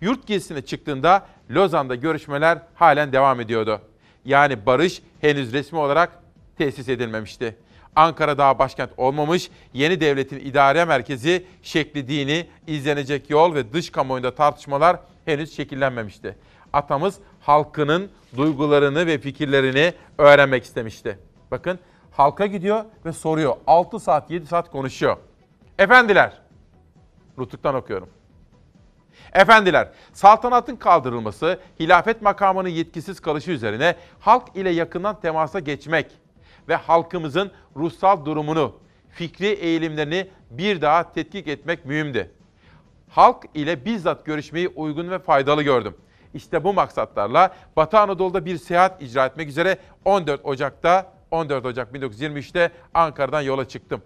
[0.00, 3.80] Yurt gezisine çıktığında Lozan'da görüşmeler halen devam ediyordu.
[4.24, 6.20] Yani barış henüz resmi olarak
[6.58, 7.56] tesis edilmemişti.
[7.96, 14.34] Ankara daha başkent olmamış, yeni devletin idare merkezi şekli dini, izlenecek yol ve dış kamuoyunda
[14.34, 16.36] tartışmalar henüz şekillenmemişti.
[16.72, 21.18] Atamız halkının duygularını ve fikirlerini öğrenmek istemişti.
[21.50, 21.78] Bakın
[22.10, 23.56] halka gidiyor ve soruyor.
[23.66, 25.16] 6 saat 7 saat konuşuyor.
[25.78, 26.32] Efendiler,
[27.38, 28.08] Nutuk'tan okuyorum.
[29.32, 36.06] Efendiler, saltanatın kaldırılması, hilafet makamının yetkisiz kalışı üzerine halk ile yakından temasa geçmek
[36.70, 38.76] ve halkımızın ruhsal durumunu,
[39.08, 42.30] fikri eğilimlerini bir daha tetkik etmek mühimdi.
[43.08, 45.96] Halk ile bizzat görüşmeyi uygun ve faydalı gördüm.
[46.34, 52.70] İşte bu maksatlarla Batı Anadolu'da bir seyahat icra etmek üzere 14 Ocak'ta 14 Ocak 1923'te
[52.94, 54.02] Ankara'dan yola çıktım.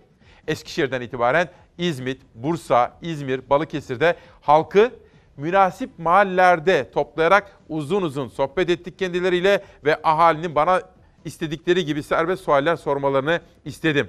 [0.49, 4.91] Eskişehir'den itibaren İzmit, Bursa, İzmir, Balıkesir'de halkı
[5.37, 10.94] münasip mahallelerde toplayarak uzun uzun sohbet ettik kendileriyle ve ahalinin bana
[11.25, 14.09] istedikleri gibi serbest sualler sormalarını istedim.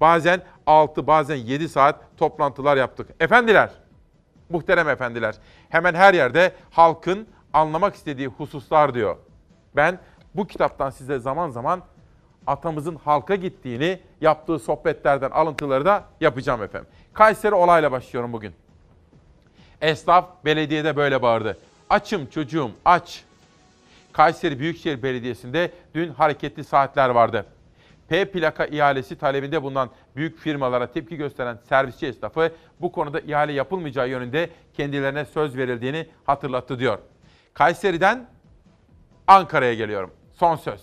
[0.00, 3.08] Bazen 6 bazen 7 saat toplantılar yaptık.
[3.20, 3.70] Efendiler,
[4.50, 5.34] muhterem efendiler,
[5.68, 9.16] hemen her yerde halkın anlamak istediği hususlar diyor.
[9.76, 9.98] Ben
[10.34, 11.82] bu kitaptan size zaman zaman
[12.46, 16.88] atamızın halka gittiğini yaptığı sohbetlerden alıntıları da yapacağım efendim.
[17.12, 18.52] Kayseri olayla başlıyorum bugün.
[19.80, 21.58] Esnaf belediyede böyle bağırdı.
[21.90, 23.24] Açım çocuğum aç.
[24.18, 27.46] Kayseri Büyükşehir Belediyesi'nde dün hareketli saatler vardı.
[28.08, 34.08] P plaka ihalesi talebinde bulunan büyük firmalara tepki gösteren servisçi esnafı bu konuda ihale yapılmayacağı
[34.08, 36.98] yönünde kendilerine söz verildiğini hatırlattı diyor.
[37.54, 38.28] Kayseri'den
[39.26, 40.10] Ankara'ya geliyorum.
[40.32, 40.80] Son söz.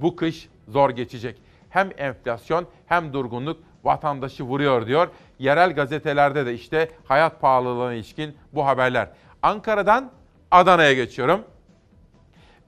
[0.00, 1.42] Bu kış zor geçecek.
[1.70, 5.08] Hem enflasyon hem durgunluk vatandaşı vuruyor diyor.
[5.38, 9.10] Yerel gazetelerde de işte hayat pahalılığına ilişkin bu haberler.
[9.42, 10.10] Ankara'dan
[10.50, 11.44] Adana'ya geçiyorum.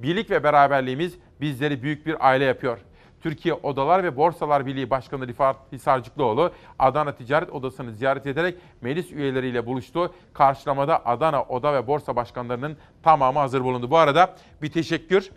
[0.02, 2.78] Birlik ve beraberliğimiz bizleri büyük bir aile yapıyor.
[3.20, 9.66] Türkiye Odalar ve Borsalar Birliği Başkanı Rifat Hisarcıklıoğlu Adana Ticaret Odası'nı ziyaret ederek meclis üyeleriyle
[9.66, 10.14] buluştu.
[10.32, 13.90] Karşılamada Adana Oda ve Borsa Başkanlarının tamamı hazır bulundu.
[13.90, 15.31] Bu arada bir teşekkür.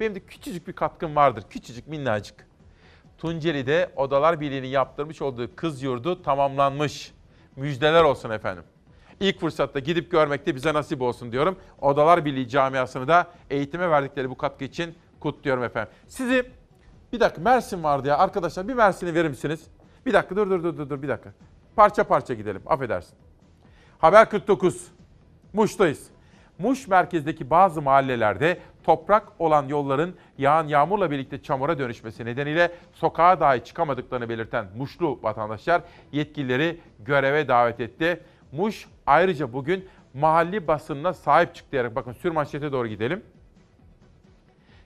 [0.00, 1.44] Benim de küçücük bir katkım vardır.
[1.50, 2.46] Küçücük minnacık.
[3.18, 7.12] Tunceli'de Odalar Birliği'nin yaptırmış olduğu kız yurdu tamamlanmış.
[7.56, 8.64] Müjdeler olsun efendim.
[9.20, 11.56] İlk fırsatta gidip görmek de bize nasip olsun diyorum.
[11.80, 15.92] Odalar Birliği camiasını da eğitime verdikleri bu katkı için kutluyorum efendim.
[16.08, 16.50] Sizi
[17.12, 19.66] bir dakika Mersin vardı ya arkadaşlar bir Mersin'i verir misiniz?
[20.06, 21.32] Bir dakika dur dur dur dur dur bir dakika.
[21.76, 23.18] Parça parça gidelim affedersin.
[23.98, 24.88] Haber 49.
[25.52, 26.10] Muş'tayız.
[26.58, 33.64] Muş merkezdeki bazı mahallelerde toprak olan yolların yağan yağmurla birlikte çamura dönüşmesi nedeniyle sokağa dahi
[33.64, 35.82] çıkamadıklarını belirten Muşlu vatandaşlar
[36.12, 38.20] yetkilileri göreve davet etti.
[38.56, 43.22] Muş ayrıca bugün mahalli basınına sahip çıktı diyerek bakın sür manşete doğru gidelim.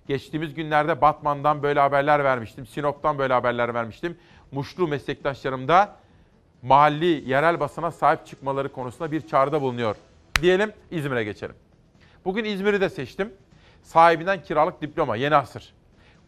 [0.07, 2.67] Geçtiğimiz günlerde Batman'dan böyle haberler vermiştim.
[2.67, 4.17] Sinop'tan böyle haberler vermiştim.
[4.53, 5.97] Muşlu meslektaşlarım da
[6.63, 9.97] mahalli yerel basına sahip çıkmaları konusunda bir çağrıda bulunuyor.
[10.43, 11.55] Diyelim İzmir'e geçelim.
[12.25, 13.33] Bugün İzmir'i de seçtim.
[13.83, 15.75] Sahibinden kiralık diploma yeni asır.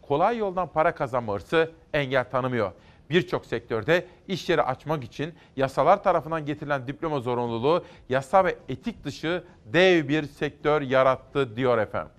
[0.03, 2.73] Kolay yoldan para kazanma hırsı engel tanımıyor.
[3.13, 9.45] Birçok sektörde iş yeri açmak için yasalar tarafından getirilen diploma zorunluluğu yasa ve etik dışı
[9.65, 12.13] dev bir sektör yarattı diyor efendim.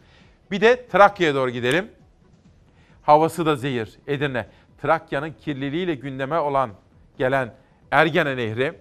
[0.51, 1.91] Bir de Trakya'ya doğru gidelim.
[3.01, 4.47] Havası da zehir Edirne.
[4.81, 6.69] Trakya'nın kirliliğiyle gündeme olan
[7.17, 7.53] gelen
[7.91, 8.73] Ergene Nehri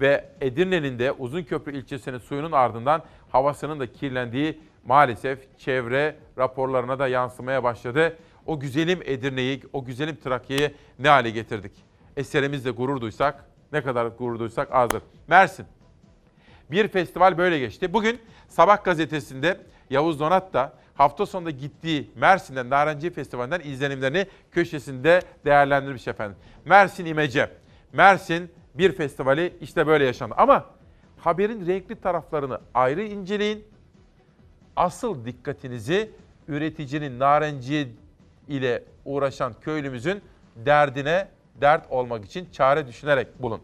[0.00, 7.64] ve Edirne'nin de Uzunköprü ilçesinin suyunun ardından havasının da kirlendiği maalesef çevre raporlarına da yansımaya
[7.64, 8.16] başladı.
[8.48, 11.72] O güzelim Edirne'yi, o güzelim Trakya'yı ne hale getirdik?
[12.16, 15.02] Eserimizle gurur duysak, ne kadar gurur duysak azdır.
[15.26, 15.66] Mersin.
[16.70, 17.92] Bir festival böyle geçti.
[17.92, 19.60] Bugün Sabah gazetesinde
[19.90, 26.36] Yavuz Donat da hafta sonunda gittiği Mersin'den Narenciye Festivali'nden izlenimlerini köşesinde değerlendirmiş efendim.
[26.64, 27.50] Mersin İmece.
[27.92, 30.34] Mersin bir festivali işte böyle yaşandı.
[30.38, 30.66] Ama
[31.18, 33.64] haberin renkli taraflarını ayrı inceleyin.
[34.76, 36.10] Asıl dikkatinizi
[36.48, 37.88] üreticinin narenciye
[38.48, 40.22] ile uğraşan köylümüzün
[40.56, 41.28] derdine
[41.60, 43.60] dert olmak için çare düşünerek bulun.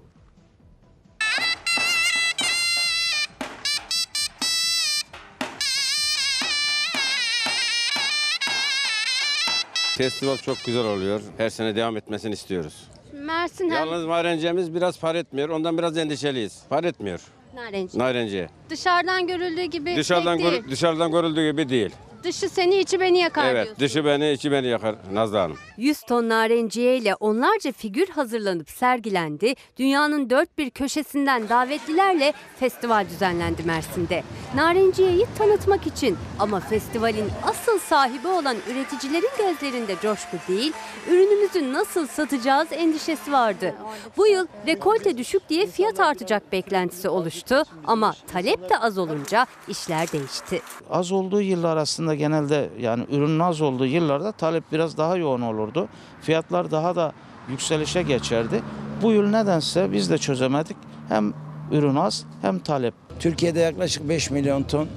[9.97, 11.21] Festival çok güzel oluyor.
[11.37, 12.89] Her sene devam etmesini istiyoruz.
[13.13, 15.49] Mersin hem Yalnız marencemiz biraz par etmiyor.
[15.49, 16.63] Ondan biraz endişeliyiz.
[16.69, 17.21] Par etmiyor.
[17.55, 17.99] Narenci.
[17.99, 18.49] Narenciye.
[18.71, 20.51] Dışarıdan görüldüğü gibi Dışarıdan değil.
[20.63, 21.91] gör- dışarıdan görüldüğü gibi değil.
[22.25, 23.81] Dışı seni içi beni yakar evet, diyorsun.
[23.81, 25.57] dışı beni, içi beni yakar Nazlı Hanım.
[25.77, 29.55] 100 ton narenciye ile onlarca figür hazırlanıp sergilendi.
[29.77, 34.23] Dünyanın dört bir köşesinden davetlilerle festival düzenlendi Mersin'de.
[34.55, 40.73] Narenciyeyi tanıtmak için ama festivalin asıl sahibi olan üreticilerin gözlerinde coşku değil,
[41.09, 43.75] ürünümüzü nasıl satacağız endişesi vardı.
[44.17, 50.13] Bu yıl rekolte düşük diye fiyat artacak beklentisi oluştu ama talep de az olunca işler
[50.13, 50.63] değişti.
[50.91, 51.77] Az olduğu yıllar
[52.15, 55.89] aslında genelde yani ürünün az olduğu yıllarda talep biraz daha yoğun olurdu.
[56.23, 57.13] Fiyatlar daha da
[57.49, 58.63] yükselişe geçerdi.
[59.03, 60.77] Bu yıl nedense biz de çözemedik.
[61.09, 61.35] Hem
[61.73, 62.95] ürün az hem talep.
[63.21, 64.89] Türkiye'de yaklaşık 5 milyon ton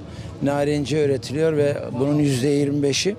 [0.42, 3.16] narenciye üretiliyor ve bunun %25'i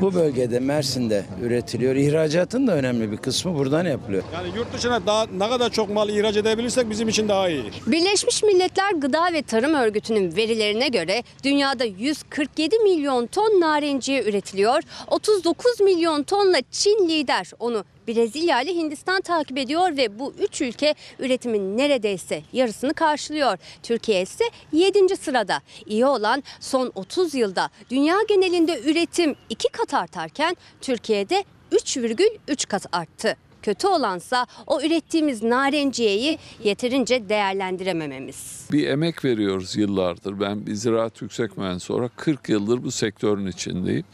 [0.00, 1.94] bu bölgede Mersin'de üretiliyor.
[1.94, 4.22] İhracatın da önemli bir kısmı buradan yapılıyor.
[4.34, 7.64] Yani yurt dışına daha ne kadar çok mal ihraç edebilirsek bizim için daha iyi.
[7.86, 14.82] Birleşmiş Milletler Gıda ve Tarım Örgütü'nün verilerine göre dünyada 147 milyon ton narenciye üretiliyor.
[15.06, 17.50] 39 milyon tonla Çin lider.
[17.58, 23.58] Onu Brezilya ile Hindistan takip ediyor ve bu üç ülke üretimin neredeyse yarısını karşılıyor.
[23.82, 25.16] Türkiye ise 7.
[25.16, 25.60] sırada.
[25.86, 33.36] İyi olan son 30 yılda dünya genelinde üretim 2 kat artarken Türkiye'de 3,3 kat arttı.
[33.62, 38.68] Kötü olansa o ürettiğimiz narenciyeyi yeterince değerlendiremememiz.
[38.72, 40.40] Bir emek veriyoruz yıllardır.
[40.40, 44.04] Ben bir ziraat yüksek mühendisi olarak 40 yıldır bu sektörün içindeyim.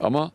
[0.00, 0.30] Ama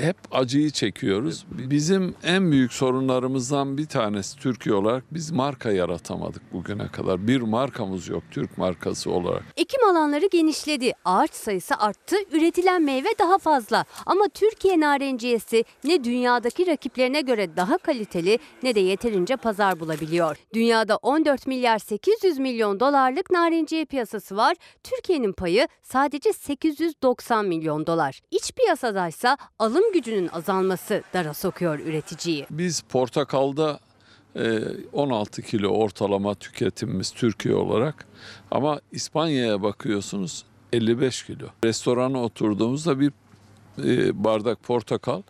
[0.00, 1.46] hep acıyı çekiyoruz.
[1.50, 7.26] Bizim en büyük sorunlarımızdan bir tanesi Türkiye olarak biz marka yaratamadık bugüne kadar.
[7.28, 9.42] Bir markamız yok Türk markası olarak.
[9.56, 13.84] Ekim alanları genişledi, ağaç sayısı arttı, üretilen meyve daha fazla.
[14.06, 20.36] Ama Türkiye narenciyesi ne dünyadaki rakiplerine göre daha kaliteli ne de yeterince pazar bulabiliyor.
[20.54, 24.56] Dünyada 14 milyar 800 milyon dolarlık narenciye piyasası var.
[24.84, 28.20] Türkiye'nin payı sadece 890 milyon dolar.
[28.30, 28.52] İç
[29.10, 32.46] piyasadaysa alım gücünün azalması dara sokuyor üreticiyi.
[32.50, 33.78] Biz portakalda
[34.36, 34.60] e,
[34.92, 38.06] 16 kilo ortalama tüketimimiz Türkiye olarak
[38.50, 41.46] ama İspanya'ya bakıyorsunuz 55 kilo.
[41.64, 43.12] Restorana oturduğumuzda bir
[43.84, 45.22] e, bardak portakal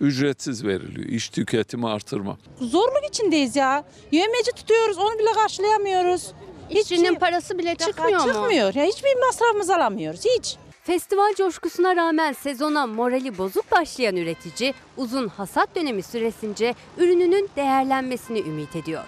[0.00, 1.06] ücretsiz veriliyor.
[1.06, 2.38] İş tüketimi artırma.
[2.60, 3.84] Zorluk içindeyiz ya.
[4.12, 6.32] Yövmeci tutuyoruz onu bile karşılayamıyoruz.
[6.70, 8.32] İşçinin parası bile çıkmıyor mu?
[8.32, 8.74] Çıkmıyor.
[8.74, 10.56] Ya hiçbir masrafımızı alamıyoruz hiç.
[10.90, 18.76] Festival coşkusuna rağmen sezona morali bozuk başlayan üretici uzun hasat dönemi süresince ürününün değerlenmesini ümit
[18.76, 19.04] ediyor.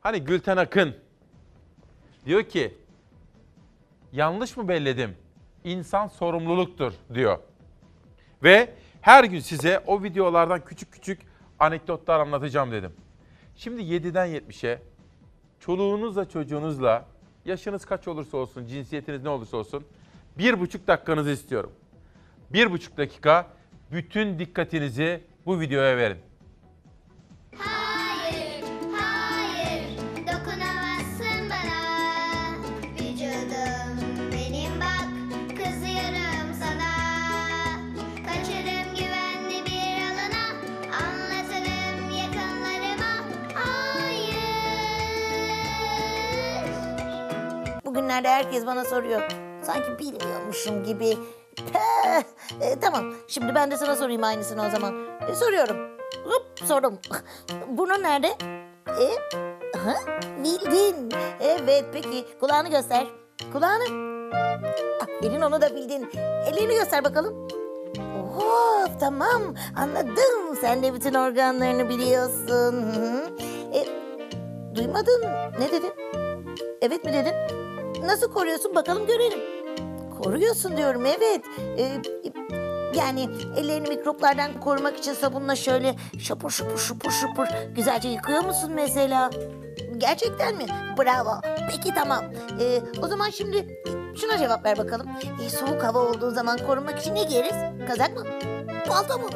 [0.00, 0.96] Hani Gülten Akın
[2.26, 2.78] diyor ki
[4.12, 5.16] yanlış mı belledim?
[5.64, 7.38] İnsan sorumluluktur diyor.
[8.42, 11.20] Ve her gün size o videolardan küçük küçük
[11.58, 12.92] anekdotlar anlatacağım dedim.
[13.56, 14.82] Şimdi 7'den 70'e
[15.58, 17.06] çoluğunuzla çocuğunuzla
[17.44, 19.84] yaşınız kaç olursa olsun, cinsiyetiniz ne olursa olsun
[20.38, 21.72] bir buçuk dakikanızı istiyorum.
[22.52, 23.46] Bir buçuk dakika
[23.92, 26.18] bütün dikkatinizi bu videoya verin.
[27.56, 28.64] Hayır,
[29.00, 29.96] hayır,
[30.26, 31.80] dokunamazsın bana.
[32.94, 33.98] Vücudum
[34.32, 35.08] benim bak,
[35.56, 36.92] kızıyorum sana.
[38.26, 40.44] Kaçarım güvenli bir alana,
[41.02, 43.12] anlatırım yakınlarıma.
[43.54, 44.36] Hayır.
[47.84, 49.49] Bugünlerde herkes bana soruyor.
[49.62, 51.18] Sanki bilmiyormuşum gibi.
[51.72, 52.22] Peh!
[52.60, 54.94] E, tamam, şimdi ben de sana sorayım aynısını o zaman.
[55.28, 55.76] E, soruyorum.
[56.24, 56.98] Hop, sordum.
[57.68, 58.26] Burnun nerede?
[58.88, 59.06] E,
[59.78, 59.94] ha,
[60.44, 61.12] bildin.
[61.40, 62.24] Evet, peki.
[62.40, 63.06] Kulağını göster.
[63.52, 63.84] Kulağını.
[65.02, 66.10] Aferin onu da bildin.
[66.46, 67.48] Ellerini göster bakalım.
[68.36, 69.54] Of, tamam.
[69.76, 70.56] Anladım.
[70.60, 72.82] Sen de bütün organlarını biliyorsun.
[72.82, 73.30] Hı.
[73.74, 73.86] E,
[74.76, 75.22] duymadın.
[75.58, 75.92] Ne dedin?
[76.82, 77.34] Evet mi dedin?
[78.04, 79.38] Nasıl koruyorsun bakalım görelim.
[80.22, 81.40] Koruyorsun diyorum evet.
[81.78, 82.02] Ee,
[82.94, 87.46] yani ellerini mikroplardan korumak için sabunla şöyle şapur şupur şupur şupur
[87.76, 89.30] güzelce yıkıyor musun mesela?
[89.98, 90.66] Gerçekten mi?
[90.98, 91.40] Bravo.
[91.70, 92.24] Peki tamam.
[92.60, 93.82] Ee, o zaman şimdi
[94.20, 95.06] şuna cevap ver bakalım.
[95.46, 97.86] Ee, soğuk hava olduğu zaman korunmak için ne giyeriz?
[97.88, 98.24] Kazak mı?
[98.88, 99.28] Palto mu?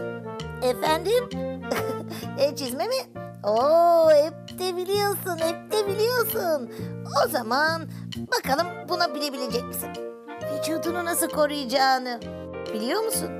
[0.62, 1.28] Efendim?
[2.38, 3.23] e, çizme mi?
[3.46, 6.70] Oo hep de biliyorsun, hep de biliyorsun.
[7.24, 7.82] O zaman
[8.16, 9.88] bakalım bunu bilebilecek misin?
[10.52, 12.20] Vücudunu nasıl koruyacağını
[12.74, 13.30] biliyor musun?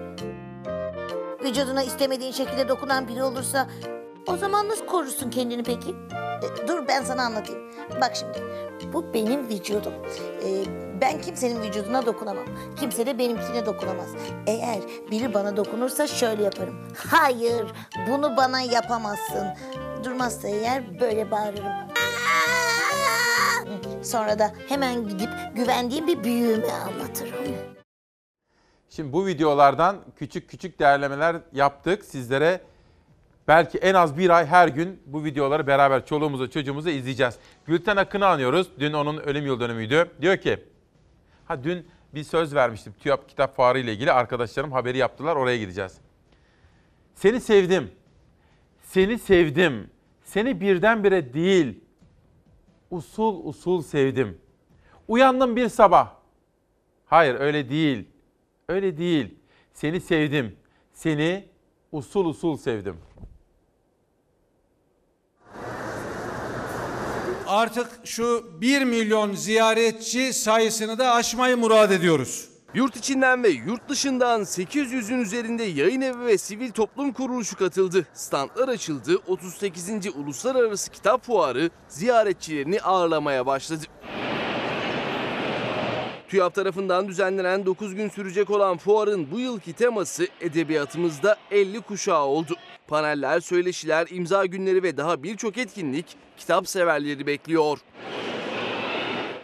[1.45, 3.67] Vücuduna istemediğin şekilde dokunan biri olursa
[4.27, 5.91] o zaman nasıl korursun kendini peki?
[6.43, 7.63] E, dur ben sana anlatayım.
[8.01, 8.43] Bak şimdi
[8.93, 9.93] bu benim vücudum.
[10.45, 10.49] E,
[11.01, 12.45] ben kimsenin vücuduna dokunamam.
[12.81, 14.09] Kimse de benimkine dokunamaz.
[14.47, 14.79] Eğer
[15.11, 16.75] biri bana dokunursa şöyle yaparım.
[17.11, 17.67] Hayır
[18.11, 19.47] bunu bana yapamazsın.
[20.05, 21.73] Durmazsa eğer böyle bağırırım.
[24.03, 27.55] Sonra da hemen gidip güvendiğim bir büyüğüme anlatırım.
[28.91, 32.05] Şimdi bu videolardan küçük küçük değerlemeler yaptık.
[32.05, 32.61] Sizlere
[33.49, 37.35] belki en az bir ay her gün bu videoları beraber çoluğumuzla çocuğumuzla izleyeceğiz.
[37.67, 38.69] Gülten Akın'ı anıyoruz.
[38.79, 40.11] Dün onun ölüm yıl dönümüydü.
[40.21, 40.65] Diyor ki,
[41.45, 44.13] ha dün bir söz vermiştim TÜYAP Kitap Fuarı ile ilgili.
[44.13, 45.93] Arkadaşlarım haberi yaptılar oraya gideceğiz.
[47.15, 47.91] Seni sevdim.
[48.83, 49.94] Seni sevdim.
[50.35, 51.81] Seni birdenbire değil,
[52.91, 54.39] usul usul sevdim.
[55.09, 56.15] Uyandım bir sabah.
[57.07, 58.09] Hayır öyle değil.
[58.69, 59.35] Öyle değil.
[59.75, 60.57] Seni sevdim.
[60.93, 61.49] Seni
[61.93, 62.97] usul usul sevdim.
[67.47, 72.54] Artık şu 1 milyon ziyaretçi sayısını da aşmayı murad ediyoruz.
[72.75, 78.07] Yurt içinden ve yurt dışından 800'ün üzerinde yayın evi ve sivil toplum kuruluşu katıldı.
[78.15, 80.17] Standlar açıldı, 38.
[80.17, 83.85] Uluslararası Kitap Fuarı ziyaretçilerini ağırlamaya başladı.
[86.29, 92.55] TÜYAP tarafından düzenlenen 9 gün sürecek olan fuarın bu yılki teması edebiyatımızda 50 kuşağı oldu.
[92.87, 96.07] Paneller, söyleşiler, imza günleri ve daha birçok etkinlik
[96.37, 97.79] kitap severleri bekliyor.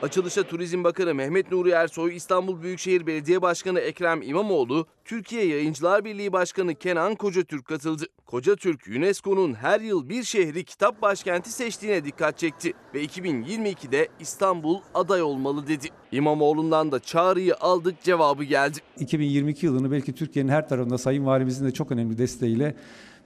[0.03, 6.33] Açılışa Turizm Bakanı Mehmet Nuri Ersoy, İstanbul Büyükşehir Belediye Başkanı Ekrem İmamoğlu, Türkiye Yayıncılar Birliği
[6.33, 8.05] Başkanı Kenan Kocatürk katıldı.
[8.27, 15.23] Kocatürk, UNESCO'nun her yıl bir şehri kitap başkenti seçtiğine dikkat çekti ve 2022'de İstanbul aday
[15.23, 15.87] olmalı dedi.
[16.13, 18.79] İmamoğlu'ndan da çağrıyı aldık cevabı geldi.
[19.01, 22.75] 2022 yılını belki Türkiye'nin her tarafında Sayın Valimizin de çok önemli desteğiyle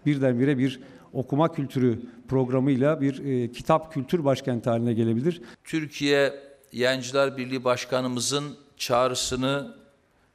[0.06, 0.80] birdenbire bir
[1.12, 5.42] okuma kültürü programıyla bir e, kitap kültür başkenti haline gelebilir.
[5.64, 9.76] Türkiye Yayıncılar Birliği Başkanımızın çağrısını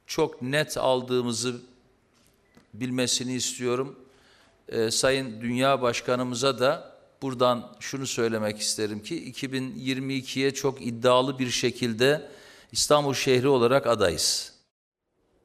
[0.08, 1.62] çok net aldığımızı
[2.74, 4.00] bilmesini istiyorum.
[4.70, 12.30] Ee, Sayın Dünya Başkanımıza da buradan şunu söylemek isterim ki 2022'ye çok iddialı bir şekilde
[12.72, 14.54] İstanbul şehri olarak adayız.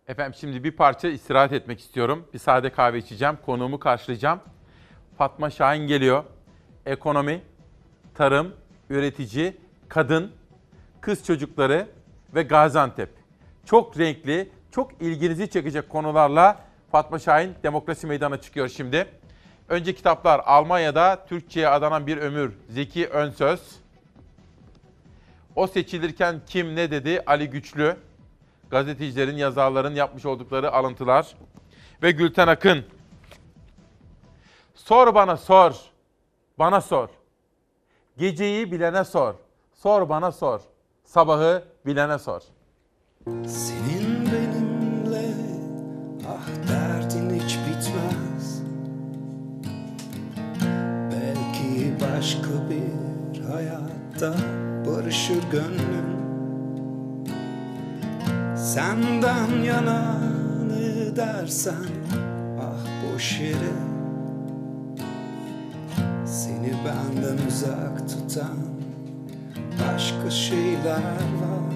[0.08, 2.28] Efendim şimdi bir parça istirahat etmek istiyorum.
[2.34, 3.38] Bir sade kahve içeceğim.
[3.46, 4.40] Konuğumu karşılayacağım.
[5.18, 6.24] Fatma Şahin geliyor.
[6.86, 7.42] Ekonomi,
[8.14, 8.54] tarım,
[8.90, 9.56] üretici,
[9.88, 10.32] kadın,
[11.04, 11.88] kız çocukları
[12.34, 13.10] ve Gaziantep.
[13.64, 16.60] Çok renkli, çok ilginizi çekecek konularla
[16.90, 19.06] Fatma Şahin Demokrasi Meydanı'na çıkıyor şimdi.
[19.68, 23.60] Önce kitaplar Almanya'da Türkçe'ye adanan bir ömür Zeki Önsöz.
[25.56, 27.96] O seçilirken kim ne dedi Ali Güçlü.
[28.70, 31.34] Gazetecilerin, yazarların yapmış oldukları alıntılar.
[32.02, 32.84] Ve Gülten Akın.
[34.74, 35.74] Sor bana sor.
[36.58, 37.08] Bana sor.
[38.18, 39.34] Geceyi bilene sor.
[39.74, 40.60] Sor bana sor.
[41.14, 42.40] Sabahı bilene sor.
[43.46, 45.34] Senin benimle
[46.28, 48.62] ah derdin hiç bitmez.
[51.12, 54.34] Belki başka bir hayatta
[54.86, 56.16] barışır gönlüm.
[58.56, 60.18] Senden yana
[60.66, 61.86] ne dersen
[62.60, 63.74] ah boş yere.
[66.26, 68.73] Seni benden uzak tutan
[69.92, 71.74] başka şeyler var.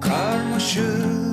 [0.00, 1.25] Karmaşık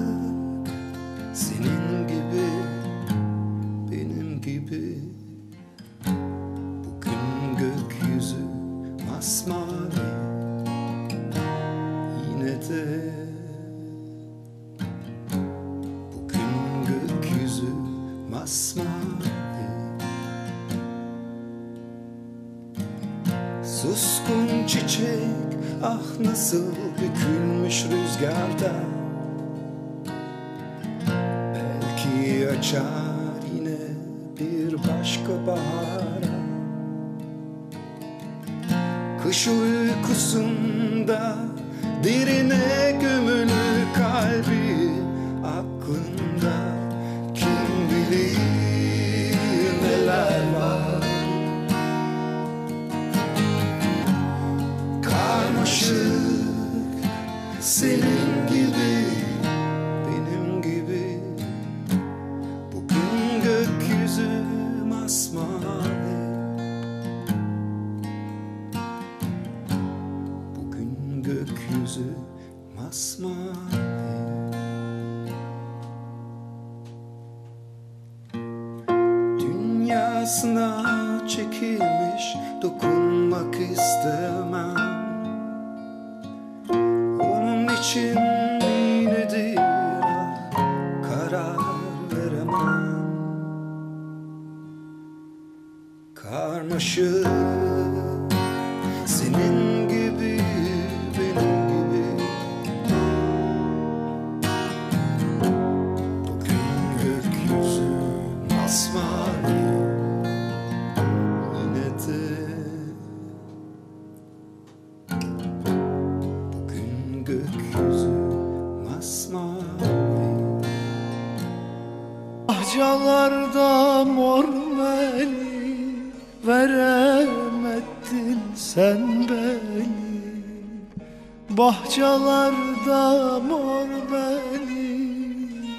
[131.93, 134.99] Bahçalarda mor meli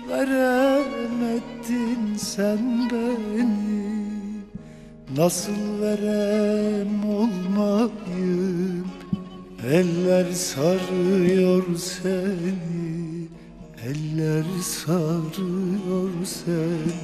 [0.08, 3.84] Veremedin sen beni.
[5.16, 8.86] Nasıl verem olmayım
[9.72, 12.54] Eller sarıyor seni.
[13.84, 16.94] Eller sarıyor seni.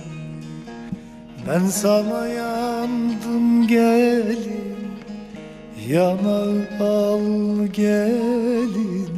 [1.48, 4.79] Ben sana yandım gelin
[5.90, 9.08] Yanağı al gelin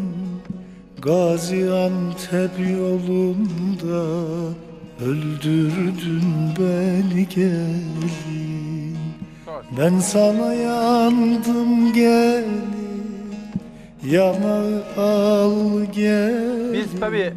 [1.02, 4.04] Gaziantep yolunda
[5.04, 6.22] Öldürdün
[6.58, 8.96] beni gelin
[9.78, 12.62] Ben sana yandım gelin
[14.04, 17.32] Yanağı al gel Biz tabii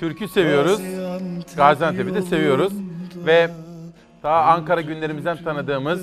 [0.00, 0.80] türkü seviyoruz.
[1.56, 2.72] Gaziantep'i de seviyoruz.
[3.26, 3.50] Ve
[4.22, 6.00] daha Ankara günlerimizden tanıdığımız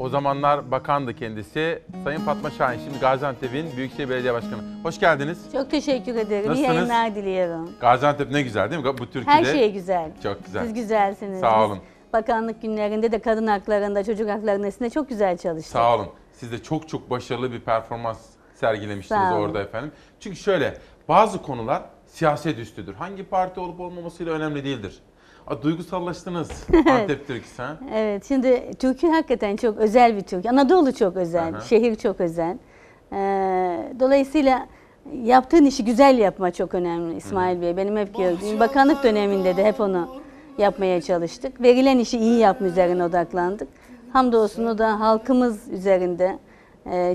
[0.00, 1.82] o zamanlar bakandı kendisi.
[2.04, 4.62] Sayın Fatma Şahin şimdi Gaziantep'in Büyükşehir Belediye Başkanı.
[4.82, 5.52] Hoş geldiniz.
[5.52, 6.44] Çok teşekkür ederim.
[6.44, 6.76] İyi Nasılsınız?
[6.76, 7.70] yayınlar diliyorum.
[7.80, 8.98] Gaziantep ne güzel değil mi?
[8.98, 9.30] Bu Türkiye'de.
[9.30, 10.10] Her şey güzel.
[10.22, 10.64] Çok güzel.
[10.64, 11.40] Siz güzelsiniz.
[11.40, 11.78] Sağ Biz olun.
[12.12, 15.72] Bakanlık günlerinde de kadın haklarında, çocuk haklarında üstünde çok güzel çalıştık.
[15.72, 16.08] Sağ olun.
[16.32, 18.18] Siz de çok çok başarılı bir performans
[18.54, 19.92] sergilemiştiniz orada efendim.
[20.20, 20.74] Çünkü şöyle
[21.08, 22.94] bazı konular siyaset üstüdür.
[22.94, 24.98] Hangi parti olup olmamasıyla önemli değildir.
[25.50, 26.50] A, duygusallaştınız
[26.90, 27.76] Antep türküsü ha?
[27.94, 30.46] Evet, şimdi Türkü hakikaten çok özel bir Türk.
[30.46, 31.60] Anadolu çok özel, Aha.
[31.60, 32.56] şehir çok özel.
[33.12, 33.16] Ee,
[34.00, 34.66] dolayısıyla
[35.22, 37.76] yaptığın işi güzel yapma çok önemli İsmail Bey.
[37.76, 40.08] Benim hep gördüğüm, bakanlık döneminde de hep onu
[40.58, 41.62] yapmaya çalıştık.
[41.62, 43.68] Verilen işi iyi yapma üzerine odaklandık.
[44.12, 46.38] Hamdolsun o da halkımız üzerinde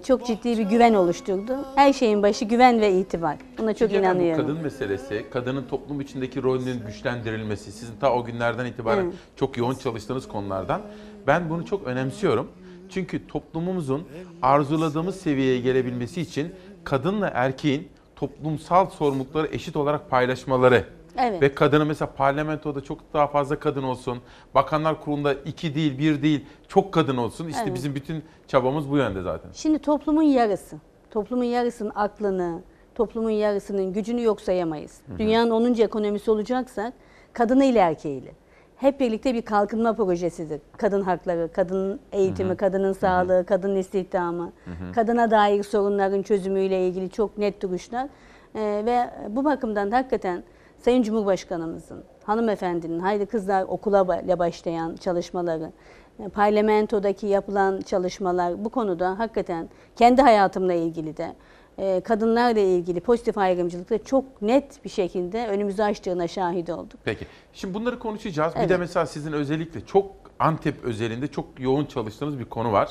[0.08, 1.58] çok ciddi bir güven oluşturdu.
[1.76, 3.38] Her şeyin başı güven ve itibar.
[3.58, 4.48] Buna çok bu inanıyorum.
[4.48, 9.14] kadın meselesi, kadının toplum içindeki rolünün güçlendirilmesi, sizin ta o günlerden itibaren Evet.
[9.36, 10.82] çok yoğun çalıştığınız konulardan.
[11.28, 12.48] Ben bunu çok önemsiyorum.
[12.90, 14.04] Çünkü toplumumuzun
[14.42, 20.86] arzuladığımız seviyeye gelebilmesi için kadınla erkeğin toplumsal sorumlulukları eşit olarak paylaşmaları.
[21.18, 21.42] Evet.
[21.42, 24.18] Ve kadının mesela parlamentoda çok daha fazla kadın olsun.
[24.56, 27.48] Bakanlar kurulunda iki değil, bir değil, çok kadın olsun.
[27.48, 27.76] İşte Evet.
[27.76, 29.50] bizim bütün çabamız bu yönde zaten.
[29.54, 30.78] Şimdi toplumun yarısı,
[31.12, 32.62] toplumun yarısının aklını,
[32.96, 35.02] toplumun yarısının gücünü yok sayamayız.
[35.08, 35.20] Hı hı.
[35.20, 35.74] Dünyanın 10.
[35.74, 36.94] ekonomisi olacaksak
[37.34, 38.32] kadınıyla erkeğiyle.
[38.76, 40.62] Hep birlikte bir kalkınma projesidir.
[40.78, 42.58] Kadın hakları, kadın eğitimi, Hı hı.
[42.58, 44.92] kadının sağlığı, kadın istihdamı, Hı hı.
[44.92, 48.08] kadına dair sorunların çözümüyle ilgili çok net duruşlar.
[48.56, 50.44] Ee, ve bu bakımdan da hakikaten
[50.78, 54.08] Sayın Cumhurbaşkanımızın, hanımefendinin Haydi Kızlar Okula
[54.40, 55.72] başlayan çalışmaları,
[56.20, 61.36] e, parlamentodaki yapılan çalışmalar bu konuda hakikaten kendi hayatımla ilgili de
[61.78, 67.00] e, kadınlarla ilgili pozitif ayrımcılıkta çok net bir şekilde önümüzü açtığına şahit olduk.
[67.04, 67.26] Peki.
[67.54, 68.54] Şimdi bunları konuşacağız.
[68.56, 68.70] Bir Evet.
[68.70, 70.06] de mesela sizin özellikle çok
[70.40, 72.90] Antep özelinde çok yoğun çalıştığınız bir konu var.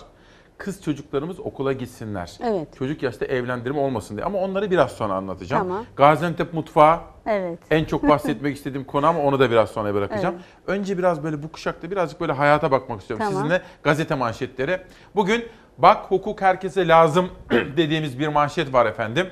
[0.59, 2.39] Kız çocuklarımız okula gitsinler.
[2.43, 2.69] Evet.
[2.79, 4.27] Çocuk yaşta evlendirme olmasın diye.
[4.27, 5.69] Ama onları biraz sonra anlatacağım.
[5.69, 5.85] Tamam.
[5.97, 7.59] Gaziantep mutfağı Evet.
[7.71, 10.35] en çok bahsetmek istediğim konu ama onu da biraz sonra bırakacağım.
[10.35, 10.45] Evet.
[10.67, 13.27] Önce biraz böyle bu kuşakta birazcık böyle hayata bakmak istiyorum.
[13.27, 13.43] Tamam.
[13.43, 14.81] Sizinle gazete manşetleri.
[15.15, 15.45] Bugün
[15.79, 19.27] bak hukuk herkese lazım dediğimiz bir manşet var efendim.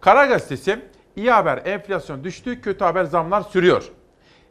[0.00, 0.78] Kara Gazetesi
[1.16, 3.92] iyi haber enflasyon düştü, kötü haber zamlar sürüyor.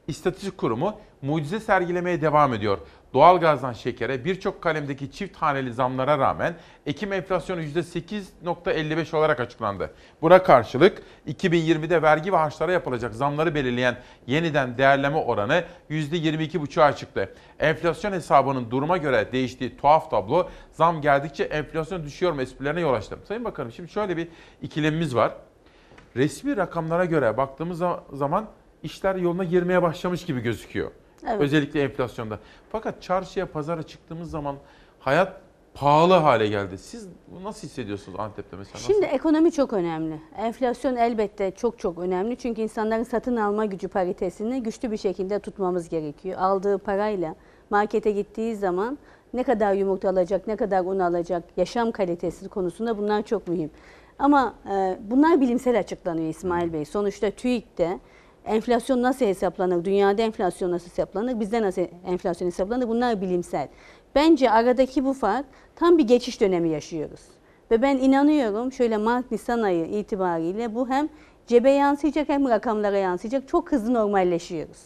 [0.07, 2.77] İstatistik Kurumu mucize sergilemeye devam ediyor.
[3.13, 6.55] Doğalgazdan şekere birçok kalemdeki çift haneli zamlara rağmen
[6.85, 9.91] Ekim enflasyonu %8.55 olarak açıklandı.
[10.21, 13.97] Buna karşılık 2020'de vergi ve harçlara yapılacak zamları belirleyen
[14.27, 17.35] yeniden değerleme oranı %22.5'a çıktı.
[17.59, 23.17] Enflasyon hesabının duruma göre değiştiği tuhaf tablo zam geldikçe enflasyon düşüyor mu esprilerine yol açtı.
[23.27, 24.27] Sayın Bakanım şimdi şöyle bir
[24.61, 25.31] ikilemimiz var.
[26.15, 28.45] Resmi rakamlara göre baktığımız za- zaman
[28.83, 30.91] işler yoluna girmeye başlamış gibi gözüküyor.
[31.27, 31.41] Evet.
[31.41, 32.39] Özellikle enflasyonda.
[32.71, 34.55] Fakat çarşıya, pazara çıktığımız zaman
[34.99, 35.41] hayat
[35.73, 36.77] pahalı hale geldi.
[36.77, 37.07] Siz
[37.43, 38.73] nasıl hissediyorsunuz Antep'te mesela?
[38.73, 38.93] Nasıl?
[38.93, 40.21] Şimdi ekonomi çok önemli.
[40.37, 42.37] Enflasyon elbette çok çok önemli.
[42.37, 46.37] Çünkü insanların satın alma gücü paritesini güçlü bir şekilde tutmamız gerekiyor.
[46.39, 47.35] Aldığı parayla
[47.69, 48.97] markete gittiği zaman
[49.33, 53.69] ne kadar yumurta alacak, ne kadar un alacak, yaşam kalitesi konusunda bunlar çok mühim.
[54.19, 56.85] Ama e, bunlar bilimsel açıklanıyor İsmail Bey.
[56.85, 57.99] Sonuçta TÜİK'te
[58.45, 63.67] enflasyon nasıl hesaplanır, dünyada enflasyon nasıl hesaplanır, bizde nasıl enflasyon hesaplanır bunlar bilimsel.
[64.15, 65.45] Bence aradaki bu fark
[65.75, 67.21] tam bir geçiş dönemi yaşıyoruz.
[67.71, 71.09] Ve ben inanıyorum şöyle Mart-Nisan ayı itibariyle bu hem
[71.47, 73.47] cebe yansıyacak hem rakamlara yansıyacak.
[73.47, 74.77] Çok hızlı normalleşiyoruz.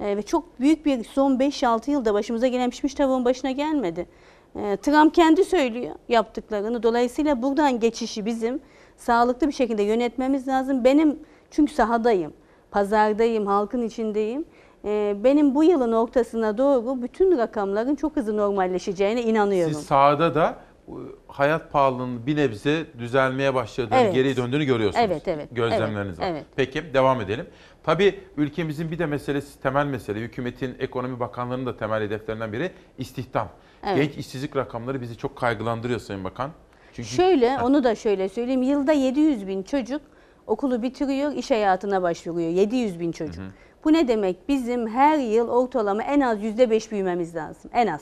[0.00, 4.06] Ee, ve çok büyük bir son 5-6 yılda başımıza gelen pişmiş tavuğun başına gelmedi.
[4.56, 6.82] Ee, Trump kendi söylüyor yaptıklarını.
[6.82, 8.60] Dolayısıyla buradan geçişi bizim
[8.96, 10.84] sağlıklı bir şekilde yönetmemiz lazım.
[10.84, 11.18] Benim
[11.50, 12.32] çünkü sahadayım,
[12.72, 14.44] pazardayım, halkın içindeyim.
[14.84, 19.74] Ee, benim bu yılın ortasına doğru bütün rakamların çok hızlı normalleşeceğine inanıyorum.
[19.74, 20.56] Siz sahada da
[20.88, 20.92] e,
[21.28, 24.14] hayat pahalılığının bir nebze düzelmeye başladığını, Evet.
[24.14, 25.06] geri döndüğünü görüyorsunuz.
[25.06, 26.24] Evet, evet, Gözlemleriniz var.
[26.26, 26.46] evet, evet.
[26.56, 27.46] Peki devam edelim.
[27.84, 33.48] Tabii ülkemizin bir de meselesi, temel mesele, hükümetin, ekonomi bakanlığının da temel hedeflerinden biri istihdam.
[33.86, 33.96] Evet.
[33.96, 36.50] Genç işsizlik rakamları bizi çok kaygılandırıyor Sayın Bakan.
[36.92, 38.62] Çünkü Şöyle, onu da şöyle söyleyeyim.
[38.62, 40.00] Yılda 700 bin çocuk
[40.46, 42.50] okulu bitiriyor, iş hayatına başvuruyor.
[42.50, 43.44] 700 bin çocuk.
[43.84, 44.48] Bu ne demek?
[44.48, 47.70] Bizim her yıl ortalama en az %5 büyümemiz lazım.
[47.74, 48.00] En az.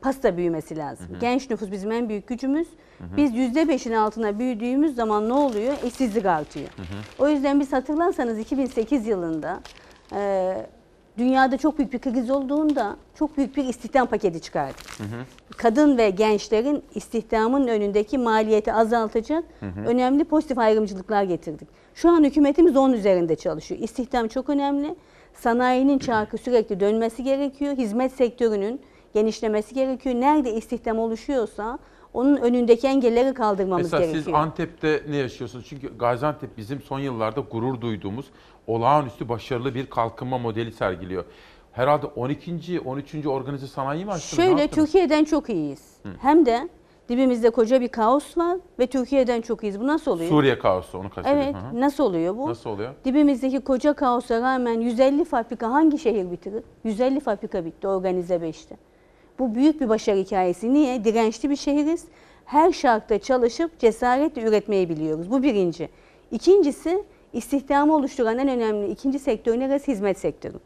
[0.00, 1.08] Pasta büyümesi lazım.
[1.08, 1.20] Hı hı.
[1.20, 2.68] Genç nüfus bizim en büyük gücümüz.
[2.98, 3.16] Hı hı.
[3.16, 5.74] Biz %5'in altına büyüdüğümüz zaman ne oluyor?
[5.86, 6.68] İşsizlik artıyor.
[7.18, 9.60] O yüzden biz hatırlarsanız 2008 yılında
[10.12, 10.56] e,
[11.18, 14.74] dünyada çok büyük bir kriz olduğunda çok büyük bir istihdam paketi çıkardı.
[15.56, 19.80] Kadın ve gençlerin istihdamın önündeki maliyeti azaltacak Hı hı.
[19.86, 21.68] önemli pozitif ayrımcılıklar getirdik.
[21.94, 23.80] Şu an hükümetimiz onun üzerinde çalışıyor.
[23.80, 24.94] İstihdam çok önemli.
[25.34, 27.76] Sanayinin çarkı sürekli dönmesi gerekiyor.
[27.76, 28.80] Hizmet sektörünün
[29.14, 30.14] genişlemesi gerekiyor.
[30.14, 31.78] Nerede istihdam oluşuyorsa
[32.16, 34.24] onun önündeki engelleri kaldırmamız Mesela gerekiyor.
[34.24, 35.66] siz Antep'te ne yaşıyorsunuz?
[35.68, 38.26] Çünkü Gaziantep bizim son yıllarda gurur duyduğumuz
[38.66, 41.24] olağanüstü başarılı bir kalkınma modeli sergiliyor.
[41.72, 42.80] Herhalde 12.
[42.84, 43.26] 13.
[43.26, 44.44] organize sanayi mi açtınız?
[44.44, 44.68] Şöyle?
[44.68, 45.96] Türkiye'den çok iyiyiz.
[46.02, 46.08] Hı.
[46.20, 46.68] Hem de
[47.08, 49.80] dibimizde koca bir kaos var ve Türkiye'den çok iyiyiz.
[49.80, 50.30] Bu nasıl oluyor?
[50.30, 51.42] Suriye kaosu onu kastediyorum.
[51.44, 51.54] Evet.
[51.54, 51.80] Hı hı.
[51.80, 52.48] Nasıl oluyor bu?
[52.48, 52.94] Nasıl oluyor?
[53.04, 56.62] Dibimizdeki koca kaosa rağmen 150 fabrika hangi şehir bitirir?
[56.84, 58.76] 150 fabrika bitti organize 5'te.
[59.38, 60.74] Bu büyük bir başarı hikayesi.
[60.74, 61.04] Niye?
[61.04, 62.04] Dirençli bir şehiriz.
[62.44, 65.30] Her şartta çalışıp cesaretle üretmeyi biliyoruz.
[65.30, 65.88] Bu birinci.
[66.30, 69.92] İkincisi istihdamı oluşturan en önemli ikinci sektör neresi?
[69.92, 70.56] Hizmet sektörü.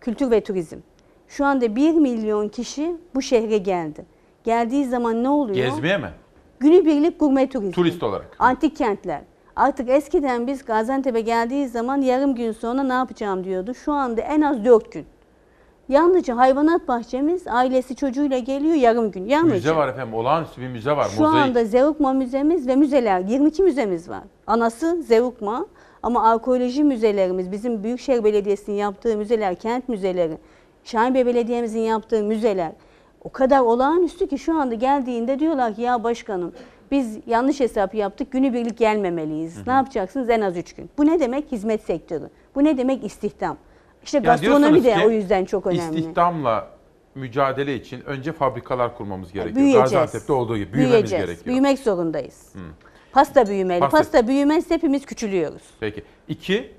[0.00, 0.76] Kültür ve turizm.
[1.28, 4.04] Şu anda 1 milyon kişi bu şehre geldi.
[4.44, 5.56] Geldiği zaman ne oluyor?
[5.56, 6.10] Gezmeye mi?
[6.60, 7.72] Günübirlik gurme turizmi.
[7.72, 8.36] Turist olarak.
[8.38, 9.20] Antik kentler.
[9.56, 13.74] Artık eskiden biz Gaziantep'e geldiği zaman yarım gün sonra ne yapacağım diyordu.
[13.74, 15.06] Şu anda en az 4 gün.
[15.92, 19.24] Yalnızca hayvanat bahçemiz ailesi çocuğuyla geliyor yarım gün.
[19.26, 19.54] Yalnızca.
[19.54, 20.14] Müze var efendim.
[20.14, 21.08] Olağanüstü bir müze var.
[21.16, 21.44] Şu Mozaik.
[21.44, 24.22] anda Zeugma Müzemiz ve müzeler 22 müzemiz var.
[24.46, 25.66] Anası Zeugma
[26.02, 30.38] ama arkeoloji müzelerimiz bizim Büyükşehir Belediyesi'nin yaptığı müzeler, kent müzeleri,
[30.84, 32.72] Şahinbey Belediye'mizin yaptığı müzeler
[33.24, 36.52] o kadar olağanüstü ki şu anda geldiğinde diyorlar ki ya başkanım
[36.90, 39.66] biz yanlış hesap yaptık günübirlik gelmemeliyiz.
[39.66, 40.90] Ne yapacaksınız en az 3 gün.
[40.98, 41.52] Bu ne demek?
[41.52, 42.30] Hizmet sektörü.
[42.54, 43.04] Bu ne demek?
[43.04, 43.56] İstihdam.
[44.04, 45.98] İşte Yani gastronomi de ki o yüzden çok önemli.
[45.98, 46.68] İstihdamla
[47.14, 49.56] mücadele için önce fabrikalar kurmamız gerekiyor.
[49.56, 49.90] Büyüyeceğiz.
[49.90, 51.26] Gaziantep'te olduğu gibi büyümemiz Büyüyeceğiz.
[51.26, 51.46] gerekiyor.
[51.46, 52.48] Büyümek zorundayız.
[52.54, 52.58] Hı.
[53.12, 53.80] Pasta büyümeli.
[53.80, 55.62] Pasta- Pasta, büyümezse hepimiz küçülüyoruz.
[55.80, 56.02] Peki.
[56.28, 56.72] İki,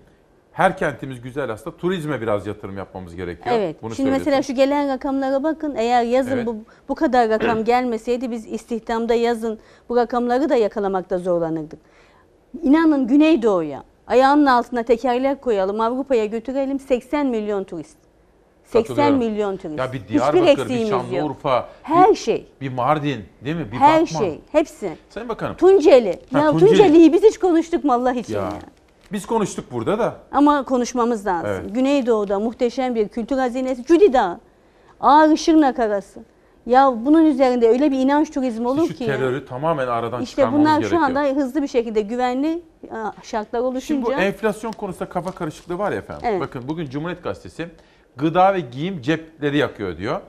[0.52, 1.78] her kentimiz güzel aslında.
[1.78, 3.56] Turizme biraz yatırım yapmamız gerekiyor.
[3.56, 3.76] Evet.
[3.84, 5.76] Bunu Şimdi mesela şu gelen rakamlara bakın.
[5.78, 6.46] Eğer yazın Evet.
[6.48, 6.56] bu
[6.90, 9.60] bu kadar rakam gelmeseydi biz istihdamda yazın
[9.90, 11.80] bu rakamları da yakalamakta zorlanırdık.
[12.64, 17.98] İnanın Güneydoğu'ya ayağının altına tekerlek koyalım, Avrupa'ya götürelim 80 milyon turist.
[18.66, 19.18] 80 Katılıyorum.
[19.18, 19.80] milyon turist.
[19.80, 21.06] Ya bir Diyarbakır, bir eksiğimiz yok.
[21.12, 22.46] Şanlıurfa, Her bir, şey.
[22.62, 23.72] bir Mardin değil mi?
[23.72, 24.20] Bir Her Batman.
[24.20, 24.40] şey.
[24.52, 24.98] Hepsi.
[25.10, 25.56] Sayın Bakanım.
[25.56, 26.20] Tunceli.
[26.34, 26.70] Ha, ya Tunceli.
[26.70, 28.42] Tunceli'yi biz hiç konuştuk mu Allah için Ya.
[28.42, 28.52] ya.
[29.12, 30.16] Biz konuştuk burada da.
[30.32, 31.50] Ama konuşmamız lazım.
[31.50, 31.76] Evet.
[31.76, 33.84] Güneydoğu'da muhteşem bir kültür hazinesi.
[33.84, 34.40] Cudi Dağı.
[35.00, 36.20] Ağrı Şırnak arası.
[36.66, 39.06] Ya bunun üzerinde öyle bir inanç turizmi olur Şu ki.
[39.06, 41.02] terörü tamamen aradan İşte çıkarmamız bunlar gerekiyor.
[41.02, 42.62] şu anda hızlı bir şekilde güvenli
[43.24, 44.06] şartlar Şimdi oluşunca.
[44.06, 46.26] bu enflasyon konusunda kafa karışıklığı var ya efendim.
[46.30, 46.42] Evet.
[46.42, 47.68] Bakın bugün Cumhuriyet Gazetesi
[48.18, 50.22] gıda ve giyim cepleri yakıyor diyor.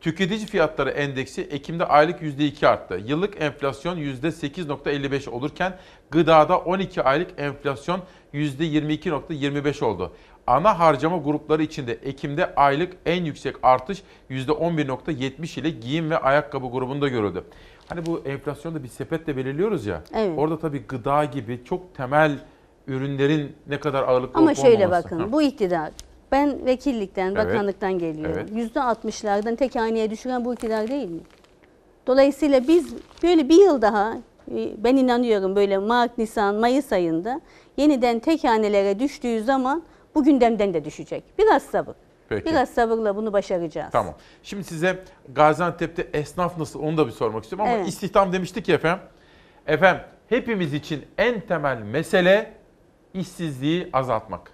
[0.00, 3.00] Tüketici fiyatları endeksi Ekim'de aylık %2 arttı.
[3.06, 5.72] Yıllık enflasyon %8.55 olurken
[6.10, 8.00] gıdada 12 aylık enflasyon
[8.34, 10.12] %22.25 oldu.
[10.46, 17.08] Ana harcama grupları içinde Ekim'de aylık en yüksek artış %11.70 ile giyim ve ayakkabı grubunda
[17.08, 17.44] görüldü.
[17.88, 20.02] Hani bu enflasyonu da bir sepetle belirliyoruz ya.
[20.14, 20.38] Evet.
[20.38, 22.32] Orada tabii gıda gibi çok temel
[22.86, 25.32] ürünlerin ne kadar ağırlıklı Ama şöyle bakın Ha.
[25.32, 25.90] bu iktidar
[26.32, 27.46] ben vekillikten, Evet.
[27.46, 28.36] bakanlıktan geliyorum.
[28.38, 28.48] Evet.
[28.54, 31.20] Yüzde altmışlardan tek haneye düşüren bu iktidar değil mi?
[32.06, 34.12] Dolayısıyla biz böyle bir yıl daha
[34.56, 37.40] e, ben inanıyorum böyle Mart, Nisan, Mayıs ayında
[37.76, 39.82] yeniden tek hanelere düştüğü zaman
[40.16, 41.24] bu gündemden de düşecek.
[41.38, 41.94] Biraz sabır.
[42.28, 42.44] Peki.
[42.50, 43.92] Biraz sabırla bunu başaracağız.
[43.92, 44.14] Tamam.
[44.42, 47.88] Şimdi size Gaziantep'te esnaf nasıl onu da bir sormak istiyorum ama Evet.
[47.88, 49.04] istihdam demiştik ya efendim.
[49.66, 52.52] Efendim hepimiz için en temel mesele
[53.14, 54.50] işsizliği azaltmak.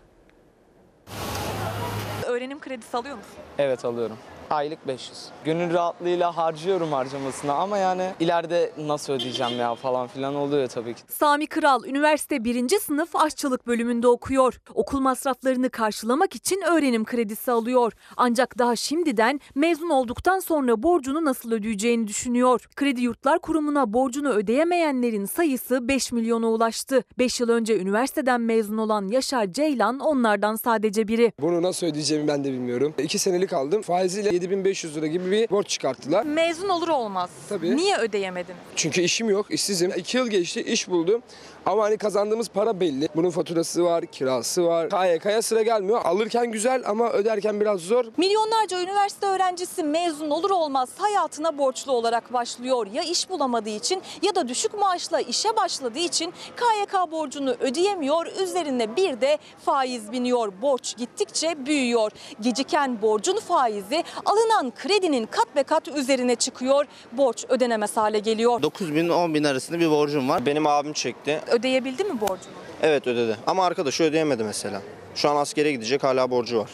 [2.27, 3.33] Öğrenim kredisi alıyor musun?
[3.59, 4.17] Evet alıyorum.
[4.53, 5.19] Aylık 500.
[5.45, 11.01] Gönül rahatlığıyla harcıyorum harcamasına ama yani ileride nasıl ödeyeceğim ya falan filan oluyor tabii ki.
[11.09, 12.69] Sami Kral üniversite 1.
[12.69, 14.61] sınıf aşçılık bölümünde okuyor.
[14.75, 17.93] Okul masraflarını karşılamak için öğrenim kredisi alıyor.
[18.17, 22.69] Ancak daha şimdiden mezun olduktan sonra borcunu nasıl ödeyeceğini düşünüyor.
[22.77, 27.05] Kredi Yurtlar Kurumu'na borcunu ödeyemeyenlerin sayısı 5 milyona ulaştı.
[27.19, 31.33] 5 yıl önce üniversiteden mezun olan Yaşar Ceylan onlardan sadece biri.
[31.41, 32.95] Bunu nasıl ödeyeceğimi ben de bilmiyorum.
[32.99, 33.83] İki senelik aldım.
[33.83, 36.27] Faiziyle 7500 lira gibi bir borç çıkarttılar.
[36.27, 37.31] Mezun olur olmaz.
[37.49, 37.77] Tabii.
[37.77, 38.55] Niye ödeyemedin?
[38.77, 39.93] Çünkü işim yok, işsizim.
[39.97, 41.23] İki yıl geçti, iş buldum.
[41.67, 43.09] Ama hani kazandığımız para belli.
[43.17, 44.91] Bunun faturası var, kirası var.
[44.91, 46.01] KYK'ya sıra gelmiyor.
[46.05, 48.05] Alırken güzel ama öderken biraz zor.
[48.17, 52.87] Milyonlarca üniversite öğrencisi mezun olur olmaz hayatına borçlu olarak başlıyor.
[52.93, 58.27] Ya iş bulamadığı için ya da düşük maaşla işe başladığı için KYK borcunu ödeyemiyor.
[58.27, 60.53] Üzerine bir de faiz biniyor.
[60.63, 62.11] Borç gittikçe büyüyor.
[62.41, 66.85] Geciken borcun faizi alınan kredinin kat be kat üzerine çıkıyor.
[67.13, 68.63] Borç ödenemez hale geliyor.
[68.63, 70.47] 9 bin 10 bin arasında bir borcum var.
[70.47, 71.41] Benim abim çekti.
[71.53, 72.55] Ödeyebildi mi borcunu?
[72.83, 74.83] Evet ödedi ama arkadaşı ödeyemedi mesela.
[75.15, 76.71] Şu an askere gidecek hala borcu var.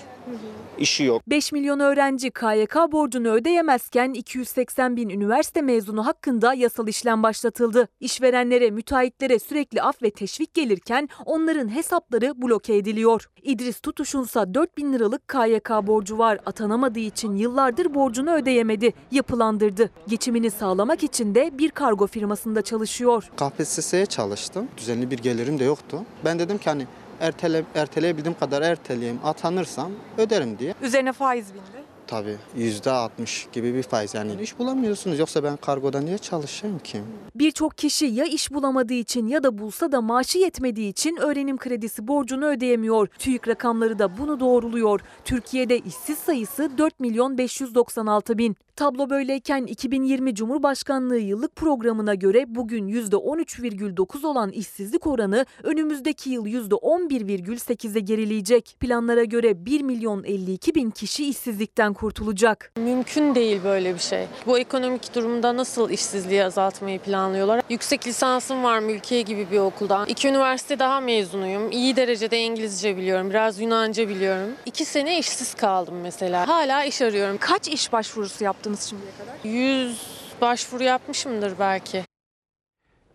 [0.79, 1.23] İşi yok.
[1.27, 7.89] 5 milyon öğrenci KYK borcunu ödeyemezken 280 bin üniversite mezunu hakkında yasal işlem başlatıldı.
[8.01, 13.31] İşverenlere, müteahhitlere sürekli af ve teşvik gelirken onların hesapları bloke ediliyor.
[13.43, 16.39] İdris Tutuş'unsa 4 bin liralık KYK borcu var.
[16.47, 18.95] Atanamadığı için yıllardır borcunu ödeyemedi.
[19.11, 19.91] Yapılandırdı.
[20.09, 23.31] Geçimini sağlamak için de bir kargo firmasında çalışıyor.
[23.37, 24.69] KPSS'ye çalıştım.
[24.77, 26.05] Düzenli bir gelirim de yoktu.
[26.25, 26.87] Ben dedim ki hani
[27.20, 30.74] ertele, erteleyebildiğim kadar erteleyeyim, atanırsam öderim diye.
[30.82, 31.78] Üzerine faiz bindi.
[32.09, 37.02] Tabii yüzde altmış gibi bir faiz yani iş bulamıyorsunuz yoksa ben kargoda niye çalışayım ki?
[37.35, 42.09] Birçok kişi ya iş bulamadığı için ya da bulsa da maaşı yetmediği için öğrenim kredisi
[42.09, 43.09] borcunu ödeyemiyor.
[43.18, 45.01] TÜİK rakamları da bunu doğruluyor.
[45.24, 48.56] Türkiye'de işsiz sayısı 4 milyon 596 bin.
[48.78, 58.01] Tablo böyleyken 2020 Cumhurbaşkanlığı yıllık programına göre bugün %13,9 olan işsizlik oranı önümüzdeki yıl %11,8'e
[58.01, 58.76] gerileyecek.
[58.80, 62.73] Planlara göre 1 milyon 52 bin kişi işsizlikten kurtulacak.
[62.77, 64.27] Mümkün değil böyle bir şey.
[64.47, 67.62] Bu ekonomik durumda nasıl işsizliği azaltmayı planlıyorlar?
[67.69, 70.05] Yüksek lisansım var mülkiye gibi bir okulda.
[70.09, 71.70] İki üniversite daha mezunuyum.
[71.70, 73.31] İyi derecede İngilizce biliyorum.
[73.31, 74.51] Biraz Yunanca biliyorum.
[74.66, 76.49] İki sene işsiz kaldım mesela.
[76.49, 77.37] Hala iş arıyorum.
[77.41, 79.51] Kaç iş başvurusu yaptınız şimdiye kadar?
[79.51, 80.01] 100
[80.41, 82.05] başvuru yapmışımdır belki.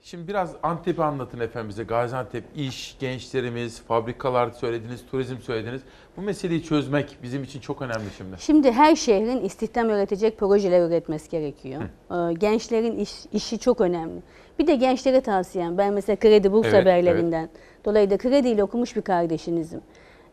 [0.06, 1.84] Şimdi biraz Antep'i anlatın efendim bize.
[1.84, 5.82] Gaziantep, iş, gençlerimiz, fabrikalar söylediniz, turizm söylediniz.
[6.18, 8.36] Bu meseleyi çözmek bizim için çok önemli şimdi.
[8.40, 11.82] Şimdi her şehrin istihdam üretecek projeler üretmesi gerekiyor.
[12.12, 14.22] Ee, Gençlerin iş, işi çok önemli.
[14.60, 17.50] Bir de gençlere tavsiyem, ben mesela Kredi Burs Evet, haberlerinden,
[17.86, 19.82] dolayı da krediyle okumuş bir kardeşinizim.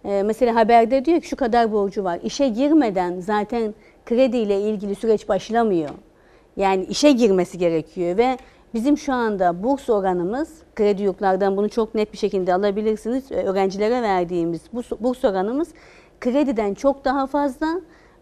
[0.05, 2.18] Ee, mesela haberde diyor ki şu kadar borcu var.
[2.22, 3.74] İşe girmeden zaten
[4.06, 5.90] krediyle ilgili süreç başlamıyor.
[6.56, 8.38] Yani işe girmesi gerekiyor ve
[8.74, 13.32] bizim şu anda burs oranımız, kredi yurtlardan bunu çok net bir şekilde alabilirsiniz.
[13.32, 14.60] Ee, Öğrencilere verdiğimiz
[15.01, 15.68] burs, oranımız
[16.20, 17.66] krediden çok daha fazla.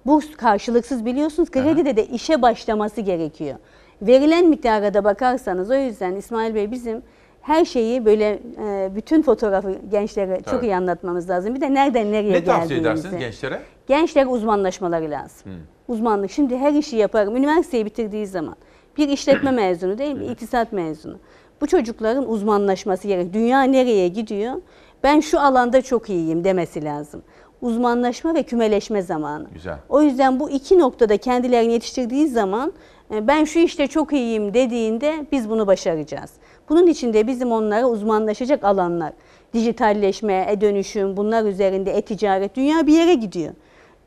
[0.06, 1.50] Burs karşılıksız biliyorsunuz.
[1.50, 3.56] Kredide de işe başlaması gerekiyor.
[4.02, 7.02] Verilen miktara da bakarsanız o yüzden İsmail Bey bizim
[7.42, 10.62] her şeyi böyle e, bütün fotoğrafı gençlere çok Evet.
[10.62, 11.54] iyi anlatmamız lazım.
[11.54, 13.08] Bir de nereden nereye Ne tavsiye geldiğimizi.
[13.08, 13.60] edersiniz gençlere?
[13.86, 15.52] Gençler uzmanlaşmaları lazım.
[15.52, 15.56] Hı.
[15.92, 16.30] Uzmanlık.
[16.30, 17.36] Şimdi her işi yaparım.
[17.36, 18.56] Üniversiteyi bitirdiği zaman
[18.98, 20.26] bir işletme mezunu değil mi?
[20.26, 21.18] İktisat mezunu.
[21.60, 23.32] Bu çocukların uzmanlaşması gerek.
[23.32, 24.54] Dünya nereye gidiyor?
[25.02, 27.22] Ben şu alanda çok iyiyim demesi lazım.
[27.62, 29.46] Uzmanlaşma ve kümeleşme zamanı.
[29.54, 29.76] Güzel.
[29.88, 32.72] O yüzden bu iki noktada kendilerini yetiştirdiği zaman
[33.14, 36.30] e, ben şu işte çok iyiyim dediğinde biz bunu başaracağız.
[36.68, 39.12] Bunun için de bizim onlara uzmanlaşacak alanlar,
[39.54, 43.52] dijitalleşme, e-dönüşüm, bunlar üzerinde e-ticaret, dünya bir yere gidiyor.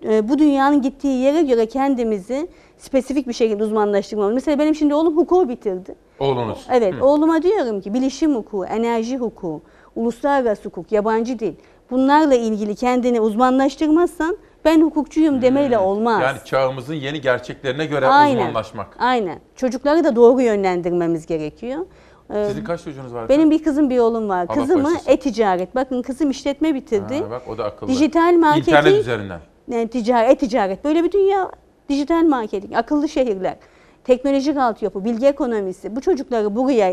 [0.06, 2.48] E, Bu dünyanın gittiği yere göre kendimizi
[2.82, 4.34] spesifik bir şekilde uzmanlaştırmamız.
[4.34, 5.96] Mesela benim şimdi oğlum hukuku bitirdi.
[6.20, 6.68] Oğlunuz.
[6.72, 7.06] Evet, Hı.
[7.06, 9.62] oğluma diyorum ki bilişim hukuku, enerji hukuku,
[9.96, 11.54] uluslararası hukuk, yabancı dil.
[11.92, 16.22] Bunlarla ilgili kendini uzmanlaştırmazsan ben hukukçuyum demeyle olmaz.
[16.22, 18.40] Yani çağımızın yeni gerçeklerine göre Aynen.
[18.40, 18.88] uzmanlaşmak.
[19.00, 19.40] Aynen.
[19.56, 21.86] Çocukları da doğru yönlendirmemiz gerekiyor.
[22.34, 23.30] Ee, Sizin kaç çocuğunuz var?
[23.30, 24.46] Benim bir kızım bir oğlum var.
[24.50, 25.76] Allah Kızımı e-ticaret.
[25.76, 27.20] Bakın kızım işletme bitirdi.
[27.20, 27.90] Ha, bak o da akıllı.
[27.90, 28.78] Dijital marketing.
[28.78, 29.40] İnternet üzerinden.
[29.72, 30.84] Yani ticaret, e-ticaret.
[30.84, 31.52] Böyle bir dünya.
[31.92, 33.56] Dijital marketing, akıllı şehirler,
[34.04, 35.96] teknolojik altyapı, bilgi ekonomisi.
[35.96, 36.90] Bu çocukları buraya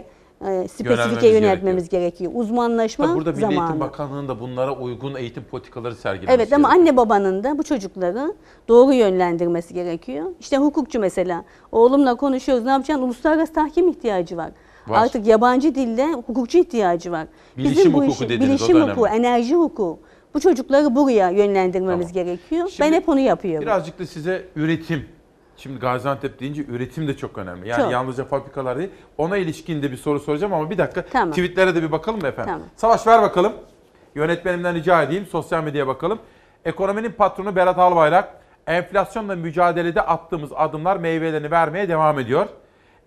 [0.46, 2.32] e, spesifike yöneltmemiz gerekiyor.
[2.34, 3.60] Uzmanlaşma Tabii burada Milli zamanı.
[3.60, 8.34] Eğitim Bakanlığı'nın da bunlara uygun eğitim politikaları sergilemesi Evet ama anne babanın da bu çocukları
[8.68, 10.26] doğru yönlendirmesi gerekiyor.
[10.40, 11.44] İşte hukukçu mesela.
[11.72, 13.04] Oğlumla konuşuyoruz ne yapacaksın?
[13.04, 14.50] Uluslararası tahkim ihtiyacı var.
[14.88, 15.02] Var.
[15.02, 17.26] Artık yabancı dilde hukukçu ihtiyacı var.
[17.56, 19.18] Bilişim bu hukuku dediniz, o bilişim da hukuku, önemli.
[19.18, 19.98] enerji hukuku.
[20.34, 22.68] Bu çocukları buraya yönlendirmemiz gerekiyor.
[22.80, 23.62] ben hep onu yapıyorum.
[23.62, 25.08] Birazcık da size üretim.
[25.56, 27.68] Şimdi Gaziantep deyince üretim de çok önemli.
[27.68, 27.92] Yani Çok.
[27.92, 28.90] yalnızca fabrikalar değil.
[29.18, 31.02] Ona ilişkin de bir soru soracağım ama bir dakika.
[31.02, 31.30] Tamam.
[31.30, 32.52] Tweetlere de bir bakalım mı efendim?
[32.52, 32.68] Tamam.
[32.76, 33.52] Savaş ver bakalım.
[34.14, 35.26] Yönetmenimden rica edeyim.
[35.26, 36.18] Sosyal medyaya bakalım.
[36.64, 38.34] Ekonominin patronu Berat Albayrak.
[38.66, 42.46] Enflasyonla mücadelede attığımız adımlar meyvelerini vermeye devam ediyor.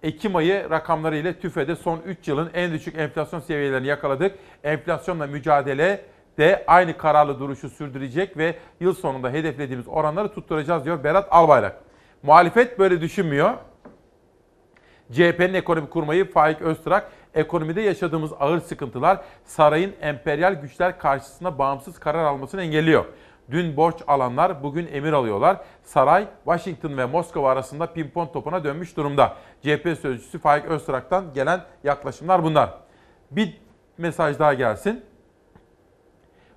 [0.04, 4.36] Ekim ayı rakamları ile TÜFE'de son 3 yılın en düşük enflasyon seviyelerini yakaladık.
[4.64, 6.02] Enflasyonla mücadele
[6.42, 11.82] de aynı kararlı duruşu sürdürecek ve yıl sonunda hedeflediğimiz oranları tutturacağız diyor Berat Albayrak.
[12.24, 13.54] Muhalefet böyle düşünmüyor.
[15.12, 17.04] CHP'nin ekonomi kurmayı Faik Öztürk,
[17.34, 23.06] ekonomide yaşadığımız ağır sıkıntılar sarayın emperyal güçler karşısında bağımsız karar almasını engelliyor.
[23.52, 25.58] Dün borç alanlar bugün emir alıyorlar.
[25.84, 29.36] Saray, Washington ve Moskova arasında pimpon topuna dönmüş durumda.
[29.62, 32.70] CHP sözcüsü Faik Öztürk'ten gelen yaklaşımlar bunlar.
[33.32, 33.58] Bir
[33.98, 35.11] mesaj daha gelsin.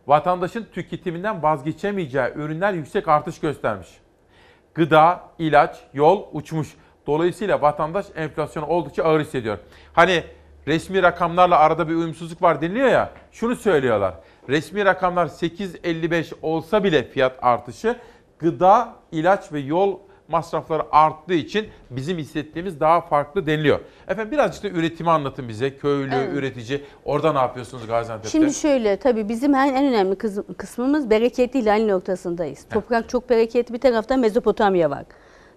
[0.06, 3.88] Vatandaşın tüketiminden vazgeçemeyeceği ürünler yüksek artış göstermiş.
[4.74, 6.74] Gıda, ilaç, yol uçmuş.
[7.06, 9.58] Dolayısıyla vatandaş enflasyonu oldukça ağır hissediyor.
[9.92, 10.24] Hani
[10.66, 13.10] resmi rakamlarla arada bir uyumsuzluk var deniliyor ya.
[13.32, 14.14] Şunu söylüyorlar.
[14.48, 17.96] Resmi rakamlar 8.55 olsa bile fiyat artışı
[18.38, 19.98] gıda, ilaç ve yol
[20.34, 23.80] masrafları arttığı için bizim hissettiğimiz daha farklı deniliyor.
[24.08, 25.76] Efendim birazcık da üretimi anlatın bize.
[25.76, 26.28] Köylü, Evet.
[26.34, 26.84] üretici.
[27.04, 28.30] Orada ne yapıyorsunuz Gaziantep'te?
[28.30, 30.16] Şimdi şöyle tabii bizim en, en önemli
[30.56, 32.66] kısmımız bereketli ihlal noktasındayız.
[32.70, 33.74] Toprak çok bereketli.
[33.74, 35.04] Bir taraftan Mezopotamya var.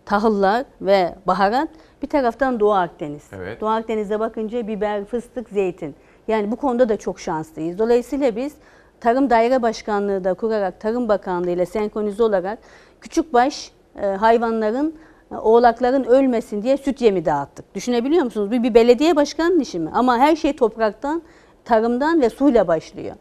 [0.06, 1.70] Tahıllar ve baharat.
[2.02, 3.24] Bir taraftan Doğu Akdeniz.
[3.34, 3.62] Evet.
[3.62, 5.96] Doğu Akdeniz'e bakınca biber, fıstık, zeytin.
[6.28, 7.80] Yani bu konuda da çok şanslıyız.
[7.80, 8.54] Dolayısıyla biz
[9.00, 12.60] Tarım Daire Başkanlığı da kurarak Tarım Bakanlığı ile senkronize olarak
[13.02, 13.72] küçükbaş
[14.02, 14.96] hayvanların
[15.32, 17.76] e, oğlakların ölmesin diye süt yemi dağıttık.
[17.76, 18.52] Düşünebiliyor musunuz?
[18.52, 19.90] Bir, bir belediye başkanının işi mi?
[19.94, 21.22] Ama her şey topraktan,
[21.66, 23.16] tarımdan ve suyla başlıyor.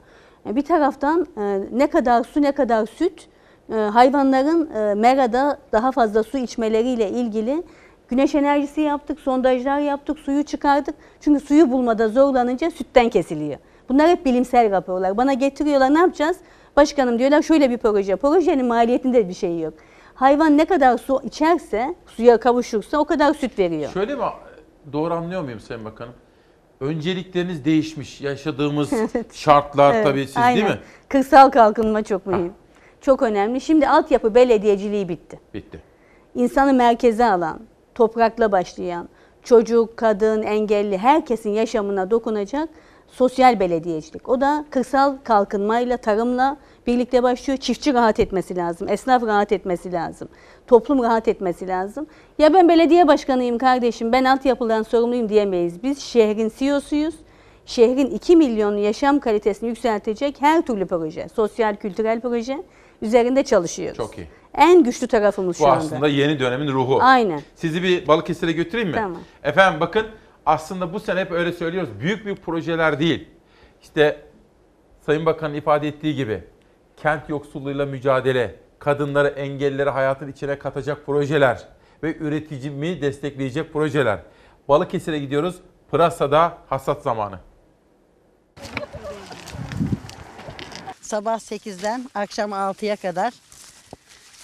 [0.46, 3.28] E, Bir taraftan e, ne kadar su ne kadar süt
[3.72, 7.62] e, hayvanların e, merada daha fazla su içmeleriyle ilgili
[8.08, 10.94] güneş enerjisi yaptık, sondajlar yaptık, suyu çıkardık.
[11.20, 13.58] Çünkü suyu bulmada zorlanınca sütten kesiliyor.
[13.88, 15.16] Bunlar hep bilimsel raporlar.
[15.16, 16.36] Bana getiriyorlar ne yapacağız?
[16.76, 18.16] Başkanım diyorlar şöyle bir proje.
[18.16, 19.74] Projenin maliyetinde bir şey yok.
[20.16, 23.92] Hayvan ne kadar su içerse, suya kavuşursa o kadar süt veriyor.
[23.92, 24.22] Şöyle mi
[24.92, 26.14] doğru anlıyor muyum Sayın Bakanım?
[26.80, 28.20] Öncelikleriniz değişmiş.
[28.20, 28.90] Yaşadığımız
[29.32, 30.56] şartlar Evet, tabii siz aynen.
[30.56, 30.80] değil mi?
[31.08, 32.52] Kırsal kalkınma çok mühim.
[33.00, 33.60] Çok önemli.
[33.60, 35.40] Şimdi altyapı belediyeciliği bitti.
[35.54, 35.80] Bitti.
[36.34, 37.60] İnsanı merkeze alan,
[37.94, 39.08] toprakla başlayan,
[39.42, 42.68] çocuk, kadın, engelli herkesin yaşamına dokunacak
[43.08, 44.28] sosyal belediyecilik.
[44.28, 46.56] O da kırsal kalkınmayla, tarımla
[46.86, 47.58] birlikte başlıyor.
[47.58, 50.28] Çiftçi rahat etmesi lazım, esnaf rahat etmesi lazım,
[50.66, 52.06] toplum rahat etmesi lazım.
[52.38, 55.82] Ya ben belediye başkanıyım kardeşim, ben altyapıdan sorumluyum diyemeyiz.
[55.82, 57.14] Biz şehrin CEO'suyuz.
[57.66, 62.62] Şehrin 2 milyon yaşam kalitesini yükseltecek her türlü proje, sosyal, kültürel proje
[63.02, 63.96] üzerinde çalışıyoruz.
[63.96, 64.26] Çok iyi.
[64.54, 65.76] En güçlü tarafımız Bu şu anda.
[65.78, 66.98] aslında yeni dönemin ruhu.
[67.02, 67.40] Aynen.
[67.54, 68.94] Sizi bir Balıkesir'e götüreyim mi?
[68.94, 69.20] Tamam.
[69.44, 70.06] Efendim bakın
[70.46, 71.90] aslında bu sene hep öyle söylüyoruz.
[72.00, 73.28] Büyük büyük projeler değil.
[73.82, 74.22] İşte
[75.06, 76.44] Sayın Bakan'ın ifade ettiği gibi
[76.96, 81.68] kent yoksulluğuyla mücadele, kadınları, engellileri hayatın içine katacak projeler
[82.02, 84.18] ve üreticimi destekleyecek projeler.
[84.68, 85.56] Balıkesir'e gidiyoruz.
[85.90, 87.38] Pırasa'da hasat zamanı.
[91.00, 93.34] Sabah 8'den akşam 6'ya kadar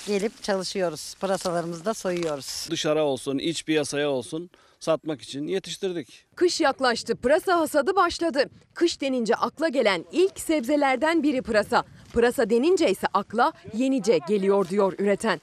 [0.06, 1.14] gelip çalışıyoruz.
[1.20, 2.68] Pırasalarımızı da soyuyoruz.
[2.70, 4.50] Dışarı olsun, iç piyasaya olsun
[4.82, 6.26] satmak için yetiştirdik.
[6.36, 8.44] Kış yaklaştı, pırasa hasadı başladı.
[8.74, 11.84] Kış denince akla gelen ilk sebzelerden biri pırasa.
[12.12, 15.40] Pırasa denince ise akla yenice geliyor diyor üreten.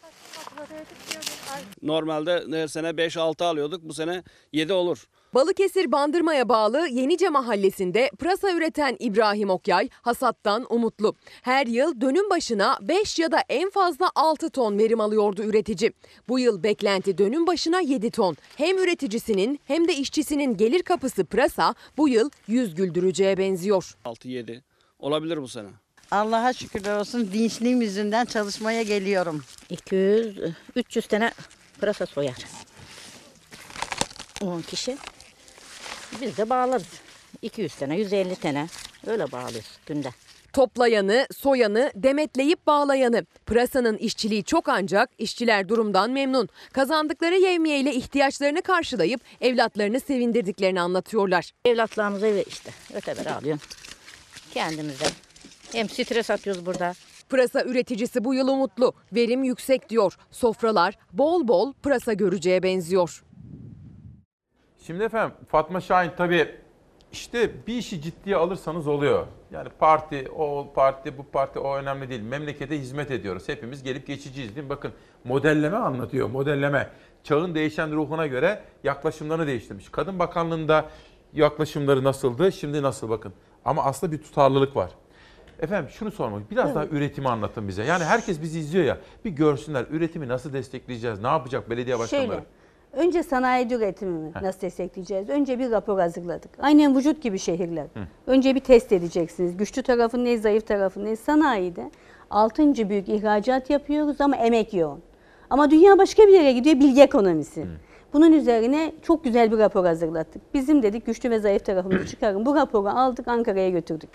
[1.81, 3.83] Normalde her sene 5-6 alıyorduk.
[3.83, 5.07] Bu sene 7 olur.
[5.33, 11.15] Balıkesir Bandırma'ya bağlı Yenice mahallesinde pırasa üreten İbrahim Okyay hasattan umutlu.
[11.41, 15.91] Her yıl dönüm başına 5 ya da en fazla 6 ton verim alıyordu üretici.
[16.29, 18.37] Bu yıl beklenti dönüm başına 7 ton.
[18.55, 23.97] Hem üreticisinin hem de işçisinin gelir kapısı pırasa bu yıl yüz güldüreceğe benziyor.
[24.05, 24.61] 6-7
[24.99, 25.67] olabilir bu sene.
[26.11, 29.43] Allah'a şükürler olsun dinçliğim yüzünden çalışmaya geliyorum.
[29.71, 31.31] 200-300 tane
[31.79, 32.35] pırasa soyar.
[34.41, 34.97] 10 kişi.
[36.21, 36.87] Biz de bağlarız.
[37.41, 38.67] 200 tane, 150 tane.
[39.07, 40.09] Öyle bağlıyoruz günde.
[40.53, 43.25] Toplayanı, soyanı, demetleyip bağlayanı.
[43.45, 46.49] Pırasanın işçiliği çok ancak işçiler durumdan memnun.
[46.73, 51.51] Kazandıkları yevmiyeyle ihtiyaçlarını karşılayıp evlatlarını sevindirdiklerini anlatıyorlar.
[51.65, 53.69] Evlatlarımıza eve işte öteberi alıyorsun.
[54.53, 55.05] Kendimize.
[55.71, 56.93] Hem stres atıyoruz burada.
[57.29, 58.93] Pırasa üreticisi bu yıl umutlu.
[59.13, 60.17] Verim yüksek diyor.
[60.31, 63.23] Sofralar bol bol pırasa göreceğe benziyor.
[64.89, 66.55] Şimdi efendim Fatma Şahin tabii
[67.11, 69.27] işte bir işi ciddiye alırsanız oluyor.
[69.51, 72.21] Yani parti, o parti, bu parti o önemli değil.
[72.21, 73.49] Memlekete hizmet ediyoruz.
[73.49, 74.69] Hepimiz gelip geçiciyiz değil mi?
[74.69, 74.91] Bakın
[75.23, 76.89] modelleme anlatıyor, modelleme.
[77.23, 79.89] Çağın değişen ruhuna göre yaklaşımlarını değiştirmiş.
[79.89, 80.85] Kadın Bakanlığı'nda
[81.33, 83.33] yaklaşımları nasıldı, şimdi nasıl bakın.
[83.65, 84.91] Ama aslında bir tutarlılık var.
[85.59, 87.83] Efendim şunu sormak, biraz daha üretimi anlatın bize.
[87.83, 92.27] Yani herkes bizi izliyor ya, bir görsünler üretimi nasıl destekleyeceğiz, ne yapacak belediye başkanları?
[92.27, 92.45] Şöyle,
[92.93, 95.29] önce sanayi üretimini nasıl destekleyeceğiz?
[95.29, 96.51] Önce bir rapor hazırladık.
[96.61, 97.85] Aynen vücut gibi şehirler.
[98.27, 99.57] Önce bir test edeceksiniz.
[99.57, 101.15] Güçlü tarafı ne, zayıf tarafı ne?
[101.15, 101.91] Sanayide
[102.29, 102.89] 6.
[102.89, 104.99] büyük ihracat yapıyoruz ama emek yoğun.
[105.49, 107.65] Ama dünya başka bir yere gidiyor, bilgi ekonomisi.
[108.13, 110.53] Bunun üzerine çok güzel bir rapor hazırlattık.
[110.53, 112.45] Bizim dedik güçlü ve zayıf tarafımızı çıkarın.
[112.45, 114.09] Bu raporu aldık Ankara'ya götürdük.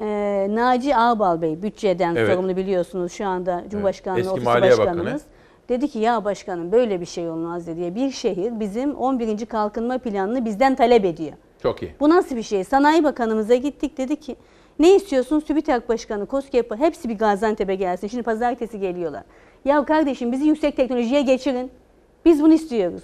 [0.00, 2.32] Ee, Naci Ağbal Bey bütçeden Evet.
[2.34, 5.20] sorumlu biliyorsunuz şu anda Cumhurbaşkanlığı Eski Ofisi Maliye Bakanı.
[5.68, 7.94] Dedi ki ya başkanım böyle bir şey olmaz dedi.
[7.94, 9.46] Bir şehir bizim 11.
[9.46, 11.32] kalkınma planını bizden talep ediyor.
[11.62, 11.94] Çok iyi.
[12.00, 12.64] Bu nasıl bir şey?
[12.64, 14.36] Sanayi Bakanımıza gittik dedi ki
[14.78, 15.40] ne istiyorsun?
[15.40, 18.08] TÜBİTAK Başkanı, KOSGEB hepsi bir Gaziantep'e gelsin.
[18.08, 19.22] Şimdi pazartesi geliyorlar.
[19.64, 21.70] Ya kardeşim bizi yüksek teknolojiye geçirin.
[22.24, 23.02] Biz bunu istiyoruz.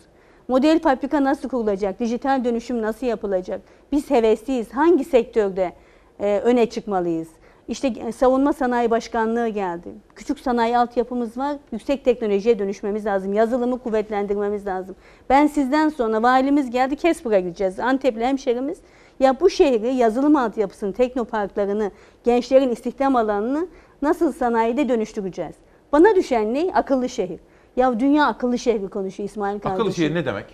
[0.48, 2.00] Model fabrika nasıl kurulacak?
[2.00, 3.60] Dijital dönüşüm nasıl yapılacak?
[3.92, 4.72] Biz hevesliyiz.
[4.72, 5.72] Hangi sektörde
[6.20, 7.28] e, öne çıkmalıyız?
[7.68, 9.88] İşte e, savunma sanayi başkanlığı geldi.
[10.14, 11.56] Küçük sanayi altyapımız var.
[11.72, 13.32] Yüksek teknolojiye dönüşmemiz lazım.
[13.32, 14.96] Yazılımı kuvvetlendirmemiz lazım.
[15.30, 16.96] Ben sizden sonra valimiz geldi.
[16.96, 17.80] Kesbur'a gideceğiz.
[17.80, 18.78] Antepli hemşerimiz.
[19.20, 21.90] Ya bu şehri yazılım altyapısını, teknoparklarını,
[22.24, 23.66] gençlerin istihdam alanını
[24.02, 25.54] nasıl sanayide dönüştüreceğiz?
[25.92, 26.70] Bana düşen ne?
[26.74, 27.40] Akıllı şehir.
[27.76, 29.80] Ya dünya akıllı şehri konuşuyor İsmail kardeşim.
[29.80, 30.46] Akıllı şehir ne demek?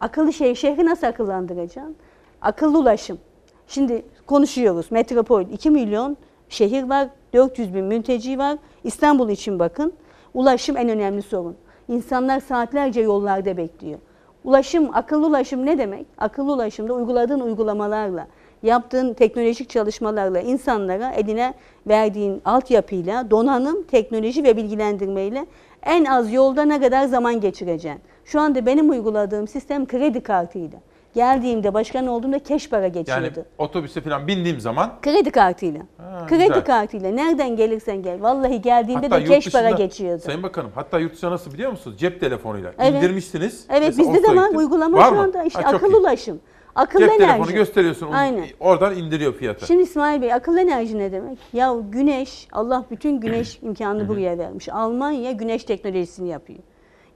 [0.00, 1.96] Akıllı şehir, şehri nasıl akıllandıracaksın?
[2.42, 3.18] Akıllı ulaşım.
[3.66, 4.90] Şimdi konuşuyoruz.
[4.90, 6.16] Metropol 2 milyon
[6.50, 8.58] şehir var, 400 bin mülteci var.
[8.84, 9.92] İstanbul için bakın.
[10.34, 11.56] Ulaşım en önemli sorun.
[11.88, 13.98] İnsanlar saatlerce yollarda bekliyor.
[14.44, 16.06] Ulaşım, akıllı ulaşım ne demek?
[16.18, 18.26] Akıllı ulaşımda uyguladığın uygulamalarla,
[18.62, 21.54] yaptığın teknolojik çalışmalarla insanlara eline
[21.86, 25.46] verdiğin altyapıyla, donanım, teknoloji ve bilgilendirmeyle
[25.82, 28.02] en az yolda ne kadar zaman geçireceksin?
[28.24, 30.78] Şu anda benim uyguladığım sistem kredi kartıyla.
[31.14, 33.22] Geldiğimde başkan olduğumda keş para geçiyordu.
[33.36, 35.80] Yani otobüse falan bindiğim zaman Kredi kartıyla.
[35.98, 36.64] Ha, Kredi güzel.
[36.64, 37.10] kartıyla.
[37.10, 38.22] Nereden gelirsen gel.
[38.22, 40.22] Vallahi geldiğinde hatta de yurt keş para dışında- geçiyordu.
[40.22, 41.98] Sayın Bakanım hatta yurt dışında nasıl biliyor musunuz?
[41.98, 42.94] Cep telefonuyla Evet.
[42.94, 43.64] indirmişsiniz.
[43.70, 45.20] Evet Mesela bizde de Oslo'ya var uygulama Var şu mı?
[45.20, 45.42] anda.
[45.44, 46.00] İşte Ha, çok akıllı iyi.
[46.00, 46.40] ulaşım.
[46.74, 47.26] Akıllı Cep enerji.
[47.32, 48.06] telefonu gösteriyorsun.
[48.06, 48.44] onu- Aynen.
[48.60, 49.66] Oradan indiriyor fiyatı.
[49.66, 51.38] Şimdi İsmail Bey akıllı enerji ne demek?
[51.52, 54.68] Ya güneş, Allah bütün güneş imkanını buraya vermiş.
[54.68, 56.58] Almanya güneş teknolojisini yapıyor.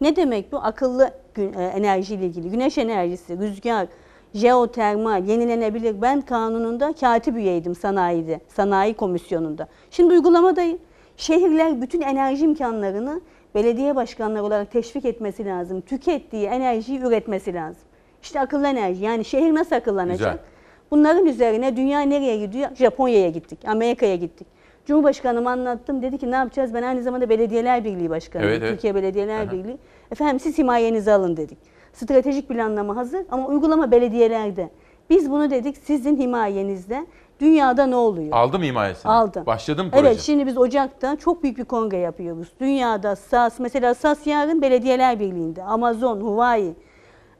[0.00, 0.58] Ne demek bu?
[0.58, 2.50] Akıllı e, enerjiyle ilgili.
[2.50, 3.86] Güneş enerjisi, rüzgar,
[4.34, 6.02] jeotermal, yenilenebilir.
[6.02, 9.68] Ben kanununda katip üyeydim sanayide, sanayi komisyonunda.
[9.90, 10.78] Şimdi uygulamadayım.
[11.16, 13.20] Şehirler bütün enerji imkanlarını
[13.54, 15.80] belediye başkanları olarak teşvik etmesi lazım.
[15.80, 17.82] Tükettiği enerjiyi üretmesi lazım.
[18.22, 19.04] İşte akıllı enerji.
[19.04, 20.18] Yani şehir nasıl akıllanacak?
[20.18, 20.38] Güzel.
[20.90, 22.70] Bunların üzerine dünya nereye gidiyor?
[22.74, 24.46] Japonya'ya gittik, Amerika'ya gittik.
[24.86, 26.02] Cumhurbaşkanım anlattım.
[26.02, 26.74] Dedi ki ne yapacağız?
[26.74, 28.50] Ben aynı zamanda Belediyeler Birliği Başkanıyım.
[28.50, 28.72] Evet, evet.
[28.72, 29.52] Türkiye Belediyeler Aha.
[29.52, 29.78] Birliği.
[30.12, 31.58] Efendim siz himayenizi alın dedik.
[31.92, 34.70] Stratejik planlama hazır ama uygulama belediyelerde.
[35.10, 37.06] Biz bunu dedik sizin himayenizde.
[37.40, 38.32] Dünyada ne oluyor?
[38.32, 39.12] Aldım himayesini.
[39.12, 39.42] Aldı.
[39.46, 40.06] Başladım proje.
[40.06, 42.48] Evet şimdi biz Ocak'ta çok büyük bir kongre yapıyoruz.
[42.60, 45.62] Dünyada SAS mesela SAS yarın Belediyeler Birliği'nde.
[45.62, 46.74] Amazon, Huawei,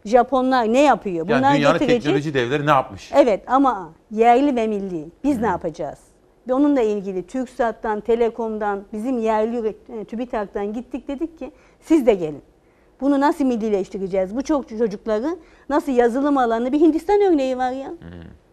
[0.05, 1.29] Japonlar ne yapıyor?
[1.29, 3.11] yani dünyanın getirecek- teknoloji devleri ne yapmış?
[3.15, 5.09] Evet ama yerli ve milli.
[5.25, 5.99] Biz ne yapacağız?
[6.49, 11.51] Ve onunla ilgili TürkSat'tan, Telekom'dan, bizim yerli e, TÜBİTAK'tan gittik dedik ki
[11.81, 12.43] siz de gelin.
[13.01, 14.37] Bunu nasıl millileştireceğiz?
[14.37, 15.37] Bu çok çocukları
[15.69, 17.93] nasıl yazılım alanı bir Hindistan örneği var ya.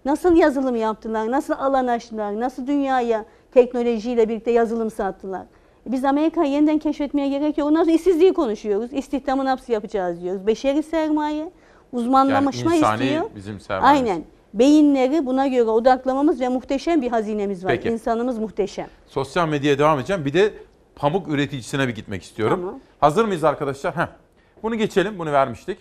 [0.06, 1.32] Nasıl yazılım yaptılar?
[1.32, 2.40] Nasıl alan açtılar?
[2.40, 5.42] Nasıl dünyaya teknolojiyle birlikte yazılım sattılar?
[5.86, 7.68] Biz Amerika'yı yeniden keşfetmeye gerek yok.
[7.68, 8.94] Ondan sonra işsizliği konuşuyoruz.
[8.94, 10.48] İstihdamı nasıl yapacağız diyoruz.
[10.48, 11.52] Beşeri sermaye,
[11.92, 13.26] uzmanlaşma Yani istiyor.
[13.36, 14.10] bizim sermayemiz.
[14.10, 14.24] Aynen.
[14.54, 17.72] Beyinleri buna göre odaklamamız ve muhteşem bir hazinemiz var.
[17.72, 17.90] Peki.
[17.90, 18.88] İnsanımız muhteşem.
[19.08, 20.26] Sosyal medyaya devam edeceğim.
[20.26, 20.54] Bir de
[20.96, 22.60] pamuk üreticisine bir gitmek istiyorum.
[22.62, 22.80] Tamam.
[23.00, 23.96] Hazır mıyız arkadaşlar?
[23.98, 24.08] Heh.
[24.64, 25.20] Bunu geçelim.
[25.20, 25.78] Bunu vermiştik.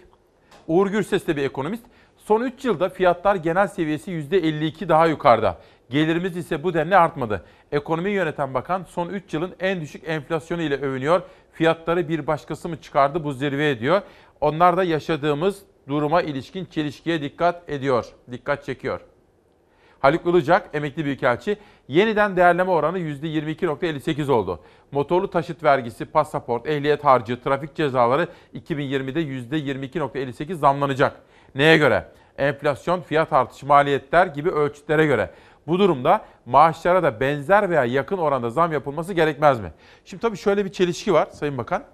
[0.68, 1.82] Uğur Gürses de bir ekonomist.
[2.16, 5.58] Son 3 yılda fiyatlar genel seviyesi %52 daha yukarıda.
[5.90, 7.44] Gelirimiz ise bu denli artmadı.
[7.72, 11.22] Ekonomiyi yöneten bakan son 3 yılın en düşük enflasyonu ile övünüyor.
[11.52, 14.02] Fiyatları bir başkası mı çıkardı bu zirveye diyor.
[14.40, 15.58] Onlar da yaşadığımız
[15.90, 18.06] duruma ilişkin çelişkiye dikkat ediyor.
[18.32, 19.00] Dikkat çekiyor.
[20.00, 21.56] Haluk Ilıcak, emekli büyükelçi,
[21.88, 24.60] yeniden değerleme oranı %22.58 oldu.
[24.92, 31.16] Motorlu taşıt vergisi, pasaport, ehliyet harcı, trafik cezaları 2020'de %22.58 zamlanacak.
[31.54, 32.08] Neye göre?
[32.38, 35.30] Enflasyon, fiyat artışı, maliyetler gibi ölçütlere göre.
[35.66, 39.72] Bu durumda maaşlara da benzer veya yakın oranda zam yapılması gerekmez mi?
[40.04, 41.84] Şimdi tabii şöyle bir çelişki var Sayın Bakan.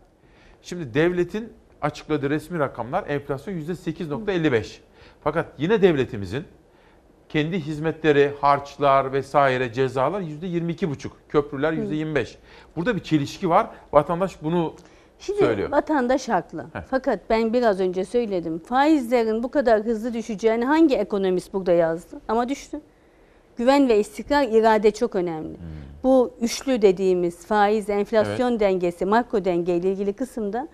[0.63, 4.79] Şimdi devletin açıkladığı resmi rakamlar enflasyon %8.55.
[5.25, 6.45] Fakat yine devletimizin
[7.29, 11.09] kendi hizmetleri, harçlar vesaire cezalar %22,5.
[11.29, 12.37] Köprüler %25.
[12.77, 13.67] Burada bir çelişki var.
[13.93, 14.75] Vatandaş bunu
[15.19, 15.71] Şimdi söylüyor.
[15.71, 16.67] vatandaş haklı.
[16.73, 16.81] Heh.
[16.91, 18.59] Fakat ben biraz önce söyledim.
[18.59, 22.21] Faizlerin bu kadar hızlı düşeceğini hangi ekonomist burada yazdı?
[22.29, 22.81] Ama düştü.
[23.57, 25.49] Güven ve istikrar irade çok önemli.
[25.59, 25.67] Hmm.
[26.05, 30.69] Bu üçlü dediğimiz faiz, enflasyon dengesi, makro denge ile ilgili kısımda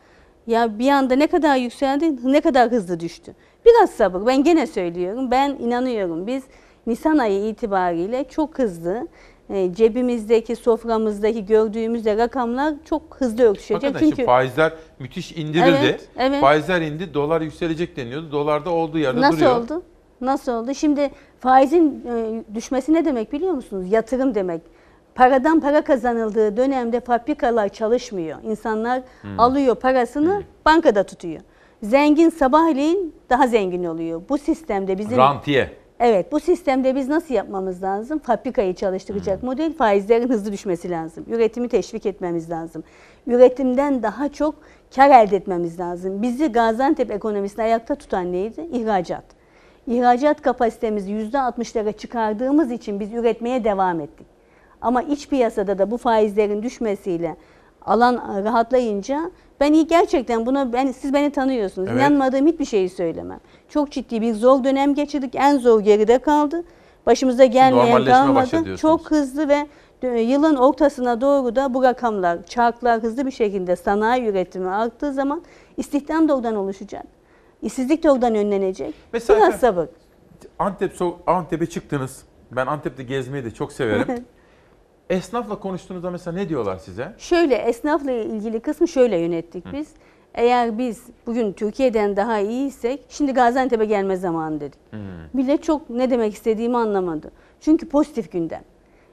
[0.46, 3.34] ya bir anda ne kadar yükseldi, ne kadar hızlı düştü.
[3.66, 4.26] Biraz sabır.
[4.26, 5.30] Ben gene söylüyorum.
[5.30, 6.26] Ben inanıyorum.
[6.26, 6.42] Biz
[6.86, 9.08] Nisan ayı itibariyle çok hızlı
[9.50, 13.76] e, cebimizdeki, soframızdaki gördüğümüz de rakamlar çok hızlı örtüşecek.
[13.82, 15.78] Hakikaten şimdi faizler müthiş indirildi.
[15.82, 16.40] Evet, evet.
[16.40, 18.32] Faizler indi, dolar yükselecek deniyordu.
[18.32, 19.56] Dolar da olduğu yerde Nasıl duruyor.
[19.56, 19.82] oldu?
[20.20, 20.74] Nasıl oldu?
[20.74, 21.10] Şimdi
[21.40, 23.92] faizin e, düşmesi ne demek biliyor musunuz?
[23.92, 24.62] Yatırım demek.
[25.14, 28.38] Paradan para kazanıldığı dönemde fabrikalar çalışmıyor.
[28.42, 29.40] İnsanlar Hmm.
[29.40, 31.40] alıyor parasını bankada tutuyor.
[31.82, 34.22] Zengin sabahleyin daha zengin oluyor.
[34.28, 35.70] Bu sistemde bizim Rantiye.
[36.00, 38.18] Evet bu sistemde biz nasıl yapmamız lazım?
[38.18, 41.24] Fabrikayı çalıştıracak model faizlerin hızlı düşmesi lazım.
[41.30, 42.84] Üretimi teşvik etmemiz lazım.
[43.26, 44.54] Üretimden daha çok
[44.96, 46.22] kar elde etmemiz lazım.
[46.22, 48.66] Bizi Gaziantep ekonomisini ayakta tutan neydi?
[48.72, 49.24] İhracat.
[49.86, 54.26] İhracat kapasitemizi %60'lara çıkardığımız için biz üretmeye devam ettik.
[54.82, 57.36] Ama iç piyasada da bu faizlerin düşmesiyle
[57.86, 59.30] alan rahatlayınca
[59.60, 61.88] ben gerçekten buna ben siz beni tanıyorsunuz.
[61.88, 62.00] Evet.
[62.00, 63.40] İnanmadığım hiçbir şeyi söylemem.
[63.68, 65.34] Çok ciddi bir zor dönem geçirdik.
[65.34, 66.64] En zor geride kaldı.
[67.06, 68.76] Başımıza gelmeyen kalmadı.
[68.76, 69.66] Çok hızlı ve
[70.02, 75.42] e, yılın ortasına doğru da bu rakamlar, çarklar hızlı bir şekilde sanayi üretimi arttığı zaman
[75.76, 77.04] istihdam da oradan oluşacak.
[77.62, 78.94] İşsizlik de oradan önlenecek.
[79.12, 79.88] Mesela Biraz sabır.
[80.58, 80.92] Antep
[81.26, 82.22] Antep'e çıktınız.
[82.50, 84.24] Ben Antep'te gezmeyi de çok severim.
[85.12, 87.14] Esnafla konuştuğunuzda mesela ne diyorlar size?
[87.18, 89.88] Şöyle esnafla ilgili kısmı şöyle yönettik biz.
[90.34, 94.78] Eğer biz bugün Türkiye'den daha iyiysek şimdi Gaziantep'e gelme zamanı dedik.
[95.32, 97.30] Millet çok ne demek istediğimi anlamadı.
[97.60, 98.62] Çünkü pozitif gündem.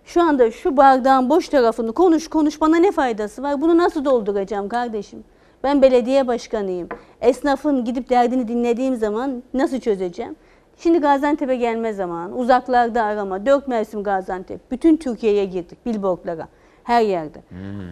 [0.05, 3.61] Şu anda şu bardağın boş tarafını konuş konuş bana ne faydası var?
[3.61, 5.23] Bunu nasıl dolduracağım kardeşim?
[5.63, 6.88] Ben belediye başkanıyım.
[7.21, 10.35] Esnafın gidip derdini dinlediğim zaman nasıl çözeceğim?
[10.80, 12.35] Şimdi Gaziantep'e gelme zamanı.
[12.35, 13.45] Uzaklarda arama.
[13.45, 14.72] Dört mevsim Gaziantep.
[14.72, 15.85] Bütün Türkiye'ye girdik.
[15.85, 16.47] Billboardlara.
[16.84, 17.39] Her yerde.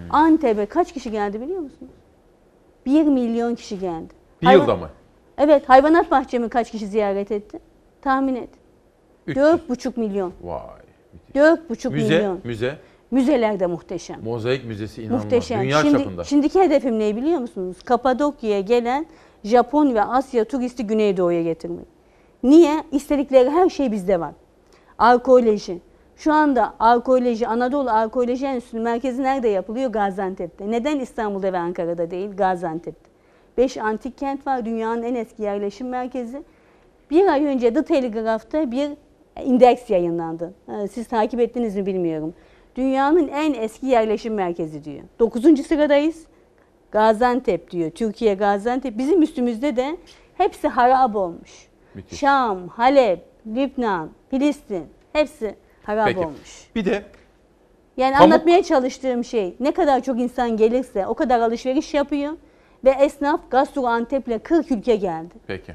[0.09, 1.91] Antep'e kaç kişi geldi biliyor musunuz?
[2.85, 4.13] 1 milyon kişi geldi.
[4.41, 4.89] Bir Hayvan- yılda mı?
[5.37, 5.69] Evet.
[5.69, 7.59] Hayvanat bahçemi kaç kişi ziyaret etti?
[8.01, 8.49] Tahmin et.
[9.27, 10.33] Üç 4,5 milyon.
[10.43, 10.59] Vay.
[11.35, 12.39] 4,5 Müze, milyon.
[12.43, 12.77] müze,
[13.11, 14.19] Müzeler de muhteşem.
[14.23, 15.23] mozaik müzesi inanılmaz.
[15.23, 15.61] Muhteşem.
[15.61, 16.23] Dünya Şimdi, çapında.
[16.23, 17.77] Şimdiki hedefim ne biliyor musunuz?
[17.85, 19.05] Kapadokya'ya gelen
[19.43, 21.96] Japon ve Asya turisti Güneydoğu'ya getirmek.
[22.47, 22.83] Niye?
[22.91, 24.33] İstedikleri her şey bizde var.
[24.97, 25.79] Arkeoloji.
[26.15, 29.91] Şu anda arkeoloji, Anadolu Arkeoloji Enstitüsü merkezi nerede yapılıyor?
[29.91, 30.71] Gaziantep'te.
[30.71, 32.29] Neden İstanbul'da ve Ankara'da değil?
[32.37, 33.09] Gaziantep'te.
[33.57, 34.65] Beş antik kent var.
[34.65, 36.43] Dünyanın en eski yerleşim merkezi.
[37.11, 38.89] Bir ay önce The Telegraph'ta bir
[39.43, 40.53] indeks yayınlandı.
[40.69, 42.33] Ee, Siz takip ettiniz mi bilmiyorum.
[42.75, 45.03] Dünyanın en eski yerleşim merkezi diyor.
[45.19, 46.25] Dokuzuncu sıradayız.
[46.91, 47.91] Gaziantep diyor.
[47.91, 48.97] Türkiye Gaziantep.
[48.97, 49.97] Bizim üstümüzde de
[50.37, 51.66] hepsi harap olmuş.
[51.97, 52.19] Müthiş.
[52.19, 56.19] Şam, Halep, Lübnan, Filistin hepsi harap Peki.
[56.19, 56.67] olmuş.
[56.75, 57.03] Bir de
[57.97, 62.33] Yani Pamuk- anlatmaya çalıştığım şey ne kadar çok insan gelirse o kadar alışveriş yapıyor
[62.85, 65.33] ve esnaf Gaziantep'le 40 ülke geldi.
[65.47, 65.73] peki.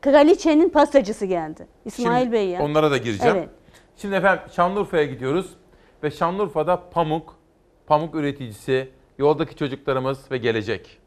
[0.00, 1.66] Kraliçenin pastacısı geldi.
[1.84, 2.62] İsmail Şimdi Bey ya.
[2.62, 3.36] Onlara da gireceğim.
[3.36, 3.48] Evet.
[3.96, 5.56] Şimdi efendim Şanlıurfa'ya gidiyoruz
[6.02, 7.36] ve Şanlıurfa'da pamuk,
[7.86, 8.88] pamuk üreticisi,
[9.18, 10.98] yoldaki çocuklarımız ve gelecek.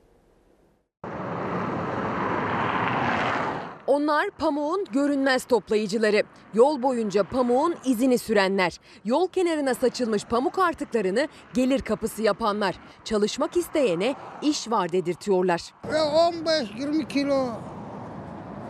[3.87, 6.23] Onlar pamuğun görünmez toplayıcıları.
[6.53, 8.79] Yol boyunca pamuğun izini sürenler.
[9.05, 12.75] Yol kenarına saçılmış pamuk artıklarını gelir kapısı yapanlar.
[13.03, 15.61] Çalışmak isteyene iş var dedirtiyorlar.
[15.91, 17.47] Ve 15-20 kilo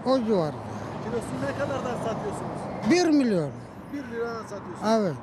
[0.06, 0.56] o civarda.
[1.04, 2.52] Kilosunu ne kadardan satıyorsunuz?
[2.92, 3.52] 1 milyon.
[3.94, 4.90] 1 liradan satıyorsunuz.
[5.00, 5.16] Evet.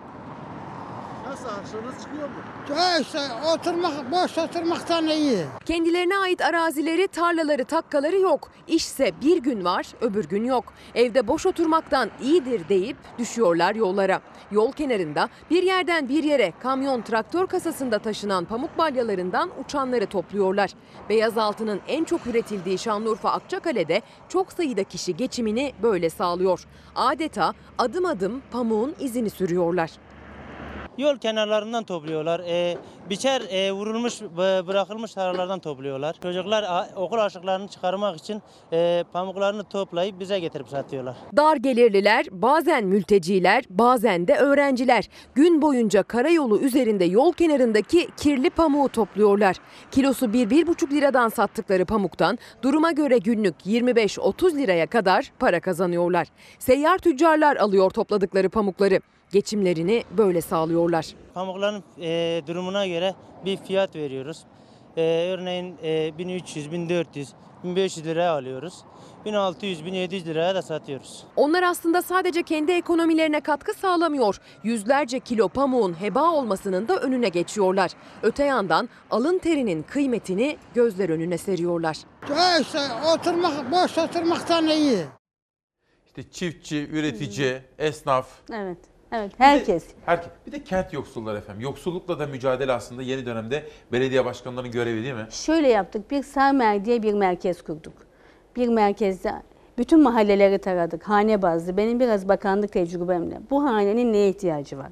[1.26, 2.34] Nasıl harçlığınız çıkıyor mu?
[2.68, 3.18] İşte
[3.54, 5.38] oturmak, boş oturmaktan iyi.
[5.64, 8.50] Kendilerine ait arazileri, tarlaları, takkaları yok.
[8.66, 10.64] İşse bir gün var, öbür gün yok.
[10.94, 14.20] Evde boş oturmaktan iyidir deyip düşüyorlar yollara.
[14.50, 20.70] Yol kenarında bir yerden bir yere kamyon traktör kasasında taşınan pamuk balyalarından uçanları topluyorlar.
[21.08, 26.64] Beyaz altının en çok üretildiği Şanlıurfa Akçakale'de çok sayıda kişi geçimini böyle sağlıyor.
[26.96, 29.90] Adeta adım adım pamuğun izini sürüyorlar.
[30.98, 32.40] Yol kenarlarından topluyorlar.
[32.40, 32.76] Ee,
[33.10, 36.16] biçer e, vurulmuş, bı- bırakılmış tarlalardan topluyorlar.
[36.22, 38.42] Çocuklar okul aşıklarını çıkarmak için
[38.72, 41.16] e, pamuklarını toplayıp bize getirip satıyorlar.
[41.36, 48.88] Dar gelirliler, bazen mülteciler, bazen de öğrenciler gün boyunca karayolu üzerinde yol kenarındaki kirli pamuğu
[48.88, 49.56] topluyorlar.
[49.90, 56.28] Kilosu 1-1,5 liradan sattıkları pamuktan duruma göre günlük 25-30 liraya kadar para kazanıyorlar.
[56.58, 59.00] Seyyar tüccarlar alıyor topladıkları pamukları.
[59.32, 61.06] Geçimlerini böyle sağlıyorlar.
[61.34, 63.14] Pamukların e, durumuna göre
[63.44, 64.44] bir fiyat veriyoruz.
[64.96, 67.28] E, örneğin e, 1300, 1400,
[67.64, 68.84] 1500 liraya alıyoruz.
[69.24, 71.24] 1600, 1700 liraya da satıyoruz.
[71.36, 74.40] Onlar aslında sadece kendi ekonomilerine katkı sağlamıyor.
[74.62, 77.90] Yüzlerce kilo pamuğun heba olmasının da önüne geçiyorlar.
[78.22, 81.96] Öte yandan alın terinin kıymetini gözler önüne seriyorlar.
[82.30, 82.78] Ya işte
[83.14, 84.98] oturmak, boş oturmaktan iyi.
[86.06, 88.28] İşte çiftçi, üretici, esnaf.
[88.52, 88.78] Evet.
[89.12, 89.30] Evet.
[89.34, 89.84] Bir de- Herkes.
[90.06, 90.30] herkes.
[90.46, 91.62] Bir de kent yoksulları efendim.
[91.62, 93.62] Yoksullukla da mücadele aslında yeni dönemde
[93.92, 95.26] belediye başkanlarının görevi değil mi?
[95.30, 96.10] Şöyle yaptık.
[96.10, 97.92] Bir Sarmer diye bir merkez kurduk.
[98.56, 99.32] Bir merkezde
[99.78, 101.08] bütün mahalleleri taradık.
[101.08, 101.76] Hane bazlı.
[101.76, 103.40] Benim biraz bakanlık tecrübemle.
[103.50, 104.88] Bu hanenin neye ihtiyacı var?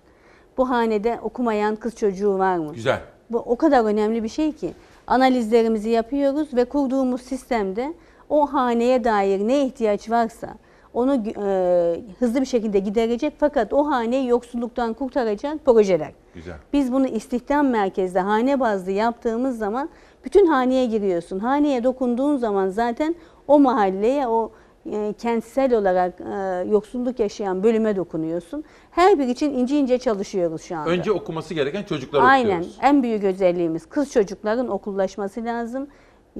[0.57, 2.75] Bu hanede okumayan kız çocuğu var mı?
[2.75, 3.01] Güzel.
[3.31, 4.73] Bu o kadar önemli bir şey ki.
[5.07, 7.95] Analizlerimizi yapıyoruz ve kurduğumuz sistemde
[8.29, 10.49] o haneye dair ne ihtiyaç varsa
[10.97, 16.13] onu e, hızlı bir şekilde giderecek fakat o haneyi yoksulluktan kurtaracak projeler.
[16.35, 16.57] Güzel.
[16.73, 19.89] Biz bunu istihdam merkezde hane bazlı yaptığımız zaman
[20.25, 21.39] bütün haneye giriyorsun.
[21.39, 23.15] Haneye dokunduğun zaman zaten
[23.49, 24.53] o mahalleye, o
[24.93, 28.65] e, kentsel olarak e, yoksulluk yaşayan bölüme dokunuyorsun.
[28.91, 30.91] Her bir için ince ince çalışıyoruz şu anda.
[30.91, 32.47] Önce okuması gereken çocukları Aynen.
[32.47, 32.79] okuyoruz.
[32.83, 35.89] En büyük özelliğimiz kız çocukların okullaşması lazım.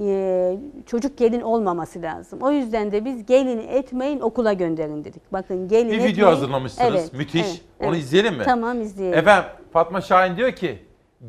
[0.01, 2.39] Ee, çocuk gelin olmaması lazım.
[2.41, 5.33] O yüzden de biz gelin etmeyin okula gönderin dedik.
[5.33, 6.13] Bakın gelin Bir etmeyin.
[6.15, 6.89] video hazırlamışsınız.
[6.91, 7.41] Evet, Müthiş.
[7.45, 7.99] evet, Onu evet.
[7.99, 8.43] izleyelim mi?
[8.45, 9.19] Tamam izleyelim.
[9.19, 10.79] Efendim Fatma Şahin diyor ki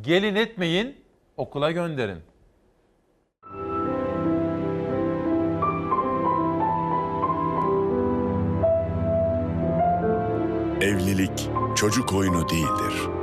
[0.02, 0.94] gelin etmeyin
[1.36, 2.18] okula gönderin.
[10.80, 13.17] Evlilik çocuk oyunu değildir.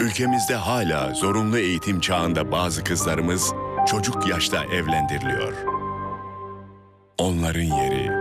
[0.00, 3.54] Ülkemizde hala zorunlu eğitim çağında bazı kızlarımız
[3.86, 5.52] çocuk yaşta evlendiriliyor.
[7.18, 8.12] Onların yeri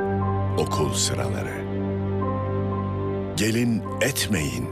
[0.62, 1.68] okul sıraları.
[3.36, 4.68] Gelin etmeyin.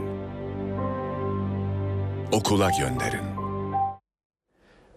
[2.32, 3.26] Okula gönderin.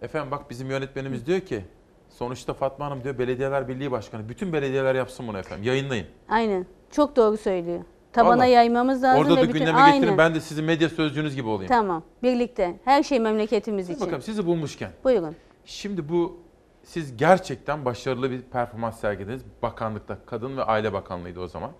[0.02, 1.66] Efendim bak bizim yönetmenimiz diyor ki
[2.10, 4.30] sonuçta Fatma Hanım diyor Belediyeler Birliği Başkanı.
[4.30, 5.64] Bütün belediyeler yapsın bunu efendim.
[5.66, 6.06] Yayınlayın.
[6.30, 6.66] Aynen.
[6.92, 7.82] Çok doğru söylüyor.
[8.14, 8.52] Tabana Vallahi.
[8.52, 9.22] yaymamız lazım.
[9.22, 10.00] Orada da bütün- gündeme Aynen.
[10.00, 10.18] getirin.
[10.18, 11.70] Ben de sizin medya sözcüğünüz gibi olayım.
[11.70, 12.04] Tamam.
[12.24, 12.76] Birlikte.
[12.86, 14.06] Her şey memleketimiz Dur için.
[14.06, 14.92] bakalım sizi bulmuşken.
[15.04, 15.36] Buyurun.
[15.66, 16.38] Şimdi bu
[16.84, 19.42] siz gerçekten başarılı bir performans sergilediniz.
[19.62, 21.72] Bakanlıkta, Kadın ve Aile Bakanlığı'ydı o zaman.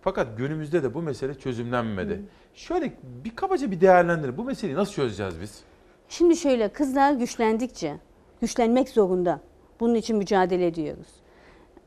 [0.00, 2.22] Fakat günümüzde de bu mesele çözümlenmedi.
[2.54, 2.92] Şöyle
[3.24, 4.36] bir kabaca bir değerlendirin.
[4.36, 5.62] Bu meseleyi nasıl çözeceğiz biz?
[6.08, 7.96] Şimdi şöyle kızlar güçlendikçe
[8.40, 9.40] güçlenmek zorunda.
[9.80, 11.06] Bunun için mücadele ediyoruz.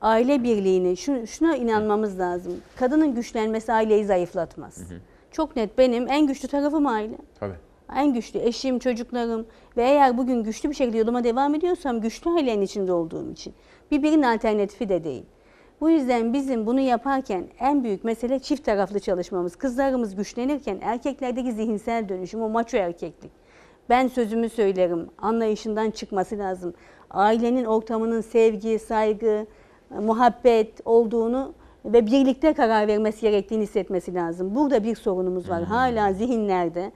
[0.01, 2.53] Aile birliğini şu, şuna inanmamız lazım.
[2.75, 4.83] Kadının güçlenmesi aileyi zayıflatmaz.
[5.31, 7.17] Çok net benim en güçlü tarafım aile.
[7.39, 7.55] Tabii.
[7.95, 9.45] En güçlü eşim, çocuklarım
[9.77, 13.53] ve eğer bugün güçlü bir şekilde yoluma devam ediyorsam güçlü ailenin içinde olduğum için.
[13.91, 15.25] Birbirinin alternatifi de değil.
[15.81, 19.55] Bu yüzden bizim bunu yaparken en büyük mesele çift taraflı çalışmamız.
[19.55, 23.31] Kızlarımız güçlenirken erkeklerdeki zihinsel dönüşüm, o maço erkeklik.
[23.89, 26.73] Ben sözümü söylerim, anlayışından çıkması lazım.
[27.09, 29.45] Ailenin ortamının sevgi, saygı,
[29.89, 31.53] muhabbet olduğunu
[31.85, 34.55] ve birlikte karar vermesi gerektiğini hissetmesi lazım.
[34.55, 35.63] Burada bir sorunumuz var.
[35.63, 36.91] Hala zihinlerde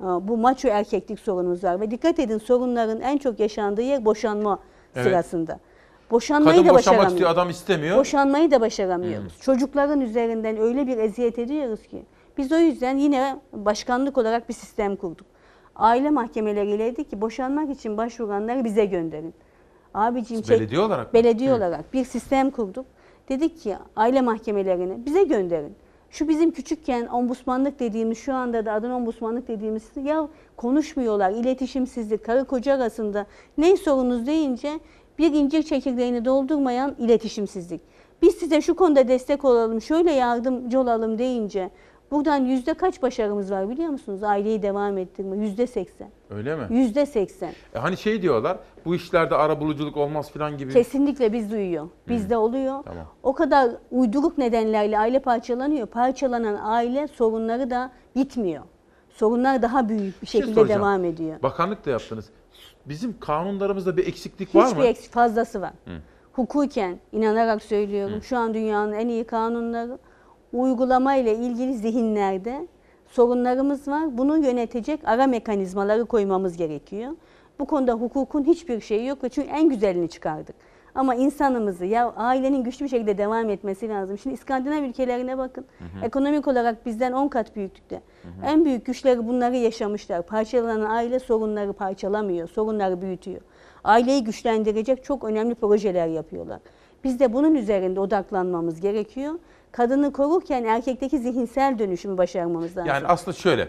[0.00, 1.80] e, bu maço erkeklik sorunumuz var.
[1.80, 4.58] Ve dikkat edin sorunların en çok yaşandığı yer boşanma
[4.94, 5.06] Evet.
[5.06, 5.58] sırasında.
[6.10, 7.12] Boşanmayı Kadın da boşanmak başaramıyoruz.
[7.12, 7.98] istiyor, adam istemiyor.
[7.98, 9.40] Boşanmayı da başaramıyoruz.
[9.40, 12.02] Çocukların üzerinden öyle bir eziyet ediyoruz ki.
[12.38, 15.26] Biz o yüzden yine başkanlık olarak bir sistem kurduk.
[15.76, 19.34] Aile mahkemeleriyle dedik ki boşanmak için başvuranları bize gönderin.
[19.96, 21.12] Abiciğim Siz belediye olarak mı?
[21.14, 21.54] belediye Hı.
[21.56, 22.86] olarak bir sistem kurduk.
[23.28, 25.74] Dedik ki aile mahkemelerini bize gönderin.
[26.10, 32.44] Şu bizim küçükken ombudsmanlık dediğimiz şu anda da adına ombudsmanlık dediğimiz ya konuşmuyorlar iletişimsizlik karı
[32.44, 33.26] koca arasında
[33.58, 34.80] ne sorunuz deyince
[35.18, 37.80] bir incir çekirdeğini doldurmayan iletişimsizlik.
[38.22, 41.70] Biz size şu konuda destek olalım şöyle yardımcı olalım deyince
[42.10, 44.22] buradan yüzde kaç başarımız var biliyor musunuz?
[44.22, 46.08] Aileyi devam ettirme yüzde seksen.
[46.30, 46.66] Öyle mi?
[46.70, 47.52] Yüzde seksen.
[47.74, 50.72] E hani şey diyorlar, bu işlerde arabuluculuk olmaz falan gibi.
[50.72, 51.88] Kesinlikle biz duyuyor.
[52.08, 52.82] Bizde oluyor.
[52.84, 53.06] Tamam.
[53.22, 55.86] O kadar uyduruk nedenlerle aile parçalanıyor.
[55.86, 58.62] Parçalanan aile sorunları da bitmiyor.
[59.10, 60.80] Sorunlar daha büyük bir şey şekilde soracağım.
[60.80, 61.42] devam ediyor.
[61.42, 62.30] Bakanlık da yaptınız.
[62.86, 64.86] Bizim kanunlarımızda bir eksiklik var Hiçbir mı?
[64.86, 65.72] eksik fazlası var.
[65.84, 65.90] Hı.
[66.32, 68.22] Hukuken inanarak söylüyorum.
[68.22, 69.98] Şu an dünyanın en iyi kanunları
[70.52, 72.66] uygulama ile ilgili zihinlerde
[73.08, 74.18] sorunlarımız var.
[74.18, 77.12] Bunu yönetecek ara mekanizmaları koymamız gerekiyor.
[77.58, 80.56] Bu konuda hukukun hiçbir şeyi yok çünkü en güzelini çıkardık.
[80.94, 84.18] Ama insanımızı ya ailenin güçlü bir şekilde devam etmesi lazım.
[84.18, 85.64] Şimdi İskandinav ülkelerine bakın.
[85.78, 86.06] hı.
[86.06, 88.02] Ekonomik olarak bizden 10 kat büyüklükte.
[88.44, 90.22] En büyük güçleri bunları yaşamışlar.
[90.22, 93.40] Parçalanan aile sorunları parçalamıyor, sorunları büyütüyor.
[93.84, 96.60] Aileyi güçlendirecek çok önemli projeler yapıyorlar.
[97.04, 99.34] Biz de bunun üzerinde odaklanmamız gerekiyor.
[99.76, 102.86] Kadını korurken erkekteki zihinsel dönüşümü başarmamız lazım.
[102.86, 103.68] Yani aslında şöyle,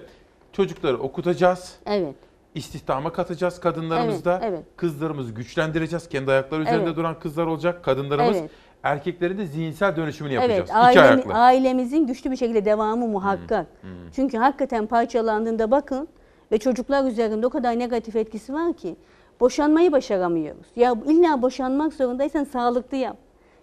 [0.51, 1.75] çocukları okutacağız.
[1.85, 2.15] Evet.
[2.55, 4.39] İstihdama katacağız kadınlarımızda.
[4.43, 4.63] Evet, evet.
[4.77, 6.09] Kızlarımızı güçlendireceğiz.
[6.09, 6.95] Kendi ayakları üzerinde Evet.
[6.97, 8.37] duran kızlar olacak kadınlarımız.
[8.37, 8.49] Evet.
[8.83, 10.59] Erkeklerin de zihinsel dönüşümünü yapacağız.
[10.59, 11.33] Evet, İki ailemi- ayaklı.
[11.33, 13.67] ailemizin güçlü bir şekilde devamı muhakkak.
[14.15, 16.07] Çünkü hakikaten parçalandığında bakın
[16.51, 18.95] ve çocuklar üzerinde o kadar negatif etkisi var ki
[19.39, 20.67] boşanmayı başaramıyoruz.
[20.75, 23.17] Ya illa boşanmak zorundaysan sağlıklı yap.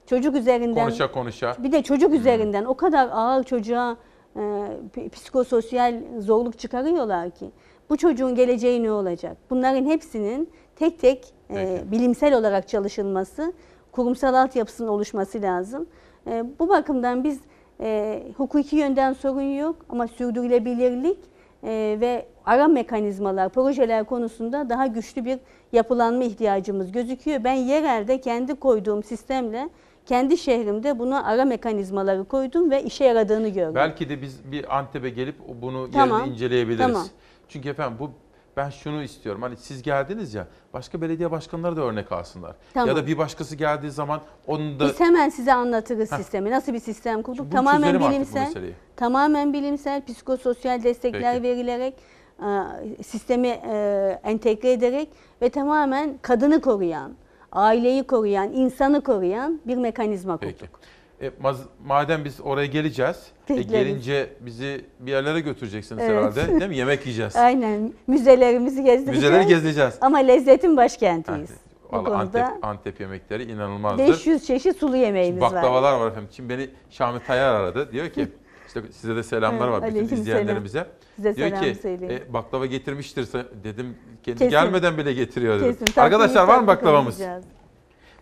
[0.06, 1.56] Çocuk üzerinden Konuşa konuşa.
[1.58, 3.96] bir de çocuk üzerinden o kadar ağır çocuğa
[4.36, 7.50] e, psikososyal zorluk çıkarıyorlar ki
[7.90, 9.36] bu çocuğun geleceği ne olacak?
[9.50, 13.52] Bunların hepsinin tek tek e, bilimsel olarak çalışılması,
[13.92, 15.86] kurumsal altyapısının oluşması lazım.
[16.26, 17.40] E, bu bakımdan biz
[17.80, 21.18] e, hukuki yönden sorun yok ama sürdürülebilirlik
[21.62, 25.38] e, ve ara mekanizmalar, projeler konusunda daha güçlü bir
[25.72, 27.44] yapılanma ihtiyacımız gözüküyor.
[27.44, 29.68] Ben yerelde kendi koyduğum sistemle
[30.06, 33.74] kendi şehrimde buna ara mekanizmaları koydum ve işe yaradığını gördüm.
[33.74, 36.86] Belki de biz bir Antep'e gelip bunu Tamam, yerinde inceleyebiliriz.
[36.86, 37.06] tamam.
[37.48, 38.10] Çünkü efendim bu
[38.56, 39.42] ben şunu istiyorum.
[39.42, 42.56] Hani siz geldiniz ya başka belediye başkanları da örnek alsınlar.
[42.74, 42.88] Tamam.
[42.88, 46.16] Ya da bir başkası geldiği zaman onun da Biz hemen size anlatırız Heh.
[46.16, 46.50] sistemi.
[46.50, 47.52] Nasıl bir sistem kurduk?
[47.52, 48.52] Tamamen bilimsel.
[48.96, 51.42] Tamamen bilimsel, psikososyal destekler Peki.
[51.42, 51.94] verilerek
[52.40, 55.08] e, sistemi e, entegre ederek
[55.42, 57.12] ve tamamen kadını koruyan,
[57.54, 60.54] aileyi koruyan, insanı koruyan bir mekanizma kurduk.
[60.60, 60.72] Peki.
[61.20, 63.16] E, maz- madem biz oraya geleceğiz,
[63.48, 66.16] e, gelince bizi bir yerlere götüreceksiniz Evet.
[66.16, 66.76] herhalde değil mi?
[66.84, 67.36] Yemek yiyeceğiz.
[67.36, 67.92] Aynen.
[68.06, 69.22] Müzelerimizi gezdireceğiz.
[69.22, 69.94] Müzeleri gezeceğiz.
[70.00, 71.50] Ama lezzetin başkentiyiz.
[71.92, 74.08] Vallahi konuda Antep, Antep yemekleri inanılmazdır.
[74.08, 75.52] 500 çeşit sulu yemeğimiz var.
[75.52, 76.28] Baklavalar var efendim.
[76.32, 77.92] Şimdi beni Şami Tayyar aradı.
[77.92, 78.28] Diyor ki
[78.80, 80.86] işte size de selamlar Evet, var bütün aleyküm izleyenlerimize.
[81.16, 82.10] Size Diyor selam ki söyleyin.
[82.10, 83.28] e, baklava getirmiştir.
[83.64, 84.50] Dedim kendi Kesin.
[84.50, 85.76] gelmeden bile getiriyor dedim.
[85.86, 86.00] Kesin.
[86.00, 87.20] Arkadaşlar var mı baklavamız?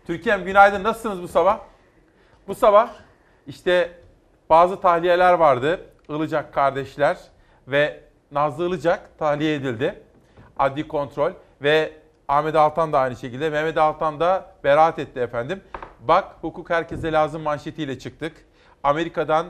[0.06, 0.82] Türkiye'm günaydın.
[0.84, 1.58] Nasılsınız bu sabah?
[2.48, 2.90] Bu sabah
[3.46, 3.90] işte
[4.50, 5.80] bazı tahliyeler vardı.
[6.08, 7.18] Ilıcak kardeşler
[7.68, 8.00] ve
[8.32, 10.02] Nazlı Ilıcak tahliye edildi.
[10.58, 11.92] Adli kontrol ve
[12.28, 13.50] Ahmet Altan da aynı şekilde.
[13.50, 15.60] Mehmet Altan da beraat etti efendim.
[16.00, 18.36] Bak hukuk herkese lazım manşetiyle çıktık.
[18.82, 19.46] Amerika'dan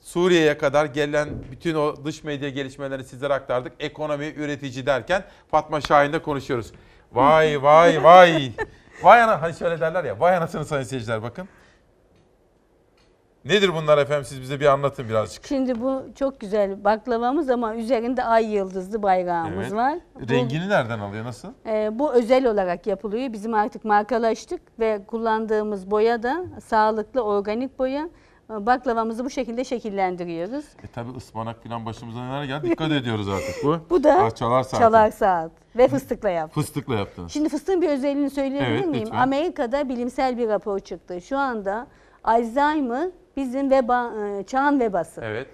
[0.00, 3.72] Suriye'ye kadar gelen bütün o dış medya gelişmelerini sizlere aktardık.
[3.80, 6.72] Ekonomi, üretici derken Fatma Şahin'de konuşuyoruz.
[7.12, 8.52] Vay vay vay.
[9.02, 10.20] Vay ana hani şöyle derler ya.
[10.20, 11.48] Vay anasını sayın seyirciler bakın.
[13.44, 15.46] Nedir bunlar efendim siz bize bir anlatın birazcık.
[15.46, 19.72] Şimdi bu çok güzel baklavamız ama üzerinde ay yıldızlı bayrağımız Evet.
[19.72, 19.98] var.
[20.14, 21.48] Bu- Rengini nereden alıyor nasıl?
[21.66, 23.32] Ee, bu özel olarak yapılıyor.
[23.32, 28.08] Bizim artık markalaştık ve kullandığımız boya da sağlıklı organik boya.
[28.50, 30.64] Baklavamızı bu şekilde şekillendiriyoruz.
[30.84, 33.76] E tabi ıspanak falan başımıza neler geldi dikkat ediyoruz artık bu.
[33.90, 34.82] Bu da Ah, çalar saati.
[34.82, 36.54] çalar saat ve fıstıkla yaptık.
[36.54, 37.32] Fıstıkla yaptınız.
[37.32, 39.04] Şimdi fıstığın bir özelliğini söyleyebilir Evet, miyim?
[39.04, 39.18] lütfen.
[39.18, 41.20] Amerika'da bilimsel bir rapor çıktı.
[41.20, 41.86] Şu anda
[42.24, 45.20] Alzheimer bizim veba, e, çağın vebası.
[45.24, 45.46] Evet.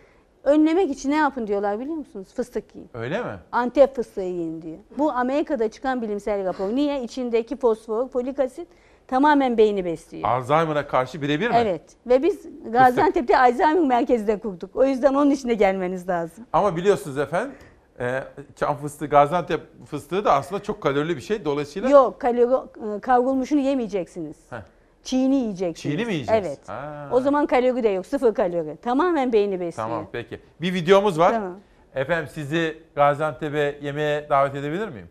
[0.44, 2.28] Önlemek için ne yapın diyorlar biliyor musunuz?
[2.36, 2.90] Fıstık yiyin.
[2.94, 3.32] Öyle mi?
[3.52, 4.78] Antep fıstığı yiyin diyor.
[4.98, 6.68] Bu Amerika'da çıkan bilimsel rapor.
[6.68, 7.02] Niye?
[7.02, 8.68] İçindeki fosfor, folik asit
[9.09, 10.28] tamamen beyni besliyor.
[10.28, 11.57] Alzheimer'a karşı birebir mi?
[11.59, 14.77] Evet ve biz Gaziantep'te Alzheimer merkezi de kurduk.
[14.77, 16.47] O yüzden onun içine gelmeniz lazım.
[16.53, 17.53] Ama biliyorsunuz efendim
[18.01, 18.23] e,
[18.57, 21.45] çam fıstığı, Gaziantep fıstığı da aslında çok kalorili bir şey.
[21.45, 24.37] Dolayısıyla Yok kalori, e, kavrulmuşunu yemeyeceksiniz.
[24.51, 24.57] Heh.
[25.05, 25.83] Çiğini yiyeceksiniz.
[25.83, 26.47] Çiğini mi yiyeceğiz?
[26.47, 26.69] Evet.
[26.69, 27.09] Ha.
[27.12, 28.07] O zaman kalori de yok.
[28.07, 28.77] Sıfır kalori.
[28.77, 29.89] Tamamen beyni besliyor.
[29.89, 30.41] Tamam peki.
[30.61, 31.33] Bir videomuz var.
[31.33, 31.57] Tamam.
[31.95, 35.09] Efendim sizi Gaziantep'e yemeğe davet edebilir miyim?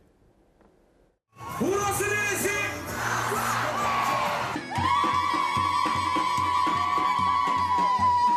[1.61, 2.24] Burası neresi?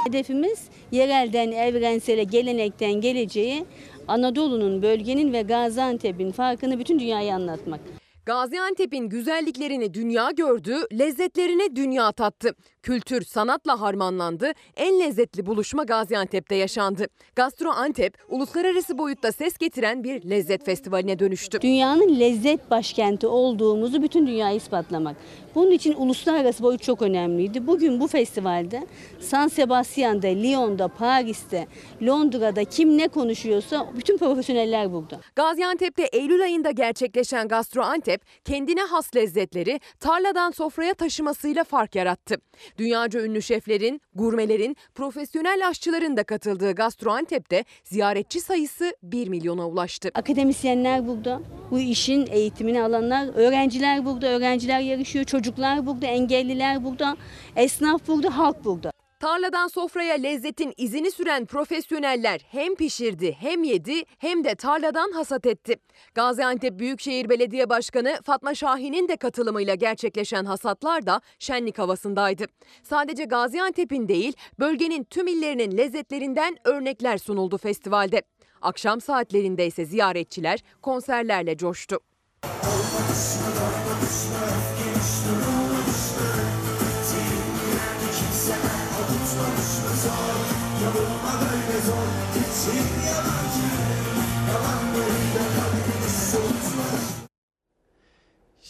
[0.08, 3.64] Hedefimiz yerelden evrensele, gelenekten geleceğe
[4.08, 7.80] Anadolu'nun, bölgenin ve Gaziantep'in farkını bütün dünyaya anlatmak.
[8.28, 12.54] Gaziantep'in güzelliklerini dünya gördü, lezzetlerini dünya tattı.
[12.82, 17.06] Kültür sanatla harmanlandı, en lezzetli buluşma Gaziantep'te yaşandı.
[17.36, 21.60] Gastro Antep, uluslararası boyutta ses getiren bir lezzet festivaline dönüştü.
[21.60, 25.16] Dünyanın lezzet başkenti olduğumuzu bütün dünyaya ispatlamak.
[25.54, 27.66] Bunun için uluslararası boyut çok önemliydi.
[27.66, 28.86] Bugün bu festivalde
[29.20, 31.66] San Sebastian'da, Lyon'da, Paris'te,
[32.02, 35.20] Londra'da kim ne konuşuyorsa bütün profesyoneller burada.
[35.36, 42.36] Gaziantep'te Eylül ayında gerçekleşen Gastro Antep, kendine has lezzetleri tarladan sofraya taşımasıyla fark yarattı.
[42.78, 50.10] Dünyaca ünlü şeflerin, gurmelerin, profesyonel aşçıların da katıldığı Gastro Antep'te ziyaretçi sayısı 1 milyona ulaştı.
[50.14, 51.40] Akademisyenler burada,
[51.70, 57.16] bu işin eğitimini alanlar, öğrenciler burada, öğrenciler yarışıyor, çocuklar burada, engelliler burada,
[57.56, 58.97] esnaf burada, halk burada.
[59.20, 65.74] Tarladan sofraya lezzetin izini süren profesyoneller hem pişirdi hem yedi hem de tarladan hasat etti.
[66.14, 72.44] Gaziantep Büyükşehir Belediye Başkanı Fatma Şahin'in de katılımıyla gerçekleşen hasatlar da şenlik havasındaydı.
[72.82, 78.22] Sadece Gaziantep'in değil bölgenin tüm illerinin lezzetlerinden örnekler sunuldu festivalde.
[78.62, 81.98] Akşam saatlerinde ise ziyaretçiler konserlerle coştu.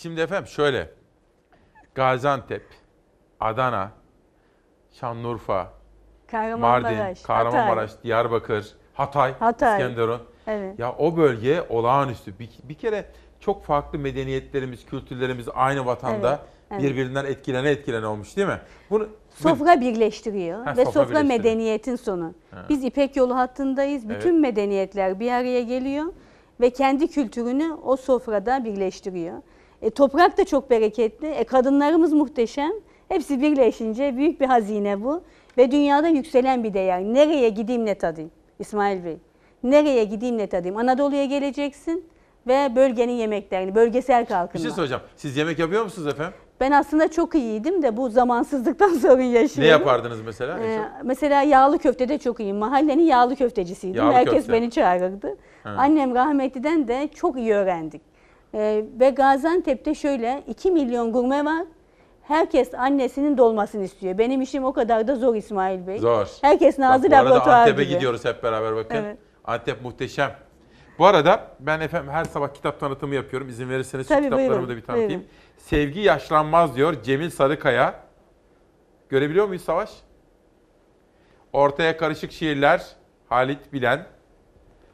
[0.03, 0.91] Şimdi efendim şöyle.
[1.95, 2.63] Gaziantep,
[3.41, 3.91] Adana,
[4.93, 5.73] Şanlıurfa,
[6.27, 9.73] Kahramanmaraş, Mardin, Kahramanmaraş, Diyarbakır, Hatay, Hatay.
[9.83, 10.21] İskenderun.
[10.47, 10.79] Evet.
[10.79, 12.39] Ya o bölge olağanüstü.
[12.39, 13.05] Bir, bir kere
[13.41, 16.83] çok farklı medeniyetlerimiz, kültürlerimiz aynı vatanda Evet, evet.
[16.83, 18.61] birbirinden etkilene etkilene olmuş değil mi?
[18.91, 21.39] Bunu Sofra birleştiriyor Ha, ve sofra sofra, birleştiriyor.
[21.39, 22.35] medeniyetin sonu.
[22.51, 22.65] Ha.
[22.69, 24.09] Biz İpek yolu hattındayız.
[24.09, 24.41] Bütün Evet.
[24.41, 26.05] medeniyetler bir araya geliyor
[26.61, 29.43] ve kendi kültürünü o sofrada birleştiriyor.
[29.83, 31.27] E, toprak da çok bereketli.
[31.29, 32.71] E, kadınlarımız muhteşem.
[33.09, 35.23] Hepsi birleşince büyük bir hazine bu
[35.59, 37.01] ve dünyada yükselen bir değer.
[37.03, 39.17] Nereye gideyim ne tadayım İsmail Bey?
[39.63, 40.77] Nereye gideyim ne tadayım?
[40.77, 42.05] Anadolu'ya geleceksin
[42.47, 44.63] ve bölgenin yemeklerini, bölgesel Bir kalkınma.
[44.63, 45.03] şey soracağım.
[45.17, 46.33] Siz yemek yapıyor musunuz efendim?
[46.61, 49.65] Ben aslında çok iyiydim de bu zamansızlıktan sorun yaşıyorum.
[49.65, 50.59] Ne yapardınız mesela?
[50.59, 52.57] Ee, mesela yağlı köftede çok iyiyim.
[52.57, 54.03] Mahallenin yağlı köftecisiydim.
[54.03, 54.53] Yağlı Herkes köfte.
[54.53, 55.37] beni çağırırdı.
[55.63, 55.75] Ha.
[55.79, 58.03] Annem rahmetliden de çok iyi öğrendik.
[58.55, 61.65] Ee, ve Gaziantep'te şöyle 2 milyon gurme var.
[62.23, 64.19] Herkes annesinin dolmasını istiyor.
[64.19, 65.99] Benim işim o kadar da zor İsmail Bey.
[65.99, 66.29] Zor.
[66.43, 67.95] Herkesin ağzı Bak, bu arada laboratuvar Antep'e gibi.
[67.95, 68.97] gidiyoruz hep beraber bakın.
[68.97, 69.19] Evet.
[69.45, 70.33] Antep muhteşem.
[70.99, 73.49] Bu arada ben efendim her sabah kitap tanıtımı yapıyorum.
[73.49, 75.11] İzin verirseniz Tabii, kitaplarımı buyurun, da bir tanıtayım.
[75.11, 75.27] buyurun.
[75.59, 77.95] Sevgi Yaşlanmaz diyor Cemil Sarıkaya.
[79.09, 79.91] Görebiliyor muyuz Savaş?
[81.53, 82.87] Ortaya karışık şiirler
[83.29, 84.07] Halit Bilen.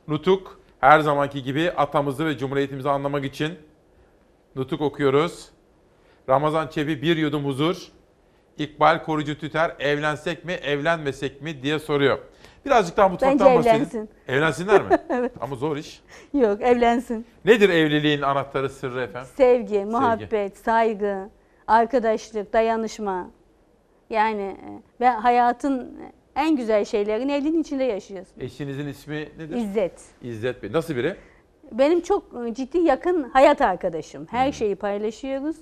[0.08, 3.58] Nutuk her zamanki gibi atamızı ve cumhuriyetimizi anlamak için
[4.56, 5.48] Nutuk okuyoruz.
[6.28, 7.88] Ramazan Çebi bir yudum huzur.
[8.58, 12.18] İkbal Korucu Tüter evlensek mi evlenmesek mi diye soruyor.
[12.66, 13.76] Birazcık daha mutfaktan Bence bahsedin.
[13.76, 14.08] evlensin.
[14.28, 14.88] Evlensinler mi?
[15.10, 15.32] evet.
[15.40, 16.02] Ama zor iş.
[16.34, 17.26] Yok evlensin.
[17.44, 19.30] Nedir evliliğin anahtarı sırrı efendim?
[19.36, 21.30] Sevgi, muhabbet, saygı,
[21.66, 23.30] arkadaşlık, dayanışma.
[24.10, 25.98] Yani e, ve hayatın
[26.36, 28.40] en güzel şeylerini evliliğin içinde yaşıyorsun.
[28.40, 29.56] Eşinizin ismi nedir?
[29.56, 30.02] İzzet.
[30.22, 30.72] İzzet Bey.
[30.72, 31.16] Nasıl biri?
[31.72, 32.22] Benim çok
[32.56, 34.20] ciddi yakın hayat arkadaşım.
[34.20, 34.26] Hmm.
[34.38, 35.56] Her şeyi paylaşıyoruz.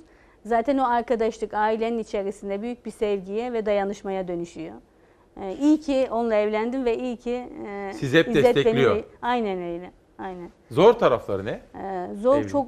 [0.45, 4.75] Zaten o arkadaşlık ailenin içerisinde büyük bir sevgiye ve dayanışmaya dönüşüyor.
[5.41, 9.05] Ee, iyi ki onunla evlendim ve iyi ki e, Sizi hep İzzet beni- destekliyor.
[9.23, 9.91] aynen öyle.
[10.19, 10.51] Aynen.
[10.71, 11.61] Zor tarafları ne?
[11.83, 12.51] Ee, zor Evlilik.
[12.51, 12.67] çok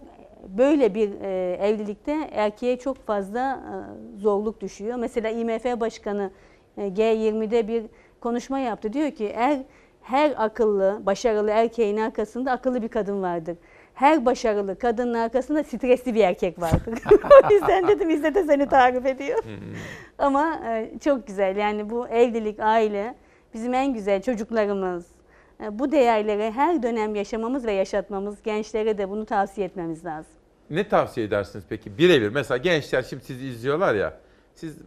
[0.48, 4.96] böyle bir e, evlilikte erkeğe çok fazla e, zorluk düşüyor.
[4.96, 6.30] Mesela IMF Başkanı
[6.78, 7.84] G20'de bir
[8.20, 8.92] konuşma yaptı.
[8.92, 9.58] Diyor ki er,
[10.02, 13.56] her akıllı, başarılı erkeğin arkasında akıllı bir kadın vardır.
[13.94, 16.98] Her başarılı kadının arkasında stresli bir erkek vardır.
[17.50, 19.38] o yüzden dedim İzzet de seni tarif ediyor.
[20.18, 23.14] Ama e, çok güzel yani bu evlilik, aile
[23.54, 25.06] bizim en güzel çocuklarımız.
[25.64, 30.32] E, Bu değerleri her dönem yaşamamız ve yaşatmamız, gençlere de bunu tavsiye etmemiz lazım.
[30.70, 31.98] Ne tavsiye edersiniz peki?
[31.98, 32.28] Birebir.
[32.28, 34.14] Mesela gençler şimdi sizi izliyorlar ya.
[34.54, 34.78] Siz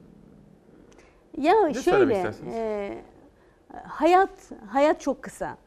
[1.37, 2.93] Ya Ne şöyle, e,
[3.87, 4.29] hayat
[4.71, 5.57] hayat çok kısa.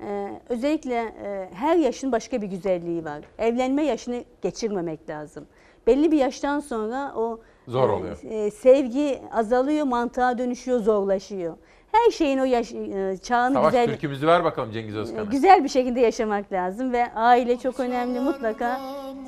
[0.00, 3.20] E, özellikle e, her yaşın başka bir güzelliği var.
[3.38, 5.46] Evlenme yaşını geçirmemek lazım.
[5.86, 8.18] Belli bir yaştan sonra o Zor e, oluyor.
[8.24, 11.56] e, sevgi azalıyor, mantığa dönüşüyor, zorlaşıyor.
[11.92, 15.22] Her şeyin o yaş, e, çağını savaş güzel türkümüzü ver bakalım Cengiz e, Özkan'a.
[15.24, 18.20] güzel bir şekilde yaşamak lazım ve aile çok önemli.
[18.20, 18.80] Mutlaka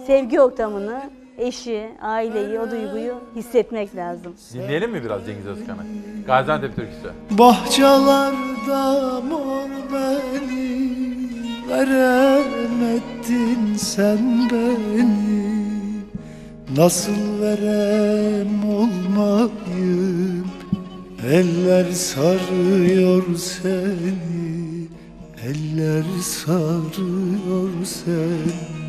[0.06, 1.00] sevgi ortamını,
[1.40, 4.32] eşi, aileyi, o duyguyu hissetmek lazım.
[4.52, 5.82] Dinleyelim mi biraz Cengiz Özkan'ı?
[6.26, 7.10] Gaziantep türküsü.
[7.30, 10.80] Bahçelerde mor beni
[11.70, 15.60] Veremedin sen beni
[16.76, 20.46] Nasıl verem olmayım
[21.30, 24.86] Eller sarıyor seni
[25.46, 28.79] Eller sarıyor seni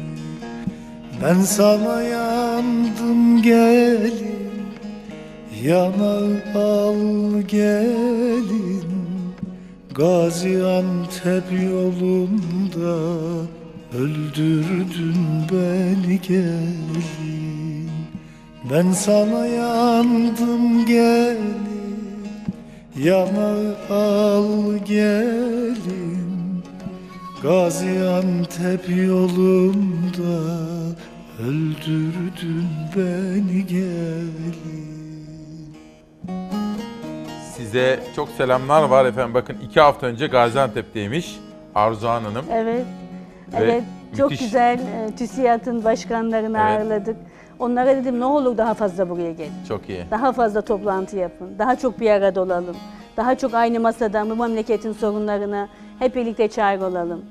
[1.24, 4.32] Ben sana yandım gelin
[5.64, 6.18] Yana
[6.56, 8.84] al gelin.
[9.96, 12.98] Gaziantep yolunda
[13.98, 15.16] Öldürdün
[15.52, 17.90] beni gelin.
[18.72, 21.72] Ben sana yandım gelin
[22.98, 26.22] Yana al gelin.
[27.44, 30.62] Gaziantep yolunda
[31.42, 34.32] Öldürdün beni gelin
[37.56, 39.34] Size çok selamlar var efendim.
[39.34, 41.40] Bakın iki hafta önce Gaziantep'teymiş
[41.76, 42.46] Arzuhan Hanım.
[42.52, 42.86] Evet.
[43.54, 43.84] Ve evet.
[44.18, 44.46] Çok müthiş.
[44.46, 46.80] güzel e, TÜSİAD'ın başkanlarını Evet.
[46.80, 47.16] ağırladık.
[47.60, 49.52] Onlara dedim ne olur daha fazla buraya gelin.
[49.68, 50.04] Çok iyi.
[50.12, 51.60] Daha fazla toplantı yapın.
[51.60, 52.76] Daha çok bir arada olalım.
[53.18, 55.70] Daha çok aynı masada bu memleketin sorunlarına
[56.00, 57.26] hep birlikte çare olalım.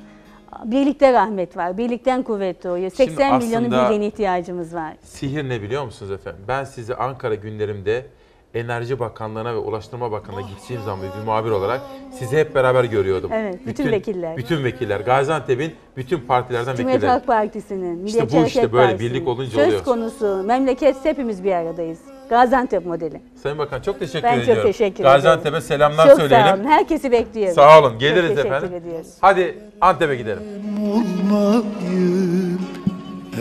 [0.65, 1.79] Birlikte rahmet var.
[1.79, 2.91] Birlikten kuvvet doğuyor.
[2.91, 4.93] 80 milyonun birliğine ihtiyacımız var.
[5.03, 6.41] Sihir ne biliyor musunuz efendim?
[6.49, 8.07] Ben sizi Ankara günlerimde
[8.55, 11.81] Enerji Bakanlığı'na ve Ulaştırma Bakanlığı'na gittiğim zaman bir muhabir olarak
[12.19, 13.31] sizi hep beraber görüyordum.
[13.35, 14.37] Evet, bütün vekiller.
[14.37, 15.01] Bütün vekiller.
[15.01, 17.09] Gaziantep'in bütün partilerden Cumhuriyet vekiller.
[17.13, 19.15] Halk Partisi'nin, Milliyetçi bu işte Hareket böyle Partisi'nin.
[19.15, 19.85] birlik olunca Söz oluyor.
[19.85, 22.01] konusu memleket hepimiz bir aradayız.
[22.31, 23.21] Gaziantep modeli.
[23.43, 24.63] Sayın Bakan çok teşekkür Ben ediyorum.
[24.63, 25.15] çok teşekkür ederim.
[25.17, 26.47] Gaziantep'e selamlar çok söyleyelim.
[26.47, 26.65] sağ olun.
[26.65, 27.55] Herkesi bekliyoruz.
[27.55, 27.91] Sağ olun.
[27.91, 28.75] Çok Geliriz teşekkür efendim.
[28.75, 29.07] ediyoruz.
[29.21, 30.43] Hadi Antep'e gidelim.
[30.83, 32.61] olmayım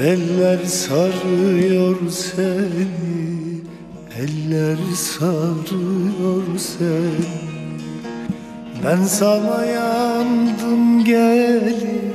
[0.03, 2.88] Eller sarıyor seni
[4.20, 7.26] Eller sarıyor seni
[8.86, 12.14] Ben sana yandım gelin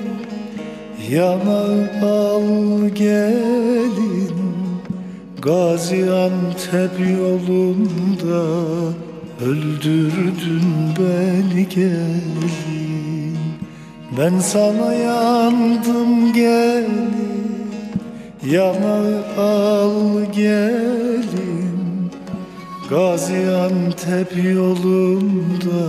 [1.11, 1.65] Yana
[2.07, 4.44] al gelin
[5.45, 8.43] Gaziantep yolunda
[9.47, 10.63] Öldürdün
[10.99, 13.39] beni gelin.
[14.19, 17.11] Ben sana yandım gelin
[18.47, 22.11] Yanağı al gelin.
[22.91, 25.87] Gaziantep yolunda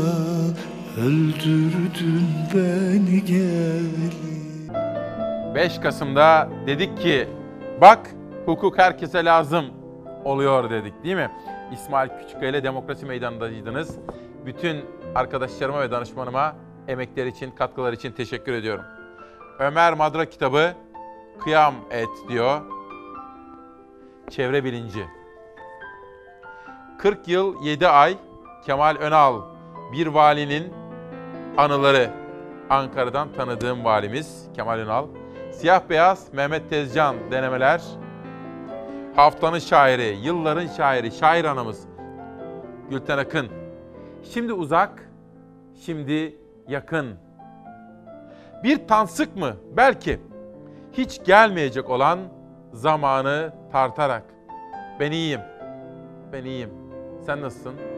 [0.97, 4.35] Öldürdün beni gelin.
[5.55, 7.27] 5 Kasım'da dedik ki
[7.81, 8.15] bak
[8.45, 9.65] hukuk herkese lazım
[10.23, 11.31] oluyor dedik değil mi?
[11.73, 13.97] İsmail Küçükkaya ile Demokrasi Meydanı'ndaydınız.
[14.45, 14.85] Bütün
[15.15, 16.55] arkadaşlarıma ve danışmanıma
[16.87, 18.83] emekleri için, katkılar için teşekkür ediyorum.
[19.59, 20.73] Ömer Madra kitabı
[21.43, 22.61] Kıyam et diyor.
[24.29, 25.05] Çevre bilinci.
[26.97, 28.17] 40 yıl 7 ay
[28.65, 29.41] Kemal Önal
[29.93, 30.73] bir valinin
[31.57, 32.09] anıları.
[32.69, 35.07] Ankara'dan tanıdığım valimiz Kemal Ünal.
[35.51, 37.81] Siyah Beyaz Mehmet Tezcan denemeler.
[39.15, 41.87] Haftanın şairi, yılların şairi, şair anamız
[42.89, 43.47] Gülten Akın.
[44.23, 45.09] Şimdi uzak,
[45.85, 46.37] şimdi
[46.67, 47.15] yakın.
[48.63, 49.55] Bir tansık mı?
[49.77, 50.19] Belki.
[50.93, 52.19] Hiç gelmeyecek olan
[52.73, 54.23] zamanı tartarak.
[54.99, 55.41] Ben iyiyim.
[56.33, 56.69] Ben iyiyim.
[57.25, 57.94] Sen nasılsın?